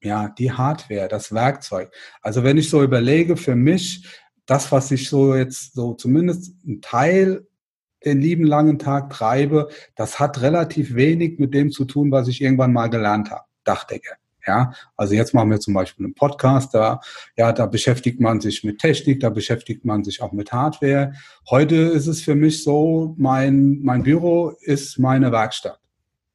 ja, 0.00 0.28
die 0.38 0.52
Hardware, 0.52 1.08
das 1.08 1.32
Werkzeug. 1.32 1.90
Also 2.22 2.44
wenn 2.44 2.56
ich 2.56 2.70
so 2.70 2.84
überlege, 2.84 3.36
für 3.36 3.56
mich, 3.56 4.06
das, 4.46 4.70
was 4.70 4.92
ich 4.92 5.08
so 5.08 5.34
jetzt 5.34 5.74
so 5.74 5.94
zumindest 5.94 6.64
ein 6.64 6.80
Teil 6.80 7.44
den 8.04 8.20
lieben 8.20 8.44
langen 8.44 8.78
Tag 8.78 9.10
treibe, 9.10 9.68
das 9.96 10.20
hat 10.20 10.40
relativ 10.42 10.94
wenig 10.94 11.40
mit 11.40 11.54
dem 11.54 11.72
zu 11.72 11.84
tun, 11.86 12.12
was 12.12 12.28
ich 12.28 12.40
irgendwann 12.40 12.72
mal 12.72 12.86
gelernt 12.86 13.32
habe. 13.32 13.42
Dachdecker. 13.64 14.17
Ja, 14.48 14.72
also 14.96 15.14
jetzt 15.14 15.34
machen 15.34 15.50
wir 15.50 15.60
zum 15.60 15.74
Beispiel 15.74 16.06
einen 16.06 16.14
Podcast, 16.14 16.72
da, 16.72 17.00
ja, 17.36 17.52
da 17.52 17.66
beschäftigt 17.66 18.18
man 18.18 18.40
sich 18.40 18.64
mit 18.64 18.78
Technik, 18.78 19.20
da 19.20 19.28
beschäftigt 19.28 19.84
man 19.84 20.04
sich 20.04 20.22
auch 20.22 20.32
mit 20.32 20.52
Hardware. 20.52 21.12
Heute 21.50 21.76
ist 21.76 22.06
es 22.06 22.22
für 22.22 22.34
mich 22.34 22.64
so, 22.64 23.14
mein, 23.18 23.80
mein 23.82 24.04
Büro 24.04 24.54
ist 24.62 24.98
meine 24.98 25.32
Werkstatt. 25.32 25.78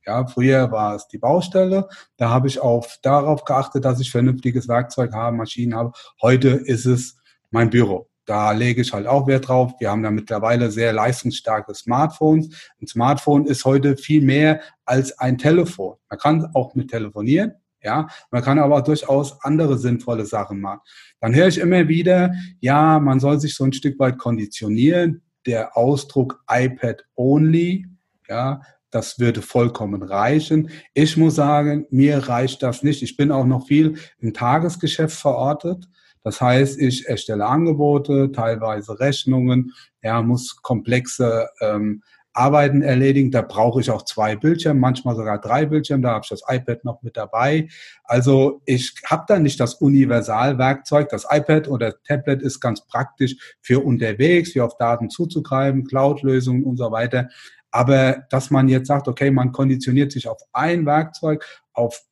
Ja, 0.06 0.28
früher 0.28 0.72
war 0.72 0.94
es 0.96 1.08
die 1.08 1.18
Baustelle. 1.18 1.90
Da 2.18 2.30
habe 2.30 2.48
ich 2.48 2.60
auf, 2.60 3.00
darauf 3.02 3.46
geachtet, 3.46 3.84
dass 3.84 4.00
ich 4.00 4.12
vernünftiges 4.12 4.68
Werkzeug 4.68 5.12
habe, 5.14 5.36
Maschinen 5.36 5.74
habe. 5.74 5.94
Heute 6.22 6.50
ist 6.50 6.86
es 6.86 7.18
mein 7.50 7.72
Büro. 7.72 8.08
Da 8.26 8.52
lege 8.52 8.82
ich 8.82 8.94
halt 8.94 9.08
auch 9.08 9.26
Wert 9.26 9.48
drauf. 9.48 9.74
Wir 9.80 9.90
haben 9.90 10.04
da 10.04 10.12
mittlerweile 10.12 10.70
sehr 10.70 10.94
leistungsstarke 10.94 11.74
Smartphones. 11.74 12.72
Ein 12.80 12.86
Smartphone 12.86 13.48
ist 13.48 13.66
heute 13.66 13.98
viel 13.98 14.22
mehr 14.22 14.62
als 14.86 15.18
ein 15.18 15.40
Telefon. 15.40 15.96
Man 16.10 16.20
kann 16.20 16.52
auch 16.54 16.76
mit 16.76 16.92
telefonieren. 16.92 17.54
Ja, 17.84 18.08
man 18.32 18.42
kann 18.42 18.60
aber 18.60 18.82
durchaus 18.82 19.44
andere 19.44 19.78
sinnvolle 19.78 20.26
Sachen 20.26 20.62
machen. 20.62 20.80
Dann 21.20 21.36
höre 21.36 21.48
ich 21.48 21.58
immer 21.58 21.88
wieder, 21.88 22.34
ja, 22.62 23.00
man 23.00 23.20
soll 23.20 23.40
sich 23.40 23.56
so 23.56 23.66
ein 23.66 23.74
Stück 23.74 24.00
weit 24.00 24.18
konditionieren. 24.18 25.22
Der 25.46 25.76
Ausdruck 25.76 26.42
iPad 26.50 27.04
only, 27.16 27.86
ja, 28.30 28.62
das 28.90 29.20
würde 29.20 29.42
vollkommen 29.42 30.04
reichen. 30.04 30.70
Ich 30.94 31.18
muss 31.18 31.36
sagen, 31.36 31.86
mir 31.90 32.30
reicht 32.30 32.64
das 32.64 32.84
nicht. 32.84 33.02
Ich 33.02 33.18
bin 33.18 33.32
auch 33.32 33.46
noch 33.46 33.68
viel 33.68 33.98
im 34.20 34.34
Tagesgeschäft 34.34 35.18
verortet. 35.18 35.90
Das 36.24 36.40
heißt, 36.40 36.80
ich 36.80 37.08
erstelle 37.08 37.46
Angebote, 37.46 38.32
teilweise 38.32 39.00
Rechnungen, 39.00 39.74
ja, 40.02 40.22
muss 40.22 40.62
komplexe 40.62 41.50
ähm, 41.60 42.02
Arbeiten 42.34 42.82
erledigen. 42.82 43.32
Da 43.32 43.42
brauche 43.42 43.80
ich 43.80 43.92
auch 43.92 44.04
zwei 44.04 44.36
Bildschirme, 44.36 44.80
manchmal 44.80 45.16
sogar 45.16 45.40
drei 45.40 45.66
Bildschirme. 45.66 46.04
Da 46.04 46.10
habe 46.12 46.22
ich 46.24 46.30
das 46.30 46.44
iPad 46.48 46.84
noch 46.84 47.02
mit 47.04 47.16
dabei. 47.16 47.70
Also 48.04 48.62
ich 48.66 48.94
habe 49.06 49.26
da 49.28 49.40
nicht 49.40 49.60
das 49.60 49.76
Universalwerkzeug. 49.76 51.10
Das 51.10 51.28
iPad 51.30 51.68
oder 51.68 51.94
Tablet 52.04 52.42
ist 52.42 52.60
ganz 52.60 52.86
praktisch 52.86 53.36
für 53.62 53.84
unterwegs, 53.84 54.56
wie 54.56 54.62
auf 54.62 54.78
Daten 54.78 55.10
zuzugreifen, 55.10 55.86
Cloud-Lösungen 55.86 56.64
und 56.64 56.78
so 56.78 56.92
weiter. 56.92 57.30
Aber 57.72 58.24
dass 58.30 58.52
man 58.52 58.68
jetzt 58.68 58.88
sagt, 58.88 59.08
okay, 59.08 59.32
man 59.32 59.52
konditioniert 59.52 60.12
sich 60.12 60.28
auf 60.28 60.42
ein 60.52 60.86
Werkzeug, 60.86 61.46
auf 61.74 62.04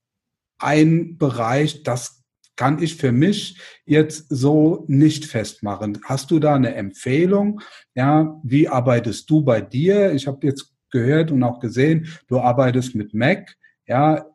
einen 0.58 1.18
Bereich, 1.18 1.84
das 1.84 2.21
kann 2.62 2.80
ich 2.80 2.96
für 2.96 3.12
mich 3.12 3.58
jetzt 3.86 4.28
so 4.30 4.86
nicht 4.88 5.26
festmachen. 5.26 6.00
Hast 6.04 6.30
du 6.30 6.38
da 6.38 6.54
eine 6.54 6.76
Empfehlung? 6.76 7.60
Ja, 7.96 8.40
wie 8.44 8.70
arbeitest 8.70 9.28
du 9.32 9.42
bei 9.42 9.62
dir? 9.62 10.14
Ich 10.14 10.28
habe 10.28 10.46
jetzt 10.46 10.72
gehört 10.92 11.32
und 11.32 11.42
auch 11.42 11.60
gesehen, 11.60 12.06
du 12.28 12.40
arbeitest 12.40 12.94
mit 12.94 13.16
Mac. 13.16 13.56
Ja, 13.88 14.28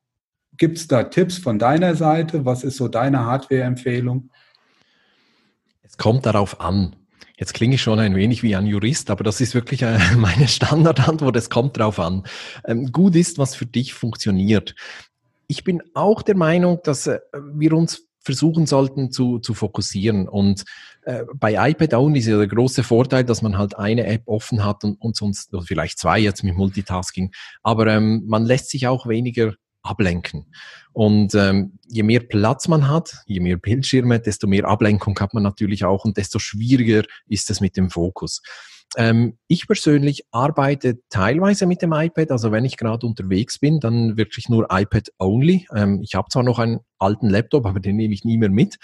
gibt 0.56 0.78
es 0.78 0.88
da 0.88 1.04
Tipps 1.04 1.38
von 1.38 1.60
deiner 1.60 1.94
Seite? 1.94 2.44
Was 2.44 2.64
ist 2.64 2.78
so 2.78 2.88
deine 2.88 3.24
Hardware-Empfehlung? 3.24 4.28
Es 5.84 5.96
kommt 5.96 6.26
darauf 6.26 6.60
an. 6.60 6.96
Jetzt 7.36 7.54
klinge 7.54 7.76
ich 7.76 7.82
schon 7.82 8.00
ein 8.00 8.16
wenig 8.16 8.42
wie 8.42 8.56
ein 8.56 8.66
Jurist, 8.66 9.08
aber 9.10 9.22
das 9.22 9.40
ist 9.40 9.54
wirklich 9.54 9.82
äh, 9.82 10.00
meine 10.16 10.48
Standardantwort. 10.48 11.36
Es 11.36 11.48
kommt 11.48 11.76
darauf 11.76 12.00
an. 12.00 12.24
Ähm, 12.64 12.90
gut 12.90 13.14
ist, 13.14 13.38
was 13.38 13.54
für 13.54 13.66
dich 13.66 13.94
funktioniert. 13.94 14.74
Ich 15.46 15.62
bin 15.62 15.80
auch 15.94 16.22
der 16.22 16.36
Meinung, 16.36 16.80
dass 16.82 17.06
äh, 17.06 17.20
wir 17.54 17.72
uns 17.72 18.05
versuchen 18.26 18.66
sollten 18.66 19.12
zu, 19.12 19.38
zu 19.38 19.54
fokussieren. 19.54 20.28
Und 20.28 20.64
äh, 21.02 21.22
bei 21.34 21.70
iPad 21.70 21.94
Only 21.94 22.18
ist 22.18 22.26
ja 22.26 22.36
der 22.36 22.48
große 22.48 22.82
Vorteil, 22.82 23.22
dass 23.22 23.40
man 23.40 23.56
halt 23.56 23.78
eine 23.78 24.04
App 24.04 24.22
offen 24.26 24.64
hat 24.64 24.82
und, 24.82 25.00
und 25.00 25.14
sonst 25.14 25.54
oder 25.54 25.62
vielleicht 25.62 25.98
zwei 25.98 26.18
jetzt 26.18 26.42
mit 26.42 26.56
Multitasking. 26.56 27.30
Aber 27.62 27.86
ähm, 27.86 28.24
man 28.26 28.44
lässt 28.44 28.70
sich 28.70 28.88
auch 28.88 29.06
weniger 29.06 29.54
ablenken. 29.82 30.46
Und 30.92 31.36
ähm, 31.36 31.78
je 31.86 32.02
mehr 32.02 32.18
Platz 32.18 32.66
man 32.66 32.88
hat, 32.88 33.22
je 33.26 33.38
mehr 33.38 33.58
Bildschirme, 33.58 34.18
desto 34.18 34.48
mehr 34.48 34.64
Ablenkung 34.64 35.16
hat 35.20 35.32
man 35.32 35.44
natürlich 35.44 35.84
auch 35.84 36.04
und 36.04 36.16
desto 36.16 36.40
schwieriger 36.40 37.04
ist 37.28 37.48
es 37.48 37.60
mit 37.60 37.76
dem 37.76 37.90
Fokus. 37.90 38.42
Ähm, 38.96 39.38
ich 39.48 39.66
persönlich 39.66 40.24
arbeite 40.30 40.98
teilweise 41.10 41.66
mit 41.66 41.82
dem 41.82 41.92
iPad, 41.92 42.30
also 42.30 42.52
wenn 42.52 42.64
ich 42.64 42.76
gerade 42.76 43.06
unterwegs 43.06 43.58
bin, 43.58 43.80
dann 43.80 44.16
wirklich 44.16 44.48
nur 44.48 44.68
iPad 44.70 45.08
only. 45.18 45.66
Ähm, 45.74 46.00
ich 46.02 46.14
habe 46.14 46.28
zwar 46.30 46.42
noch 46.42 46.58
einen 46.58 46.80
alten 46.98 47.28
Laptop, 47.28 47.66
aber 47.66 47.80
den 47.80 47.96
nehme 47.96 48.14
ich 48.14 48.24
nie 48.24 48.38
mehr 48.38 48.50
mit. 48.50 48.76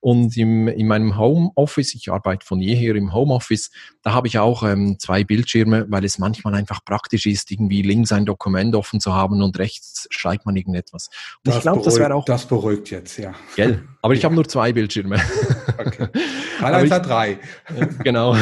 Und 0.00 0.36
im, 0.36 0.68
in 0.68 0.86
meinem 0.86 1.18
Homeoffice, 1.18 1.94
ich 1.94 2.10
arbeite 2.10 2.44
von 2.46 2.60
jeher 2.60 2.94
im 2.94 3.12
Homeoffice, 3.12 3.70
da 4.02 4.12
habe 4.12 4.28
ich 4.28 4.38
auch 4.38 4.62
ähm, 4.62 4.98
zwei 4.98 5.24
Bildschirme, 5.24 5.86
weil 5.88 6.04
es 6.04 6.18
manchmal 6.18 6.54
einfach 6.54 6.84
praktisch 6.84 7.26
ist, 7.26 7.50
irgendwie 7.50 7.82
links 7.82 8.12
ein 8.12 8.26
Dokument 8.26 8.74
offen 8.74 9.00
zu 9.00 9.14
haben 9.14 9.42
und 9.42 9.58
rechts 9.58 10.06
schreibt 10.10 10.46
man 10.46 10.56
irgendetwas. 10.56 11.08
Und 11.44 11.48
das 11.48 11.56
ich 11.56 11.62
glaube, 11.62 11.82
das 11.82 11.98
wäre 11.98 12.14
auch. 12.14 12.24
Das 12.24 12.46
beruhigt 12.46 12.90
jetzt, 12.90 13.18
ja. 13.18 13.34
Gell? 13.56 13.82
Aber 14.02 14.14
ich 14.14 14.20
ja. 14.22 14.24
habe 14.24 14.34
nur 14.34 14.48
zwei 14.48 14.72
Bildschirme. 14.72 15.20
Okay. 15.78 16.08
Karl 16.58 16.90
hat 16.90 17.06
drei. 17.06 17.38
genau. 18.02 18.36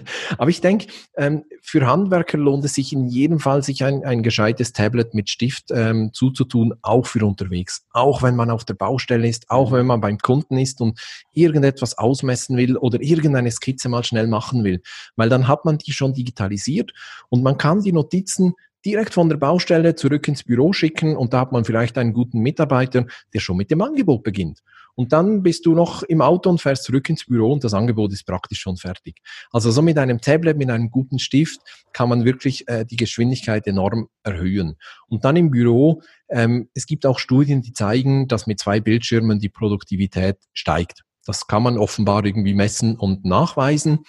Aber 0.38 0.50
ich 0.50 0.60
denke, 0.60 0.86
ähm, 1.16 1.44
für 1.60 1.86
Handwerker 1.86 2.38
lohnt 2.38 2.64
es 2.64 2.74
sich 2.74 2.92
in 2.92 3.06
jedem 3.06 3.38
Fall, 3.38 3.62
sich 3.62 3.84
ein, 3.84 4.04
ein 4.04 4.22
gescheites 4.22 4.72
Tablet 4.72 5.14
mit 5.14 5.28
Stift 5.30 5.70
ähm, 5.70 6.10
zuzutun, 6.12 6.74
auch 6.82 7.06
für 7.06 7.24
unterwegs. 7.24 7.86
Auch 7.92 8.22
wenn 8.22 8.36
man 8.36 8.50
auf 8.50 8.64
der 8.64 8.74
Baustelle 8.74 9.28
ist, 9.28 9.50
auch 9.50 9.72
wenn 9.72 9.86
man 9.86 10.00
beim 10.00 10.18
Kunden 10.18 10.58
ist 10.58 10.80
und 10.82 11.00
irgendetwas 11.32 11.96
ausmessen 11.96 12.56
will 12.56 12.76
oder 12.76 13.00
irgendeine 13.00 13.50
Skizze 13.50 13.88
mal 13.88 14.04
schnell 14.04 14.26
machen 14.26 14.64
will. 14.64 14.82
Weil 15.16 15.28
dann 15.28 15.48
hat 15.48 15.64
man 15.64 15.78
die 15.78 15.92
schon 15.92 16.12
digitalisiert 16.12 16.92
und 17.30 17.42
man 17.42 17.56
kann 17.56 17.82
die 17.82 17.92
Notizen 17.92 18.54
direkt 18.84 19.14
von 19.14 19.28
der 19.28 19.36
Baustelle 19.36 19.94
zurück 19.94 20.26
ins 20.28 20.42
Büro 20.42 20.72
schicken 20.72 21.16
und 21.16 21.32
da 21.32 21.40
hat 21.40 21.52
man 21.52 21.64
vielleicht 21.64 21.96
einen 21.98 22.12
guten 22.12 22.40
Mitarbeiter, 22.40 23.06
der 23.32 23.40
schon 23.40 23.56
mit 23.56 23.70
dem 23.70 23.80
Angebot 23.80 24.22
beginnt. 24.22 24.62
Und 24.94 25.12
dann 25.12 25.42
bist 25.42 25.66
du 25.66 25.74
noch 25.74 26.02
im 26.02 26.20
Auto 26.20 26.50
und 26.50 26.60
fährst 26.60 26.84
zurück 26.84 27.08
ins 27.08 27.24
Büro 27.24 27.52
und 27.52 27.64
das 27.64 27.74
Angebot 27.74 28.12
ist 28.12 28.26
praktisch 28.26 28.60
schon 28.60 28.76
fertig. 28.76 29.20
Also 29.50 29.70
so 29.70 29.80
mit 29.82 29.96
einem 29.98 30.20
Tablet, 30.20 30.58
mit 30.58 30.70
einem 30.70 30.90
guten 30.90 31.18
Stift 31.18 31.60
kann 31.92 32.08
man 32.08 32.24
wirklich 32.24 32.68
äh, 32.68 32.84
die 32.84 32.96
Geschwindigkeit 32.96 33.66
enorm 33.66 34.08
erhöhen. 34.22 34.76
Und 35.08 35.24
dann 35.24 35.36
im 35.36 35.50
Büro, 35.50 36.02
ähm, 36.28 36.68
es 36.74 36.86
gibt 36.86 37.06
auch 37.06 37.18
Studien, 37.18 37.62
die 37.62 37.72
zeigen, 37.72 38.28
dass 38.28 38.46
mit 38.46 38.60
zwei 38.60 38.80
Bildschirmen 38.80 39.38
die 39.38 39.48
Produktivität 39.48 40.36
steigt. 40.52 41.02
Das 41.24 41.46
kann 41.46 41.62
man 41.62 41.78
offenbar 41.78 42.24
irgendwie 42.24 42.54
messen 42.54 42.96
und 42.96 43.24
nachweisen. 43.24 44.00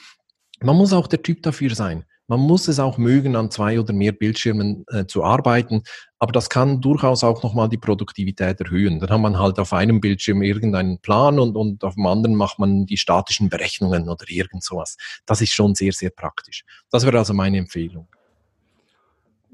Man 0.61 0.75
muss 0.75 0.93
auch 0.93 1.07
der 1.07 1.21
Typ 1.21 1.43
dafür 1.43 1.75
sein. 1.75 2.05
Man 2.33 2.47
muss 2.47 2.67
es 2.67 2.79
auch 2.79 2.97
mögen, 2.97 3.35
an 3.35 3.51
zwei 3.51 3.79
oder 3.79 3.93
mehr 3.93 4.11
Bildschirmen 4.11 4.85
äh, 4.87 5.05
zu 5.05 5.23
arbeiten, 5.23 5.83
aber 6.17 6.31
das 6.31 6.49
kann 6.49 6.81
durchaus 6.81 7.23
auch 7.23 7.43
nochmal 7.43 7.69
die 7.69 7.77
Produktivität 7.77 8.59
erhöhen. 8.59 8.99
Dann 8.99 9.11
hat 9.11 9.21
man 9.21 9.37
halt 9.37 9.59
auf 9.59 9.71
einem 9.71 10.01
Bildschirm 10.01 10.41
irgendeinen 10.41 10.97
Plan 10.97 11.37
und, 11.39 11.55
und 11.55 11.83
auf 11.83 11.93
dem 11.93 12.07
anderen 12.07 12.33
macht 12.33 12.57
man 12.57 12.87
die 12.87 12.97
statischen 12.97 13.49
Berechnungen 13.49 14.09
oder 14.09 14.25
irgend 14.27 14.63
sowas. 14.63 14.97
Das 15.27 15.41
ist 15.41 15.53
schon 15.53 15.75
sehr, 15.75 15.91
sehr 15.91 16.09
praktisch. 16.09 16.63
Das 16.89 17.05
wäre 17.05 17.19
also 17.19 17.35
meine 17.35 17.59
Empfehlung. 17.59 18.07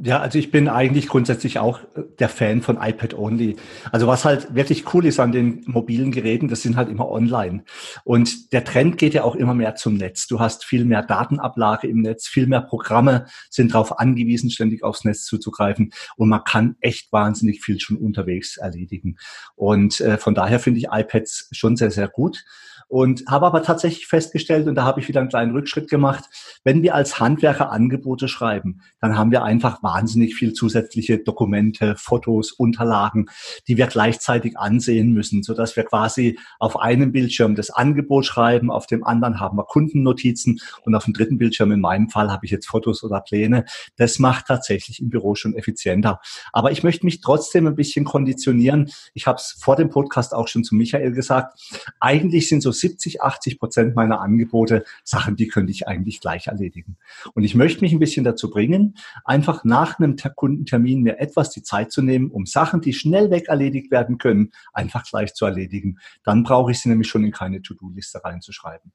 Ja, 0.01 0.21
also 0.21 0.39
ich 0.39 0.49
bin 0.49 0.69
eigentlich 0.69 1.09
grundsätzlich 1.09 1.59
auch 1.59 1.81
der 2.19 2.29
Fan 2.29 2.61
von 2.61 2.77
iPad 2.81 3.15
Only. 3.15 3.57
Also 3.91 4.07
was 4.07 4.23
halt 4.23 4.55
wirklich 4.55 4.93
cool 4.93 5.05
ist 5.05 5.19
an 5.19 5.33
den 5.33 5.61
mobilen 5.65 6.11
Geräten, 6.11 6.47
das 6.47 6.61
sind 6.61 6.77
halt 6.77 6.87
immer 6.87 7.09
online. 7.09 7.65
Und 8.05 8.53
der 8.53 8.63
Trend 8.63 8.97
geht 8.97 9.13
ja 9.13 9.23
auch 9.23 9.35
immer 9.35 9.53
mehr 9.53 9.75
zum 9.75 9.95
Netz. 9.95 10.25
Du 10.27 10.39
hast 10.39 10.63
viel 10.63 10.85
mehr 10.85 11.03
Datenablage 11.03 11.87
im 11.87 11.99
Netz, 11.99 12.27
viel 12.27 12.47
mehr 12.47 12.61
Programme 12.61 13.25
sind 13.49 13.73
darauf 13.73 13.99
angewiesen, 13.99 14.49
ständig 14.49 14.85
aufs 14.85 15.03
Netz 15.03 15.25
zuzugreifen. 15.25 15.91
Und 16.15 16.29
man 16.29 16.45
kann 16.45 16.77
echt 16.79 17.11
wahnsinnig 17.11 17.61
viel 17.61 17.81
schon 17.81 17.97
unterwegs 17.97 18.55
erledigen. 18.55 19.17
Und 19.55 19.99
äh, 19.99 20.17
von 20.17 20.33
daher 20.33 20.61
finde 20.61 20.79
ich 20.79 20.87
iPads 20.89 21.49
schon 21.51 21.75
sehr, 21.75 21.91
sehr 21.91 22.07
gut. 22.07 22.45
Und 22.89 23.25
habe 23.27 23.45
aber 23.45 23.61
tatsächlich 23.61 24.07
festgestellt, 24.07 24.67
und 24.67 24.73
da 24.73 24.83
habe 24.83 24.99
ich 24.99 25.07
wieder 25.07 25.19
einen 25.19 25.29
kleinen 25.29 25.51
Rückschritt 25.51 25.91
gemacht, 25.91 26.23
wenn 26.63 26.81
wir 26.81 26.95
als 26.95 27.19
Handwerker 27.19 27.71
Angebote 27.71 28.27
schreiben, 28.27 28.81
dann 28.99 29.15
haben 29.15 29.29
wir 29.29 29.43
einfach 29.43 29.83
wahnsinnig 29.89 30.35
viel 30.35 30.53
zusätzliche 30.53 31.17
Dokumente, 31.17 31.95
Fotos, 31.97 32.51
Unterlagen, 32.51 33.27
die 33.67 33.75
wir 33.77 33.87
gleichzeitig 33.87 34.55
ansehen 34.55 35.13
müssen, 35.13 35.41
so 35.41 35.55
dass 35.55 35.75
wir 35.75 35.83
quasi 35.83 36.37
auf 36.59 36.79
einem 36.79 37.11
Bildschirm 37.11 37.55
das 37.55 37.71
Angebot 37.71 38.25
schreiben, 38.25 38.69
auf 38.69 38.85
dem 38.85 39.03
anderen 39.03 39.39
haben 39.39 39.57
wir 39.57 39.63
Kundennotizen 39.63 40.59
und 40.85 40.93
auf 40.93 41.05
dem 41.05 41.13
dritten 41.13 41.39
Bildschirm 41.39 41.71
in 41.71 41.79
meinem 41.79 42.09
Fall 42.09 42.31
habe 42.31 42.45
ich 42.45 42.51
jetzt 42.51 42.67
Fotos 42.67 43.03
oder 43.03 43.21
Pläne. 43.21 43.65
Das 43.97 44.19
macht 44.19 44.45
tatsächlich 44.47 44.99
im 44.99 45.09
Büro 45.09 45.33
schon 45.33 45.55
effizienter. 45.55 46.19
Aber 46.53 46.71
ich 46.71 46.83
möchte 46.83 47.05
mich 47.05 47.21
trotzdem 47.21 47.65
ein 47.65 47.75
bisschen 47.75 48.05
konditionieren. 48.05 48.91
Ich 49.15 49.25
habe 49.25 49.37
es 49.37 49.57
vor 49.59 49.75
dem 49.75 49.89
Podcast 49.89 50.35
auch 50.35 50.47
schon 50.47 50.63
zu 50.63 50.75
Michael 50.75 51.13
gesagt. 51.13 51.59
Eigentlich 51.99 52.47
sind 52.47 52.61
so 52.61 52.71
70, 52.71 53.23
80 53.23 53.57
Prozent 53.57 53.95
meiner 53.95 54.21
Angebote 54.21 54.85
Sachen, 55.03 55.35
die 55.35 55.47
könnte 55.47 55.71
ich 55.71 55.87
eigentlich 55.87 56.21
gleich 56.21 56.45
erledigen. 56.45 56.97
Und 57.33 57.43
ich 57.43 57.55
möchte 57.55 57.81
mich 57.81 57.91
ein 57.91 57.99
bisschen 57.99 58.23
dazu 58.23 58.51
bringen, 58.51 58.95
einfach 59.25 59.63
nach 59.63 59.78
einem 59.79 60.15
Kundentermin 60.35 61.01
mir 61.01 61.19
etwas 61.19 61.49
die 61.51 61.63
Zeit 61.63 61.91
zu 61.91 62.01
nehmen, 62.01 62.31
um 62.31 62.45
Sachen, 62.45 62.81
die 62.81 62.93
schnell 62.93 63.31
weg 63.31 63.47
erledigt 63.47 63.91
werden 63.91 64.17
können, 64.17 64.51
einfach 64.73 65.03
gleich 65.03 65.33
zu 65.33 65.45
erledigen. 65.45 65.99
Dann 66.23 66.43
brauche 66.43 66.71
ich 66.71 66.79
sie 66.79 66.89
nämlich 66.89 67.07
schon 67.07 67.23
in 67.23 67.31
keine 67.31 67.61
To-Do-Liste 67.61 68.23
reinzuschreiben. 68.23 68.91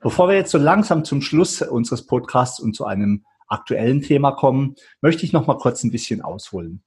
Bevor 0.00 0.28
wir 0.28 0.36
jetzt 0.36 0.50
so 0.50 0.58
langsam 0.58 1.04
zum 1.04 1.22
Schluss 1.22 1.62
unseres 1.62 2.06
Podcasts 2.06 2.60
und 2.60 2.74
zu 2.74 2.84
einem 2.84 3.24
aktuellen 3.48 4.02
Thema 4.02 4.32
kommen, 4.32 4.76
möchte 5.00 5.24
ich 5.24 5.32
noch 5.32 5.46
mal 5.46 5.58
kurz 5.58 5.84
ein 5.84 5.90
bisschen 5.90 6.22
ausholen. 6.22 6.82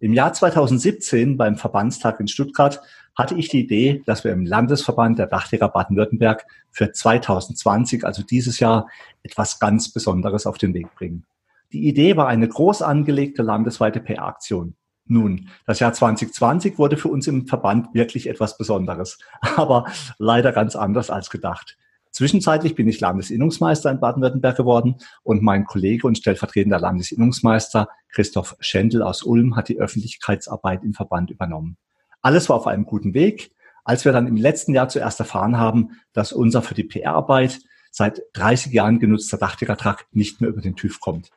Im 0.00 0.14
Jahr 0.14 0.32
2017 0.32 1.36
beim 1.36 1.56
Verbandstag 1.56 2.20
in 2.20 2.28
Stuttgart 2.28 2.80
hatte 3.14 3.34
ich 3.34 3.50
die 3.50 3.60
Idee, 3.60 4.02
dass 4.06 4.24
wir 4.24 4.32
im 4.32 4.46
Landesverband 4.46 5.18
der 5.18 5.26
Dachdecker 5.26 5.68
Baden-Württemberg 5.68 6.46
für 6.70 6.90
2020, 6.90 8.04
also 8.04 8.22
dieses 8.22 8.60
Jahr, 8.60 8.88
etwas 9.22 9.58
ganz 9.58 9.92
Besonderes 9.92 10.46
auf 10.46 10.56
den 10.56 10.72
Weg 10.72 10.94
bringen. 10.94 11.26
Die 11.72 11.86
Idee 11.86 12.16
war 12.16 12.26
eine 12.26 12.48
groß 12.48 12.82
angelegte 12.82 13.42
landesweite 13.42 14.00
PR-Aktion. 14.00 14.74
Nun, 15.06 15.48
das 15.66 15.80
Jahr 15.80 15.92
2020 15.92 16.78
wurde 16.78 16.96
für 16.96 17.08
uns 17.08 17.26
im 17.26 17.46
Verband 17.46 17.94
wirklich 17.94 18.28
etwas 18.28 18.56
Besonderes, 18.56 19.18
aber 19.56 19.86
leider 20.18 20.52
ganz 20.52 20.76
anders 20.76 21.10
als 21.10 21.30
gedacht. 21.30 21.76
Zwischenzeitlich 22.12 22.74
bin 22.74 22.88
ich 22.88 23.00
Landesinnungsmeister 23.00 23.90
in 23.90 24.00
Baden-Württemberg 24.00 24.56
geworden 24.56 24.96
und 25.22 25.42
mein 25.42 25.64
Kollege 25.64 26.08
und 26.08 26.18
stellvertretender 26.18 26.80
Landesinnungsmeister 26.80 27.88
Christoph 28.08 28.56
Schendl 28.58 29.02
aus 29.02 29.22
Ulm 29.22 29.54
hat 29.54 29.68
die 29.68 29.78
Öffentlichkeitsarbeit 29.78 30.82
im 30.82 30.92
Verband 30.92 31.30
übernommen. 31.30 31.76
Alles 32.20 32.48
war 32.48 32.56
auf 32.56 32.66
einem 32.66 32.84
guten 32.84 33.14
Weg, 33.14 33.52
als 33.84 34.04
wir 34.04 34.12
dann 34.12 34.26
im 34.26 34.36
letzten 34.36 34.74
Jahr 34.74 34.88
zuerst 34.88 35.20
erfahren 35.20 35.56
haben, 35.56 36.00
dass 36.12 36.32
unser 36.32 36.62
für 36.62 36.74
die 36.74 36.84
PR-Arbeit 36.84 37.60
seit 37.92 38.22
30 38.34 38.72
Jahren 38.72 38.98
genutzter 38.98 39.38
Dachdeckertrag 39.38 40.06
nicht 40.12 40.40
mehr 40.40 40.50
über 40.50 40.60
den 40.60 40.76
TÜV 40.76 41.00
kommt. 41.00 41.30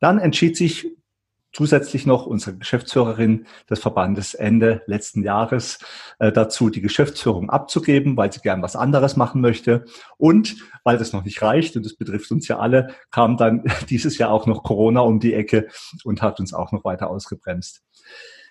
Dann 0.00 0.18
entschied 0.18 0.56
sich 0.56 0.86
zusätzlich 1.54 2.04
noch 2.04 2.26
unsere 2.26 2.56
Geschäftsführerin 2.56 3.46
des 3.70 3.78
Verbandes 3.78 4.34
Ende 4.34 4.82
letzten 4.86 5.22
Jahres 5.22 5.78
äh, 6.18 6.32
dazu, 6.32 6.68
die 6.68 6.80
Geschäftsführung 6.82 7.48
abzugeben, 7.48 8.16
weil 8.16 8.32
sie 8.32 8.40
gern 8.40 8.60
was 8.60 8.76
anderes 8.76 9.16
machen 9.16 9.40
möchte. 9.40 9.84
Und 10.18 10.56
weil 10.82 10.98
das 10.98 11.12
noch 11.12 11.24
nicht 11.24 11.40
reicht, 11.40 11.76
und 11.76 11.86
das 11.86 11.94
betrifft 11.94 12.30
uns 12.32 12.48
ja 12.48 12.58
alle, 12.58 12.94
kam 13.10 13.36
dann 13.36 13.64
dieses 13.88 14.18
Jahr 14.18 14.30
auch 14.30 14.46
noch 14.46 14.64
Corona 14.64 15.00
um 15.00 15.20
die 15.20 15.32
Ecke 15.32 15.68
und 16.02 16.20
hat 16.20 16.40
uns 16.40 16.52
auch 16.52 16.72
noch 16.72 16.84
weiter 16.84 17.08
ausgebremst. 17.08 17.82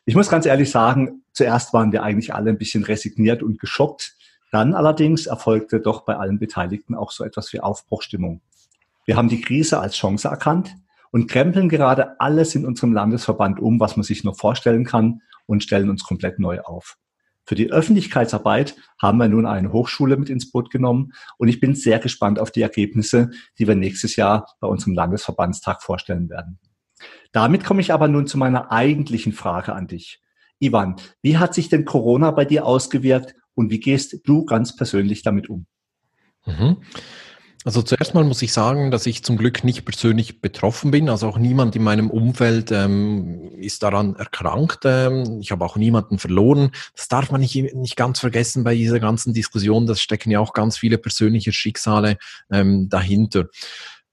Ich 0.06 0.16
muss 0.16 0.30
ganz 0.30 0.46
ehrlich 0.46 0.72
sagen, 0.72 1.24
zuerst 1.34 1.74
waren 1.74 1.92
wir 1.92 2.04
eigentlich 2.04 2.34
alle 2.34 2.50
ein 2.50 2.58
bisschen 2.58 2.84
resigniert 2.84 3.44
und 3.44 3.60
geschockt. 3.60 4.16
Dann 4.52 4.74
allerdings 4.74 5.26
erfolgte 5.26 5.80
doch 5.80 6.06
bei 6.06 6.16
allen 6.16 6.40
Beteiligten 6.40 6.96
auch 6.96 7.12
so 7.12 7.24
etwas 7.24 7.52
wie 7.54 7.60
Aufbruchstimmung. 7.60 8.42
Wir 9.06 9.18
haben 9.18 9.28
die 9.28 9.42
Krise 9.42 9.80
als 9.80 9.96
Chance 9.96 10.28
erkannt 10.28 10.76
und 11.14 11.30
krempeln 11.30 11.70
gerade 11.70 12.20
alles 12.20 12.56
in 12.56 12.66
unserem 12.66 12.92
Landesverband 12.92 13.60
um, 13.60 13.80
was 13.80 13.96
man 13.96 14.04
sich 14.04 14.24
nur 14.24 14.34
vorstellen 14.34 14.84
kann 14.84 15.22
und 15.46 15.64
stellen 15.64 15.92
uns 15.92 16.04
komplett 16.04 16.40
neu 16.40 16.60
auf. 16.62 16.98
Für 17.46 17.54
die 17.54 17.72
Öffentlichkeitsarbeit 17.72 18.76
haben 19.00 19.20
wir 19.20 19.28
nun 19.28 19.46
eine 19.46 19.72
Hochschule 19.72 20.18
mit 20.18 20.30
ins 20.30 20.50
Boot 20.52 20.72
genommen 20.72 21.14
und 21.38 21.50
ich 21.50 21.60
bin 21.60 21.76
sehr 21.76 22.00
gespannt 22.00 22.40
auf 22.40 22.50
die 22.50 22.64
Ergebnisse, 22.64 23.30
die 23.60 23.68
wir 23.68 23.76
nächstes 23.76 24.16
Jahr 24.16 24.48
bei 24.60 24.68
unserem 24.68 24.96
Landesverbandstag 24.96 25.84
vorstellen 25.84 26.30
werden. 26.30 26.60
Damit 27.32 27.64
komme 27.64 27.82
ich 27.82 27.94
aber 27.94 28.08
nun 28.08 28.26
zu 28.26 28.40
meiner 28.40 28.72
eigentlichen 28.72 29.34
Frage 29.34 29.74
an 29.74 29.88
dich. 29.88 30.20
Ivan, 30.58 30.96
wie 31.22 31.38
hat 31.38 31.54
sich 31.54 31.70
denn 31.70 31.86
Corona 31.86 32.32
bei 32.32 32.46
dir 32.46 32.66
ausgewirkt 32.66 33.36
und 33.54 33.70
wie 33.70 33.80
gehst 33.80 34.22
du 34.24 34.46
ganz 34.46 34.76
persönlich 34.76 35.22
damit 35.22 35.48
um? 35.48 35.68
Mhm. 36.46 36.78
Also 37.66 37.82
zuerst 37.82 38.14
mal 38.14 38.24
muss 38.24 38.42
ich 38.42 38.52
sagen, 38.52 38.92
dass 38.92 39.06
ich 39.06 39.24
zum 39.24 39.38
Glück 39.38 39.64
nicht 39.64 39.86
persönlich 39.86 40.42
betroffen 40.42 40.92
bin. 40.92 41.10
Also 41.10 41.28
auch 41.28 41.38
niemand 41.38 41.76
in 41.76 41.84
meinem 41.84 42.10
Umfeld 42.10 42.72
ähm, 42.72 43.52
ist 43.58 43.84
daran 43.84 44.16
erkrankt. 44.16 44.80
Ähm, 44.84 45.40
ich 45.42 45.52
habe 45.52 45.64
auch 45.64 45.78
niemanden 45.78 46.20
verloren. 46.20 46.72
Das 46.96 47.08
darf 47.08 47.32
man 47.32 47.42
nicht, 47.42 47.56
nicht 47.76 47.96
ganz 47.96 48.20
vergessen 48.20 48.64
bei 48.64 48.76
dieser 48.76 49.00
ganzen 49.00 49.34
Diskussion. 49.34 49.88
Das 49.88 50.02
stecken 50.02 50.32
ja 50.32 50.40
auch 50.40 50.54
ganz 50.54 50.78
viele 50.78 50.98
persönliche 50.98 51.54
Schicksale 51.54 52.18
ähm, 52.52 52.90
dahinter. 52.90 53.46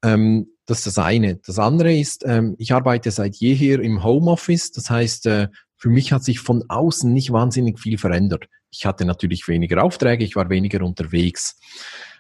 Ähm, 0.03 0.48
das 0.66 0.78
ist 0.78 0.86
das 0.86 0.98
eine. 0.98 1.36
Das 1.36 1.59
andere 1.59 1.92
ist, 1.92 2.24
ähm, 2.24 2.55
ich 2.59 2.72
arbeite 2.72 3.11
seit 3.11 3.36
jeher 3.36 3.80
im 3.80 4.05
Homeoffice. 4.05 4.70
Das 4.70 4.88
heißt, 4.88 5.26
äh, 5.26 5.48
für 5.76 5.88
mich 5.88 6.12
hat 6.12 6.22
sich 6.22 6.38
von 6.38 6.64
außen 6.68 7.12
nicht 7.12 7.32
wahnsinnig 7.32 7.80
viel 7.80 7.98
verändert. 7.98 8.46
Ich 8.70 8.86
hatte 8.86 9.05
natürlich 9.05 9.48
weniger 9.48 9.82
Aufträge, 9.82 10.24
ich 10.24 10.36
war 10.36 10.48
weniger 10.48 10.84
unterwegs. 10.84 11.59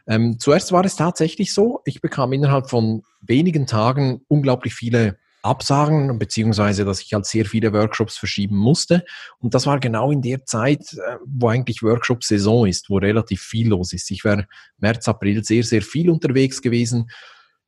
Ähm, 0.06 0.38
zuerst 0.38 0.72
war 0.72 0.84
es 0.84 0.96
tatsächlich 0.96 1.52
so, 1.52 1.80
ich 1.84 2.00
bekam 2.00 2.32
innerhalb 2.32 2.68
von 2.68 3.02
wenigen 3.20 3.66
Tagen 3.66 4.22
unglaublich 4.28 4.74
viele 4.74 5.18
Absagen, 5.42 6.18
beziehungsweise 6.18 6.84
dass 6.84 7.00
ich 7.00 7.14
halt 7.14 7.24
sehr 7.24 7.46
viele 7.46 7.72
Workshops 7.72 8.18
verschieben 8.18 8.56
musste. 8.56 9.04
Und 9.38 9.54
das 9.54 9.66
war 9.66 9.80
genau 9.80 10.10
in 10.10 10.22
der 10.22 10.44
Zeit, 10.44 10.92
äh, 10.92 11.16
wo 11.24 11.48
eigentlich 11.48 11.82
Workshop-Saison 11.82 12.66
ist, 12.66 12.90
wo 12.90 12.98
relativ 12.98 13.40
viel 13.42 13.68
los 13.68 13.92
ist. 13.92 14.10
Ich 14.10 14.24
war 14.24 14.44
März, 14.78 15.08
April 15.08 15.42
sehr, 15.44 15.64
sehr 15.64 15.82
viel 15.82 16.10
unterwegs 16.10 16.60
gewesen. 16.60 17.10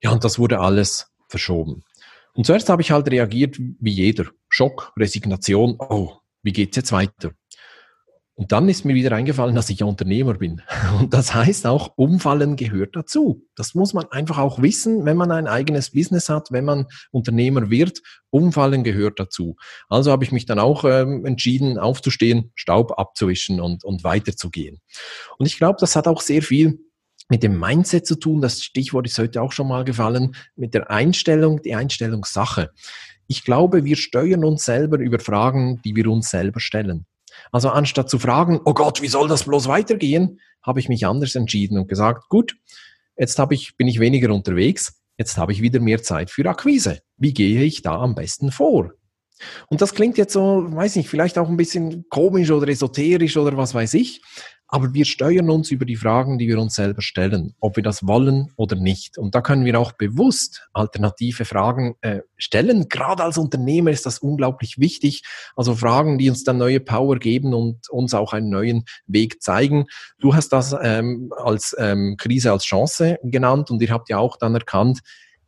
Ja, 0.03 0.11
und 0.11 0.25
das 0.25 0.39
wurde 0.39 0.61
alles 0.61 1.11
verschoben. 1.29 1.83
Und 2.35 2.47
zuerst 2.47 2.69
habe 2.69 2.83
ich 2.83 2.91
halt 2.91 3.11
reagiert 3.11 3.59
wie 3.59 3.93
jeder. 3.93 4.27
Schock, 4.49 4.93
Resignation, 4.99 5.77
oh, 5.79 6.17
wie 6.43 6.53
geht's 6.53 6.77
jetzt 6.77 6.93
weiter? 6.93 7.33
Und 8.35 8.51
dann 8.51 8.69
ist 8.71 8.87
mir 8.87 8.95
wieder 8.95 9.13
eingefallen, 9.13 9.55
dass 9.55 9.69
ich 9.69 9.81
ja 9.81 9.87
Unternehmer 9.87 10.35
bin. 10.35 10.63
Und 10.99 11.13
das 11.13 11.35
heißt 11.35 11.67
auch, 11.67 11.93
Umfallen 11.97 12.57
gehört 12.57 12.97
dazu. 12.97 13.47
Das 13.57 13.75
muss 13.75 13.93
man 13.93 14.07
einfach 14.11 14.39
auch 14.39 14.63
wissen, 14.63 15.05
wenn 15.05 15.19
man 15.19 15.31
ein 15.31 15.47
eigenes 15.47 15.91
Business 15.93 16.29
hat, 16.29 16.51
wenn 16.51 16.65
man 16.65 16.87
Unternehmer 17.11 17.69
wird. 17.69 18.01
Umfallen 18.31 18.85
gehört 18.85 19.21
dazu. 19.21 19.57
Also 19.89 20.11
habe 20.11 20.25
ich 20.25 20.33
mich 20.33 20.47
dann 20.47 20.59
auch 20.59 20.85
ähm, 20.85 21.27
entschieden, 21.27 21.79
aufzustehen, 21.79 22.53
Staub 22.55 22.99
abzuwischen 22.99 23.61
und, 23.61 23.85
und 23.85 24.03
weiterzugehen. 24.03 24.81
Und 25.37 25.47
ich 25.47 25.59
glaube, 25.59 25.77
das 25.79 25.95
hat 25.95 26.09
auch 26.09 26.23
sehr 26.23 26.43
viel 26.43 26.81
mit 27.29 27.43
dem 27.43 27.59
Mindset 27.61 28.07
zu 28.07 28.17
tun. 28.17 28.41
Das 28.41 28.63
Stichwort 28.63 29.07
ist 29.07 29.19
heute 29.19 29.43
auch 29.43 29.53
schon 29.53 29.69
mal 29.69 29.85
gefallen. 29.85 30.35
Mit 30.57 30.73
der 30.73 30.91
Einstellung, 30.91 31.61
die 31.63 31.75
Einstellungssache. 31.75 32.71
Ich 33.27 33.45
glaube, 33.45 33.85
wir 33.85 33.97
steuern 33.97 34.45
uns 34.45 34.65
selber 34.65 34.99
über 34.99 35.19
Fragen, 35.19 35.81
die 35.85 35.95
wir 35.95 36.09
uns 36.09 36.31
selber 36.31 36.61
stellen. 36.61 37.07
Also 37.51 37.71
anstatt 37.71 38.09
zu 38.09 38.19
fragen, 38.19 38.61
oh 38.65 38.75
Gott, 38.75 39.03
wie 39.03 39.09
soll 39.09 39.29
das 39.29 39.45
bloß 39.45 39.69
weitergehen, 39.69 40.41
habe 40.63 40.81
ich 40.81 40.89
mich 40.89 41.07
anders 41.07 41.35
entschieden 41.35 41.79
und 41.79 41.89
gesagt, 41.89 42.29
gut, 42.29 42.57
jetzt 43.17 43.39
habe 43.39 43.55
ich, 43.55 43.77
bin 43.77 43.89
ich 43.89 43.99
weniger 43.99 44.33
unterwegs, 44.33 45.01
jetzt 45.19 45.37
habe 45.37 45.53
ich 45.53 45.63
wieder 45.63 45.81
mehr 45.81 46.03
Zeit 46.03 46.31
für 46.31 46.49
Akquise. 46.49 47.01
Wie 47.17 47.35
gehe 47.35 47.63
ich 47.63 47.83
da 47.83 47.97
am 48.01 48.15
besten 48.15 48.53
vor? 48.53 48.93
Und 49.69 49.81
das 49.81 49.95
klingt 49.95 50.19
jetzt 50.19 50.33
so, 50.33 50.67
weiß 50.69 50.97
nicht, 50.97 51.09
vielleicht 51.09 51.39
auch 51.39 51.49
ein 51.49 51.57
bisschen 51.57 52.09
komisch 52.09 52.51
oder 52.51 52.69
esoterisch 52.69 53.37
oder 53.37 53.57
was 53.57 53.75
weiß 53.75 53.95
ich. 53.95 54.23
Aber 54.75 54.95
wir 54.95 55.05
steuern 55.05 55.51
uns 55.51 55.71
über 55.71 55.85
die 55.85 55.97
Fragen, 55.97 56.39
die 56.39 56.49
wir 56.49 56.59
uns 56.59 56.77
selber 56.77 57.03
stellen, 57.03 57.55
ob 57.61 57.77
wir 57.77 57.83
das 57.83 58.07
wollen 58.07 58.51
oder 58.57 58.75
nicht. 58.75 59.19
Und 59.19 59.35
da 59.35 59.43
können 59.43 59.67
wir 59.67 59.79
auch 59.79 59.93
bewusst 59.93 60.67
alternative 60.73 61.45
Fragen 61.45 61.95
äh, 62.01 62.21
stellen. 62.39 62.89
Gerade 62.89 63.23
als 63.23 63.37
Unternehmer 63.37 63.91
ist 63.91 64.07
das 64.07 64.21
unglaublich 64.21 64.79
wichtig. 64.79 65.25
Also 65.57 65.75
Fragen, 65.75 66.17
die 66.17 66.31
uns 66.31 66.45
dann 66.45 66.57
neue 66.57 66.81
Power 66.81 67.19
geben 67.19 67.53
und 67.53 67.91
uns 67.91 68.15
auch 68.15 68.33
einen 68.33 68.49
neuen 68.49 68.87
Weg 69.07 69.43
zeigen. 69.43 69.85
Du 70.19 70.35
hast 70.35 70.49
das 70.55 70.75
ähm, 70.83 71.35
als 71.37 71.77
ähm, 71.79 72.17
Krise 72.17 72.51
als 72.51 72.65
Chance 72.65 73.19
genannt 73.23 73.71
und 73.71 73.83
ihr 73.83 73.91
habt 73.91 74.09
ja 74.09 74.17
auch 74.17 74.39
dann 74.39 74.55
erkannt, 74.55 75.01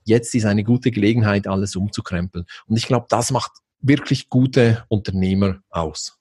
jetzt 0.02 0.34
ist 0.34 0.44
eine 0.44 0.64
gute 0.64 0.90
Gelegenheit, 0.90 1.46
alles 1.46 1.76
umzukrempeln. 1.76 2.44
Und 2.66 2.76
ich 2.76 2.86
glaube, 2.86 3.06
das 3.08 3.30
macht 3.30 3.52
wirklich 3.80 4.28
gute 4.28 4.84
Unternehmer 4.88 5.60
aus. 5.70 6.18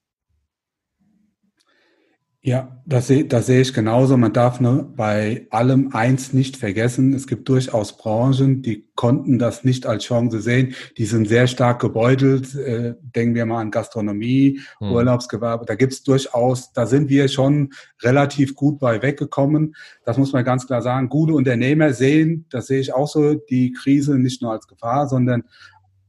Ja, 2.46 2.82
das 2.86 3.08
sehe, 3.08 3.24
das 3.24 3.46
sehe 3.46 3.62
ich 3.62 3.74
genauso. 3.74 4.18
Man 4.18 4.34
darf 4.34 4.60
nur 4.60 4.94
bei 4.98 5.48
allem 5.50 5.92
eins 5.94 6.34
nicht 6.34 6.58
vergessen. 6.58 7.14
Es 7.14 7.26
gibt 7.26 7.48
durchaus 7.48 7.96
Branchen, 7.96 8.62
die 8.62 8.86
konnten 8.96 9.40
das 9.40 9.64
nicht 9.64 9.86
als 9.86 10.04
Chance 10.04 10.42
sehen. 10.42 10.76
Die 10.98 11.06
sind 11.06 11.30
sehr 11.30 11.48
stark 11.48 11.80
gebeutelt. 11.80 12.54
Äh, 12.54 12.96
denken 13.00 13.36
wir 13.36 13.46
mal 13.46 13.62
an 13.62 13.72
Gastronomie, 13.72 14.60
hm. 14.80 14.92
Urlaubsgewerbe. 14.92 15.66
Da 15.66 15.76
gibt's 15.76 16.04
durchaus, 16.04 16.74
da 16.74 16.86
sind 16.86 17.08
wir 17.08 17.30
schon 17.30 17.70
relativ 18.02 18.56
gut 18.56 18.78
bei 18.78 19.02
weggekommen. 19.02 19.74
Das 20.04 20.18
muss 20.18 20.34
man 20.34 20.44
ganz 20.44 20.68
klar 20.68 20.82
sagen. 20.82 21.08
Gute 21.08 21.36
Unternehmer 21.36 21.94
sehen, 21.94 22.46
das 22.50 22.68
sehe 22.68 22.82
ich 22.82 22.94
auch 22.94 23.08
so, 23.08 23.36
die 23.36 23.72
Krise 23.72 24.20
nicht 24.20 24.42
nur 24.42 24.52
als 24.52 24.68
Gefahr, 24.68 25.08
sondern 25.08 25.44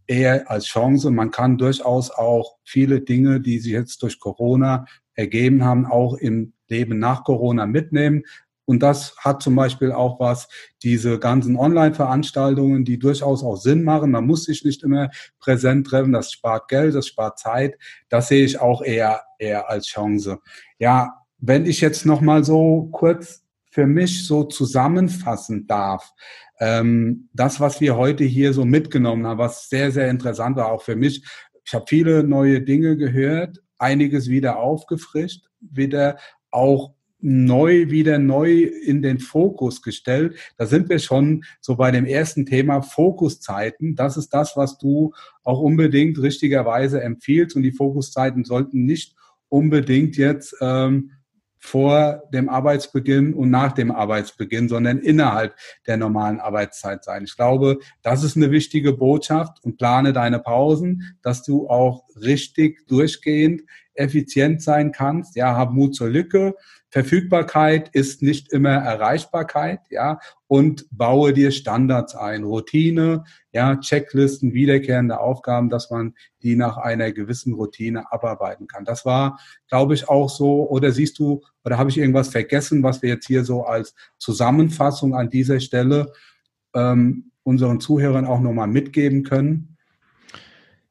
eher 0.08 0.50
als 0.50 0.66
Chance. 0.66 1.12
Man 1.12 1.30
kann 1.30 1.58
durchaus 1.58 2.10
auch 2.10 2.56
viele 2.64 3.02
Dinge, 3.02 3.40
die 3.40 3.60
sich 3.60 3.70
jetzt 3.70 4.02
durch 4.02 4.18
Corona 4.18 4.84
ergeben 5.14 5.64
haben, 5.64 5.86
auch 5.86 6.14
im 6.14 6.52
Leben 6.68 6.98
nach 6.98 7.24
Corona 7.24 7.66
mitnehmen. 7.66 8.24
Und 8.66 8.82
das 8.82 9.14
hat 9.18 9.42
zum 9.42 9.54
Beispiel 9.56 9.92
auch 9.92 10.20
was, 10.20 10.48
diese 10.82 11.18
ganzen 11.18 11.56
Online-Veranstaltungen, 11.56 12.84
die 12.84 12.98
durchaus 12.98 13.42
auch 13.44 13.56
Sinn 13.56 13.84
machen. 13.84 14.10
Man 14.10 14.26
muss 14.26 14.44
sich 14.44 14.64
nicht 14.64 14.82
immer 14.82 15.10
präsent 15.38 15.86
treffen. 15.86 16.12
Das 16.12 16.32
spart 16.32 16.68
Geld, 16.68 16.94
das 16.94 17.06
spart 17.06 17.38
Zeit. 17.38 17.76
Das 18.08 18.28
sehe 18.28 18.44
ich 18.44 18.60
auch 18.60 18.82
eher, 18.82 19.22
eher 19.38 19.68
als 19.68 19.86
Chance. 19.86 20.38
Ja, 20.78 21.14
wenn 21.38 21.66
ich 21.66 21.80
jetzt 21.80 22.06
nochmal 22.06 22.42
so 22.42 22.88
kurz 22.90 23.44
für 23.70 23.86
mich 23.86 24.26
so 24.26 24.44
zusammenfassen 24.44 25.66
darf, 25.66 26.12
ähm, 26.60 27.28
das, 27.34 27.60
was 27.60 27.80
wir 27.80 27.96
heute 27.96 28.24
hier 28.24 28.52
so 28.52 28.64
mitgenommen 28.64 29.26
haben, 29.26 29.38
was 29.38 29.68
sehr, 29.68 29.90
sehr 29.90 30.08
interessant 30.08 30.56
war, 30.56 30.72
auch 30.72 30.82
für 30.82 30.96
mich. 30.96 31.24
Ich 31.66 31.74
habe 31.74 31.84
viele 31.88 32.22
neue 32.22 32.62
Dinge 32.62 32.96
gehört, 32.96 33.63
einiges 33.78 34.28
wieder 34.28 34.58
aufgefrischt, 34.58 35.46
wieder 35.60 36.18
auch 36.50 36.94
neu, 37.26 37.90
wieder 37.90 38.18
neu 38.18 38.64
in 38.64 39.00
den 39.00 39.18
Fokus 39.18 39.80
gestellt. 39.80 40.36
Da 40.58 40.66
sind 40.66 40.90
wir 40.90 40.98
schon 40.98 41.44
so 41.60 41.76
bei 41.76 41.90
dem 41.90 42.04
ersten 42.04 42.44
Thema 42.44 42.82
Fokuszeiten. 42.82 43.96
Das 43.96 44.18
ist 44.18 44.34
das, 44.34 44.56
was 44.56 44.76
du 44.76 45.14
auch 45.42 45.60
unbedingt 45.60 46.20
richtigerweise 46.20 47.02
empfiehlst. 47.02 47.56
Und 47.56 47.62
die 47.62 47.72
Fokuszeiten 47.72 48.44
sollten 48.44 48.84
nicht 48.84 49.16
unbedingt 49.48 50.18
jetzt 50.18 50.54
ähm, 50.60 51.12
vor 51.64 52.24
dem 52.30 52.50
Arbeitsbeginn 52.50 53.32
und 53.32 53.48
nach 53.48 53.72
dem 53.72 53.90
Arbeitsbeginn, 53.90 54.68
sondern 54.68 54.98
innerhalb 54.98 55.56
der 55.86 55.96
normalen 55.96 56.38
Arbeitszeit 56.38 57.02
sein. 57.02 57.24
Ich 57.24 57.36
glaube, 57.36 57.78
das 58.02 58.22
ist 58.22 58.36
eine 58.36 58.50
wichtige 58.50 58.92
Botschaft 58.92 59.64
und 59.64 59.78
plane 59.78 60.12
deine 60.12 60.40
Pausen, 60.40 61.16
dass 61.22 61.42
du 61.42 61.66
auch 61.70 62.04
richtig 62.20 62.86
durchgehend 62.86 63.62
effizient 63.94 64.60
sein 64.60 64.92
kannst. 64.92 65.36
Ja, 65.36 65.56
hab 65.56 65.72
Mut 65.72 65.94
zur 65.94 66.10
Lücke. 66.10 66.54
Verfügbarkeit 66.94 67.88
ist 67.88 68.22
nicht 68.22 68.52
immer 68.52 68.70
Erreichbarkeit, 68.70 69.80
ja, 69.90 70.20
und 70.46 70.86
baue 70.92 71.32
dir 71.32 71.50
Standards 71.50 72.14
ein, 72.14 72.44
Routine, 72.44 73.24
ja, 73.50 73.74
Checklisten, 73.80 74.54
wiederkehrende 74.54 75.18
Aufgaben, 75.18 75.70
dass 75.70 75.90
man 75.90 76.14
die 76.44 76.54
nach 76.54 76.76
einer 76.76 77.10
gewissen 77.10 77.54
Routine 77.54 78.12
abarbeiten 78.12 78.68
kann. 78.68 78.84
Das 78.84 79.04
war, 79.04 79.40
glaube 79.66 79.94
ich, 79.94 80.08
auch 80.08 80.30
so, 80.30 80.70
oder 80.70 80.92
siehst 80.92 81.18
du, 81.18 81.42
oder 81.64 81.78
habe 81.78 81.90
ich 81.90 81.98
irgendwas 81.98 82.28
vergessen, 82.28 82.84
was 82.84 83.02
wir 83.02 83.08
jetzt 83.08 83.26
hier 83.26 83.44
so 83.44 83.64
als 83.64 83.96
Zusammenfassung 84.18 85.16
an 85.16 85.30
dieser 85.30 85.58
Stelle 85.58 86.12
ähm, 86.76 87.32
unseren 87.42 87.80
Zuhörern 87.80 88.24
auch 88.24 88.38
nochmal 88.38 88.68
mitgeben 88.68 89.24
können? 89.24 89.73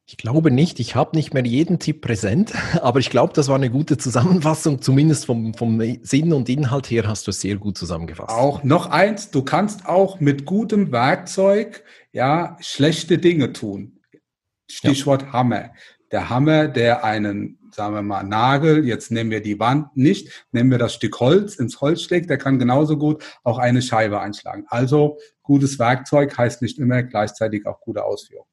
Ich 0.05 0.17
glaube 0.17 0.51
nicht. 0.51 0.79
Ich 0.79 0.95
habe 0.95 1.15
nicht 1.15 1.33
mehr 1.33 1.45
jeden 1.45 1.79
Tipp 1.79 2.01
präsent, 2.01 2.53
aber 2.81 2.99
ich 2.99 3.09
glaube, 3.09 3.33
das 3.33 3.47
war 3.47 3.55
eine 3.55 3.69
gute 3.69 3.97
Zusammenfassung. 3.97 4.81
Zumindest 4.81 5.25
vom, 5.25 5.53
vom 5.53 5.81
Sinn 6.01 6.33
und 6.33 6.49
Inhalt 6.49 6.89
her 6.89 7.07
hast 7.07 7.27
du 7.27 7.31
es 7.31 7.41
sehr 7.41 7.55
gut 7.55 7.77
zusammengefasst. 7.77 8.29
Auch 8.29 8.63
noch 8.63 8.87
eins, 8.87 9.31
du 9.31 9.43
kannst 9.43 9.85
auch 9.85 10.19
mit 10.19 10.45
gutem 10.45 10.91
Werkzeug 10.91 11.83
ja 12.11 12.57
schlechte 12.59 13.17
Dinge 13.17 13.53
tun. 13.53 13.99
Stichwort 14.69 15.23
ja. 15.23 15.33
Hammer. 15.33 15.69
Der 16.11 16.29
Hammer, 16.29 16.67
der 16.67 17.03
einen, 17.03 17.57
sagen 17.71 17.95
wir 17.95 18.01
mal, 18.01 18.23
Nagel, 18.23 18.85
jetzt 18.85 19.09
nehmen 19.09 19.31
wir 19.31 19.41
die 19.41 19.59
Wand 19.59 19.95
nicht, 19.97 20.45
nehmen 20.51 20.69
wir 20.69 20.77
das 20.77 20.93
Stück 20.93 21.19
Holz 21.19 21.55
ins 21.55 21.81
Holz 21.81 22.03
schlägt, 22.03 22.29
der 22.29 22.37
kann 22.37 22.59
genauso 22.59 22.97
gut 22.97 23.23
auch 23.43 23.57
eine 23.57 23.81
Scheibe 23.81 24.19
einschlagen. 24.19 24.65
Also 24.67 25.17
gutes 25.41 25.79
Werkzeug 25.79 26.37
heißt 26.37 26.61
nicht 26.61 26.77
immer 26.77 27.01
gleichzeitig 27.03 27.65
auch 27.65 27.79
gute 27.81 28.03
Ausführung. 28.03 28.45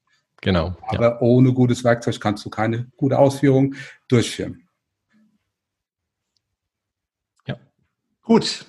Genau. 0.42 0.76
Aber 0.86 1.10
ja. 1.10 1.20
ohne 1.20 1.52
gutes 1.52 1.84
Werkzeug 1.84 2.20
kannst 2.20 2.44
du 2.44 2.50
keine 2.50 2.90
gute 2.96 3.18
Ausführung 3.18 3.74
durchführen. 4.08 4.68
Ja. 7.46 7.56
Gut. 8.22 8.66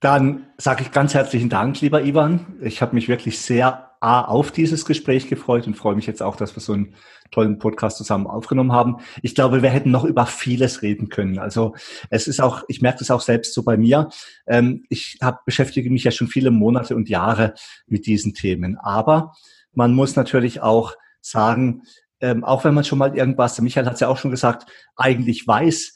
Dann 0.00 0.46
sage 0.58 0.82
ich 0.82 0.92
ganz 0.92 1.14
herzlichen 1.14 1.48
Dank, 1.48 1.80
lieber 1.80 2.04
Ivan. 2.04 2.56
Ich 2.60 2.82
habe 2.82 2.94
mich 2.94 3.08
wirklich 3.08 3.40
sehr 3.40 3.88
A, 4.00 4.22
auf 4.22 4.52
dieses 4.52 4.84
Gespräch 4.84 5.28
gefreut 5.28 5.66
und 5.66 5.74
freue 5.74 5.96
mich 5.96 6.06
jetzt 6.06 6.22
auch, 6.22 6.36
dass 6.36 6.54
wir 6.54 6.60
so 6.60 6.72
einen 6.72 6.94
tollen 7.32 7.58
Podcast 7.58 7.96
zusammen 7.98 8.28
aufgenommen 8.28 8.72
haben. 8.72 8.98
Ich 9.22 9.34
glaube, 9.34 9.62
wir 9.62 9.70
hätten 9.70 9.90
noch 9.90 10.04
über 10.04 10.26
vieles 10.26 10.82
reden 10.82 11.08
können. 11.08 11.40
Also 11.40 11.74
es 12.08 12.28
ist 12.28 12.40
auch, 12.40 12.62
ich 12.68 12.80
merke 12.80 13.00
das 13.00 13.10
auch 13.10 13.20
selbst 13.20 13.54
so 13.54 13.64
bei 13.64 13.76
mir. 13.76 14.08
Ähm, 14.46 14.84
ich 14.88 15.18
hab, 15.20 15.44
beschäftige 15.44 15.90
mich 15.90 16.04
ja 16.04 16.12
schon 16.12 16.28
viele 16.28 16.52
Monate 16.52 16.94
und 16.94 17.08
Jahre 17.08 17.54
mit 17.86 18.06
diesen 18.06 18.34
Themen. 18.34 18.78
Aber 18.78 19.32
man 19.78 19.94
muss 19.94 20.16
natürlich 20.16 20.60
auch 20.60 20.94
sagen, 21.20 21.84
ähm, 22.20 22.42
auch 22.42 22.64
wenn 22.64 22.74
man 22.74 22.82
schon 22.82 22.98
mal 22.98 23.16
irgendwas, 23.16 23.54
der 23.54 23.62
Michael 23.62 23.86
hat 23.86 23.94
es 23.94 24.00
ja 24.00 24.08
auch 24.08 24.18
schon 24.18 24.32
gesagt, 24.32 24.68
eigentlich 24.96 25.46
weiß, 25.46 25.94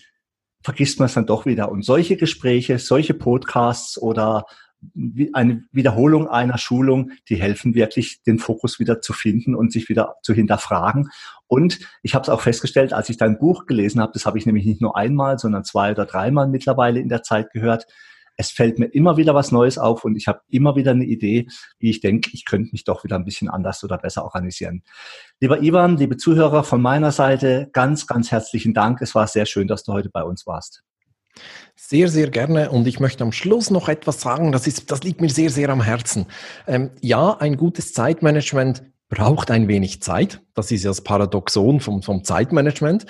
vergisst 0.63 1.01
man 1.01 1.07
es 1.07 1.15
dann 1.15 1.27
doch 1.27 1.47
wieder. 1.47 1.69
Und 1.69 1.85
solche 1.85 2.17
Gespräche, 2.17 2.79
solche 2.79 3.13
Podcasts 3.13 4.01
oder 4.01 4.45
eine 5.33 5.65
Wiederholung 5.73 6.29
einer 6.29 6.59
Schulung, 6.59 7.11
die 7.29 7.35
helfen 7.35 7.75
wirklich, 7.75 8.23
den 8.23 8.39
Fokus 8.39 8.79
wieder 8.79 9.01
zu 9.01 9.13
finden 9.13 9.57
und 9.57 9.73
sich 9.73 9.89
wieder 9.89 10.15
zu 10.23 10.33
hinterfragen. 10.33 11.11
Und 11.49 11.81
ich 12.03 12.15
habe 12.15 12.23
es 12.23 12.29
auch 12.29 12.41
festgestellt, 12.41 12.93
als 12.93 13.09
ich 13.09 13.17
dein 13.17 13.37
Buch 13.37 13.67
gelesen 13.67 14.01
habe, 14.01 14.13
das 14.13 14.27
habe 14.27 14.39
ich 14.39 14.47
nämlich 14.47 14.65
nicht 14.65 14.81
nur 14.81 14.97
einmal, 14.97 15.41
sondern 15.41 15.65
zwei 15.65 15.91
oder 15.91 16.07
dreimal 16.07 16.47
mittlerweile 16.47 17.01
in 17.01 17.09
der 17.09 17.25
Zeit 17.25 17.51
gehört. 17.51 17.87
Es 18.37 18.51
fällt 18.51 18.79
mir 18.79 18.87
immer 18.87 19.17
wieder 19.17 19.35
was 19.35 19.53
Neues 19.53 19.79
auf 19.79 20.05
und 20.05 20.17
ich 20.17 20.29
habe 20.29 20.41
immer 20.49 20.77
wieder 20.77 20.93
eine 20.93 21.05
Idee, 21.05 21.49
wie 21.79 21.91
ich 21.91 22.01
denke, 22.01 22.31
ich 22.33 22.45
könnte 22.45 22.71
mich 22.73 22.85
doch 22.85 23.05
wieder 23.05 23.17
ein 23.17 23.25
bisschen 23.25 23.49
anders 23.49 23.83
oder 23.85 23.99
besser 23.99 24.25
organisieren. 24.25 24.83
Lieber 25.41 25.63
Ivan, 25.63 25.97
liebe 25.97 26.17
Zuhörer 26.17 26.65
von 26.65 26.81
meiner 26.81 27.13
Seite, 27.13 27.69
ganz, 27.73 28.07
ganz 28.07 28.31
herzlichen 28.31 28.75
Dank. 28.75 29.01
Es 29.03 29.15
war 29.15 29.27
sehr 29.27 29.47
schön, 29.47 29.69
dass 29.69 29.85
du 29.85 29.93
heute 29.93 30.11
bei 30.11 30.23
uns 30.23 30.47
warst. 30.47 30.83
Sehr, 31.77 32.09
sehr 32.09 32.31
gerne. 32.31 32.71
Und 32.71 32.87
ich 32.87 33.01
möchte 33.01 33.25
am 33.25 33.33
Schluss 33.33 33.71
noch 33.71 33.89
etwas 33.89 34.21
sagen, 34.21 34.53
das, 34.53 34.67
ist, 34.67 34.91
das 34.91 35.03
liegt 35.03 35.21
mir 35.21 35.31
sehr, 35.31 35.51
sehr 35.51 35.71
am 35.71 35.83
Herzen. 35.83 36.27
Ähm, 36.67 36.91
ja, 37.01 37.37
ein 37.39 37.57
gutes 37.57 37.93
Zeitmanagement 37.93 38.83
braucht 39.13 39.51
ein 39.51 39.69
wenig 39.69 40.01
Zeit. 40.01 40.41
Das 40.55 40.71
ist 40.71 40.85
ja 40.85 40.91
das 40.91 41.03
Paradoxon 41.03 41.81
vom, 41.81 42.03
vom 42.03 42.25
Zeitmanagement. 42.25 43.05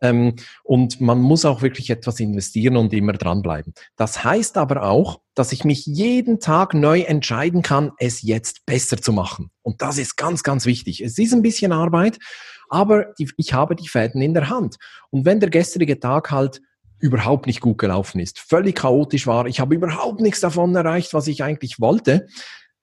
Ähm, 0.00 0.36
und 0.62 1.00
man 1.00 1.18
muss 1.18 1.44
auch 1.44 1.60
wirklich 1.60 1.90
etwas 1.90 2.20
investieren 2.20 2.76
und 2.76 2.92
immer 2.92 3.14
dranbleiben. 3.14 3.74
Das 3.96 4.22
heißt 4.22 4.56
aber 4.56 4.84
auch, 4.84 5.22
dass 5.34 5.50
ich 5.50 5.64
mich 5.64 5.86
jeden 5.86 6.38
Tag 6.38 6.72
neu 6.72 7.00
entscheiden 7.00 7.62
kann, 7.62 7.90
es 7.98 8.22
jetzt 8.22 8.64
besser 8.64 8.98
zu 8.98 9.12
machen. 9.12 9.50
Und 9.62 9.82
das 9.82 9.98
ist 9.98 10.16
ganz, 10.16 10.44
ganz 10.44 10.66
wichtig. 10.66 11.00
Es 11.00 11.18
ist 11.18 11.32
ein 11.32 11.42
bisschen 11.42 11.72
Arbeit, 11.72 12.20
aber 12.68 13.06
die, 13.18 13.28
ich 13.36 13.52
habe 13.52 13.74
die 13.74 13.88
Fäden 13.88 14.22
in 14.22 14.34
der 14.34 14.50
Hand. 14.50 14.76
Und 15.10 15.24
wenn 15.24 15.40
der 15.40 15.50
gestrige 15.50 15.98
Tag 15.98 16.30
halt 16.30 16.62
überhaupt 17.00 17.48
nicht 17.48 17.60
gut 17.60 17.78
gelaufen 17.78 18.20
ist, 18.20 18.38
völlig 18.38 18.76
chaotisch 18.76 19.26
war, 19.26 19.46
ich 19.46 19.58
habe 19.58 19.74
überhaupt 19.74 20.20
nichts 20.20 20.38
davon 20.38 20.76
erreicht, 20.76 21.12
was 21.12 21.26
ich 21.26 21.42
eigentlich 21.42 21.80
wollte, 21.80 22.28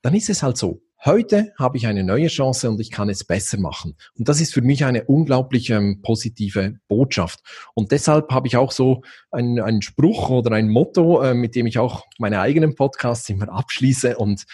dann 0.02 0.14
ist 0.14 0.30
es 0.30 0.44
halt 0.44 0.58
so. 0.58 0.82
Heute 1.06 1.54
habe 1.60 1.78
ich 1.78 1.86
eine 1.86 2.04
neue 2.04 2.28
Chance 2.28 2.70
und 2.70 2.80
ich 2.80 2.90
kann 2.90 3.08
es 3.08 3.24
besser 3.24 3.60
machen. 3.60 3.96
Und 4.18 4.28
das 4.28 4.42
ist 4.42 4.54
für 4.54 4.64
mich 4.64 4.84
eine 4.84 5.04
unglaublich 5.04 5.70
ähm, 5.70 6.02
positive 6.02 6.80
Botschaft. 6.88 7.40
Und 7.76 7.92
deshalb 7.92 8.32
habe 8.32 8.48
ich 8.48 8.58
auch 8.58 8.72
so 8.72 9.04
einen, 9.30 9.60
einen 9.60 9.84
Spruch 9.84 10.32
oder 10.32 10.52
ein 10.54 10.70
Motto, 10.70 11.22
äh, 11.22 11.36
mit 11.36 11.56
dem 11.56 11.68
ich 11.68 11.78
auch 11.78 12.06
meine 12.18 12.40
eigenen 12.40 12.74
Podcasts 12.74 13.30
immer 13.30 13.48
abschließe. 13.50 14.18
Und 14.18 14.46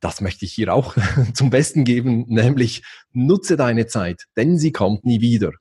das 0.00 0.22
möchte 0.22 0.46
ich 0.46 0.54
hier 0.54 0.72
auch 0.72 0.96
zum 1.34 1.50
Besten 1.50 1.84
geben, 1.84 2.24
nämlich 2.28 2.82
nutze 3.12 3.58
deine 3.58 3.86
Zeit, 3.86 4.24
denn 4.38 4.58
sie 4.58 4.72
kommt 4.72 5.04
nie 5.04 5.20
wieder. 5.20 5.52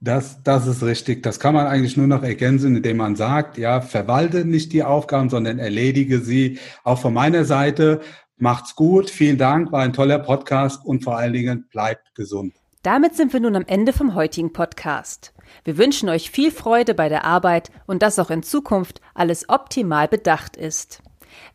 Das, 0.00 0.42
das 0.42 0.66
ist 0.66 0.82
richtig. 0.82 1.22
Das 1.22 1.40
kann 1.40 1.54
man 1.54 1.66
eigentlich 1.66 1.96
nur 1.96 2.06
noch 2.06 2.22
ergänzen, 2.22 2.76
indem 2.76 2.98
man 2.98 3.16
sagt, 3.16 3.56
ja, 3.56 3.80
verwalte 3.80 4.44
nicht 4.44 4.74
die 4.74 4.82
Aufgaben, 4.82 5.30
sondern 5.30 5.58
erledige 5.58 6.20
sie. 6.20 6.58
Auch 6.82 6.98
von 6.98 7.14
meiner 7.14 7.46
Seite, 7.46 8.00
macht's 8.36 8.76
gut. 8.76 9.10
Vielen 9.10 9.38
Dank, 9.38 9.72
war 9.72 9.82
ein 9.82 9.92
toller 9.92 10.18
Podcast 10.18 10.84
und 10.84 11.04
vor 11.04 11.16
allen 11.16 11.32
Dingen 11.32 11.66
bleibt 11.70 12.14
gesund. 12.14 12.54
Damit 12.82 13.16
sind 13.16 13.32
wir 13.32 13.40
nun 13.40 13.56
am 13.56 13.64
Ende 13.66 13.92
vom 13.94 14.14
heutigen 14.14 14.52
Podcast. 14.52 15.32
Wir 15.64 15.78
wünschen 15.78 16.08
euch 16.08 16.30
viel 16.30 16.50
Freude 16.50 16.94
bei 16.94 17.08
der 17.08 17.24
Arbeit 17.24 17.70
und 17.86 18.02
dass 18.02 18.18
auch 18.18 18.30
in 18.30 18.42
Zukunft 18.42 19.00
alles 19.14 19.48
optimal 19.48 20.06
bedacht 20.08 20.56
ist. 20.56 21.02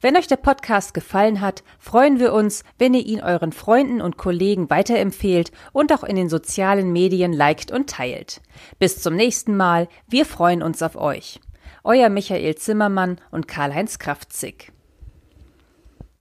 Wenn 0.01 0.17
euch 0.17 0.27
der 0.27 0.37
Podcast 0.37 0.93
gefallen 0.93 1.41
hat, 1.41 1.63
freuen 1.77 2.19
wir 2.19 2.33
uns, 2.33 2.63
wenn 2.77 2.93
ihr 2.93 3.05
ihn 3.05 3.21
euren 3.21 3.51
Freunden 3.51 4.01
und 4.01 4.17
Kollegen 4.17 4.69
weiterempfehlt 4.69 5.51
und 5.71 5.93
auch 5.93 6.03
in 6.03 6.15
den 6.15 6.29
sozialen 6.29 6.91
Medien 6.91 7.33
liked 7.33 7.71
und 7.71 7.89
teilt. 7.89 8.41
Bis 8.79 9.01
zum 9.01 9.15
nächsten 9.15 9.55
Mal, 9.55 9.87
wir 10.07 10.25
freuen 10.25 10.63
uns 10.63 10.81
auf 10.81 10.95
euch. 10.95 11.39
Euer 11.83 12.09
Michael 12.09 12.55
Zimmermann 12.55 13.21
und 13.31 13.47
Karl-Heinz 13.47 13.99
Kraftzig. 13.99 14.71